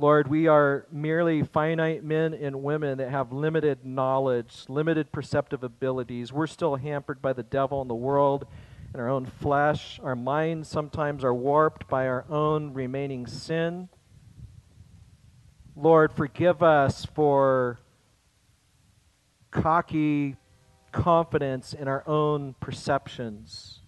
Lord, 0.00 0.28
we 0.28 0.46
are 0.46 0.86
merely 0.90 1.42
finite 1.42 2.02
men 2.02 2.32
and 2.32 2.62
women 2.62 2.96
that 2.96 3.10
have 3.10 3.34
limited 3.34 3.84
knowledge, 3.84 4.64
limited 4.66 5.12
perceptive 5.12 5.62
abilities. 5.62 6.32
We're 6.32 6.46
still 6.46 6.76
hampered 6.76 7.20
by 7.20 7.34
the 7.34 7.42
devil 7.42 7.82
and 7.82 7.90
the 7.90 7.94
world 7.94 8.46
and 8.94 9.02
our 9.02 9.10
own 9.10 9.26
flesh. 9.26 10.00
Our 10.02 10.16
minds 10.16 10.70
sometimes 10.70 11.22
are 11.22 11.34
warped 11.34 11.86
by 11.86 12.06
our 12.06 12.24
own 12.30 12.72
remaining 12.72 13.26
sin. 13.26 13.90
Lord, 15.76 16.12
forgive 16.12 16.62
us 16.62 17.04
for 17.04 17.78
cocky 19.50 20.36
confidence 20.92 21.74
in 21.74 21.88
our 21.88 22.08
own 22.08 22.54
perceptions. 22.58 23.80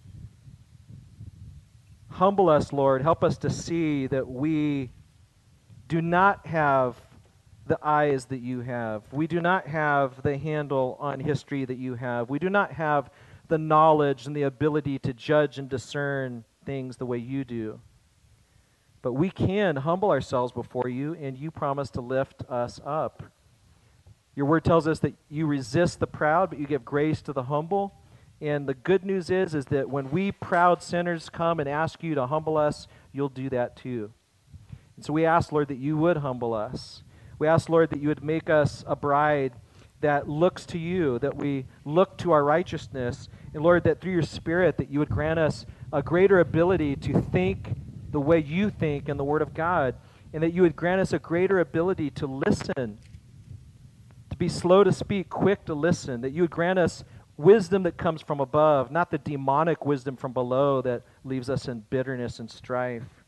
Humble 2.09 2.49
us, 2.49 2.71
Lord. 2.71 3.01
Help 3.01 3.23
us 3.23 3.39
to 3.39 3.49
see 3.49 4.05
that 4.05 4.27
we 4.27 4.91
do 5.93 6.01
not 6.01 6.47
have 6.47 6.99
the 7.67 7.77
eyes 7.83 8.25
that 8.25 8.39
you 8.39 8.61
have. 8.61 9.03
We 9.11 9.27
do 9.27 9.39
not 9.39 9.67
have 9.67 10.23
the 10.23 10.39
handle 10.39 10.97
on 10.99 11.19
history 11.19 11.65
that 11.65 11.77
you 11.77 11.93
have. 11.93 12.31
We 12.31 12.39
do 12.39 12.49
not 12.49 12.71
have 12.71 13.11
the 13.47 13.59
knowledge 13.59 14.25
and 14.25 14.35
the 14.35 14.41
ability 14.41 14.97
to 14.97 15.13
judge 15.13 15.59
and 15.59 15.69
discern 15.69 16.45
things 16.65 16.97
the 16.97 17.05
way 17.05 17.19
you 17.19 17.43
do. 17.43 17.79
But 19.03 19.13
we 19.13 19.29
can 19.29 19.75
humble 19.75 20.09
ourselves 20.09 20.51
before 20.51 20.89
you, 20.89 21.13
and 21.13 21.37
you 21.37 21.51
promise 21.51 21.91
to 21.91 22.01
lift 22.01 22.41
us 22.49 22.81
up. 22.83 23.21
Your 24.35 24.47
word 24.47 24.63
tells 24.63 24.87
us 24.87 24.97
that 24.97 25.13
you 25.29 25.45
resist 25.45 25.99
the 25.99 26.07
proud, 26.07 26.49
but 26.49 26.57
you 26.57 26.65
give 26.65 26.83
grace 26.83 27.21
to 27.21 27.33
the 27.33 27.43
humble. 27.43 27.93
And 28.41 28.67
the 28.67 28.73
good 28.73 29.05
news 29.05 29.29
is, 29.29 29.53
is 29.53 29.65
that 29.65 29.91
when 29.91 30.09
we 30.09 30.31
proud 30.31 30.81
sinners 30.81 31.29
come 31.29 31.59
and 31.59 31.69
ask 31.69 32.01
you 32.01 32.15
to 32.15 32.25
humble 32.25 32.57
us, 32.57 32.87
you'll 33.11 33.29
do 33.29 33.47
that 33.51 33.75
too. 33.75 34.11
And 35.03 35.07
so 35.07 35.11
we 35.11 35.25
ask, 35.25 35.51
Lord, 35.51 35.67
that 35.67 35.79
you 35.79 35.97
would 35.97 36.15
humble 36.15 36.53
us. 36.53 37.03
We 37.37 37.45
ask, 37.45 37.67
Lord, 37.67 37.89
that 37.89 37.99
you 37.99 38.07
would 38.07 38.23
make 38.23 38.49
us 38.49 38.85
a 38.87 38.95
bride 38.95 39.51
that 39.99 40.29
looks 40.29 40.65
to 40.67 40.79
you, 40.79 41.19
that 41.19 41.35
we 41.35 41.65
look 41.83 42.17
to 42.19 42.31
our 42.31 42.41
righteousness. 42.41 43.27
And 43.53 43.61
Lord, 43.61 43.83
that 43.83 43.99
through 43.99 44.13
your 44.13 44.21
Spirit, 44.21 44.77
that 44.77 44.89
you 44.89 44.99
would 44.99 45.09
grant 45.09 45.39
us 45.39 45.65
a 45.91 46.01
greater 46.01 46.39
ability 46.39 46.95
to 46.95 47.19
think 47.19 47.75
the 48.11 48.21
way 48.21 48.39
you 48.39 48.69
think 48.69 49.09
in 49.09 49.17
the 49.17 49.25
Word 49.25 49.41
of 49.41 49.53
God, 49.53 49.95
and 50.31 50.41
that 50.41 50.53
you 50.53 50.61
would 50.61 50.77
grant 50.77 51.01
us 51.01 51.11
a 51.11 51.19
greater 51.19 51.59
ability 51.59 52.09
to 52.11 52.25
listen, 52.25 52.97
to 54.29 54.37
be 54.37 54.47
slow 54.47 54.85
to 54.85 54.93
speak, 54.93 55.29
quick 55.29 55.65
to 55.65 55.73
listen, 55.73 56.21
that 56.21 56.31
you 56.31 56.43
would 56.43 56.49
grant 56.49 56.79
us 56.79 57.03
wisdom 57.35 57.83
that 57.83 57.97
comes 57.97 58.21
from 58.21 58.39
above, 58.39 58.89
not 58.89 59.11
the 59.11 59.17
demonic 59.17 59.85
wisdom 59.85 60.15
from 60.15 60.31
below 60.31 60.81
that 60.81 61.01
leaves 61.25 61.49
us 61.49 61.67
in 61.67 61.81
bitterness 61.89 62.39
and 62.39 62.49
strife. 62.49 63.22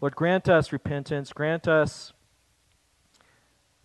Lord, 0.00 0.16
grant 0.16 0.48
us 0.48 0.72
repentance, 0.72 1.32
grant 1.32 1.68
us 1.68 2.12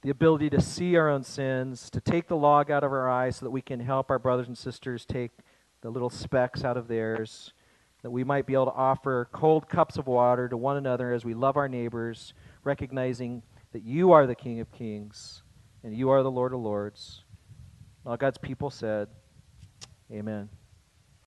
the 0.02 0.10
ability 0.10 0.50
to 0.52 0.62
see 0.62 0.96
our 0.96 1.10
own 1.10 1.24
sins, 1.24 1.90
to 1.90 2.00
take 2.00 2.28
the 2.28 2.38
log 2.38 2.72
out 2.72 2.84
of 2.84 2.92
our 2.92 3.10
eyes 3.10 3.38
so 3.38 3.46
that 3.46 3.52
we 3.52 3.62
can 3.62 3.80
help 3.80 4.10
our 4.10 4.20
brothers 4.20 4.48
and 4.48 4.58
sisters 4.58 5.06
take 5.06 5.32
the 5.82 5.90
little 5.90 6.10
specks 6.10 6.64
out 6.64 6.78
of 6.78 6.88
theirs 6.88 7.54
that 8.06 8.12
we 8.12 8.24
might 8.24 8.46
be 8.46 8.54
able 8.54 8.68
to 8.68 8.72
offer 8.72 9.28
cold 9.32 9.68
cups 9.68 9.98
of 9.98 10.06
water 10.06 10.48
to 10.48 10.56
one 10.56 10.78
another 10.78 11.12
as 11.12 11.26
we 11.26 11.34
love 11.34 11.58
our 11.58 11.68
neighbors, 11.68 12.36
recognizing 12.64 13.42
that 13.74 13.82
you 13.82 14.12
are 14.12 14.28
the 14.28 14.36
King 14.36 14.60
of 14.60 14.72
Kings 14.72 15.42
and 15.84 15.92
you 15.92 16.12
are 16.12 16.22
the 16.22 16.30
Lord 16.30 16.54
of 16.54 16.60
Lords. 16.60 17.24
All 18.06 18.16
God's 18.16 18.38
people 18.38 18.70
said, 18.70 19.08
Amen. 20.12 20.50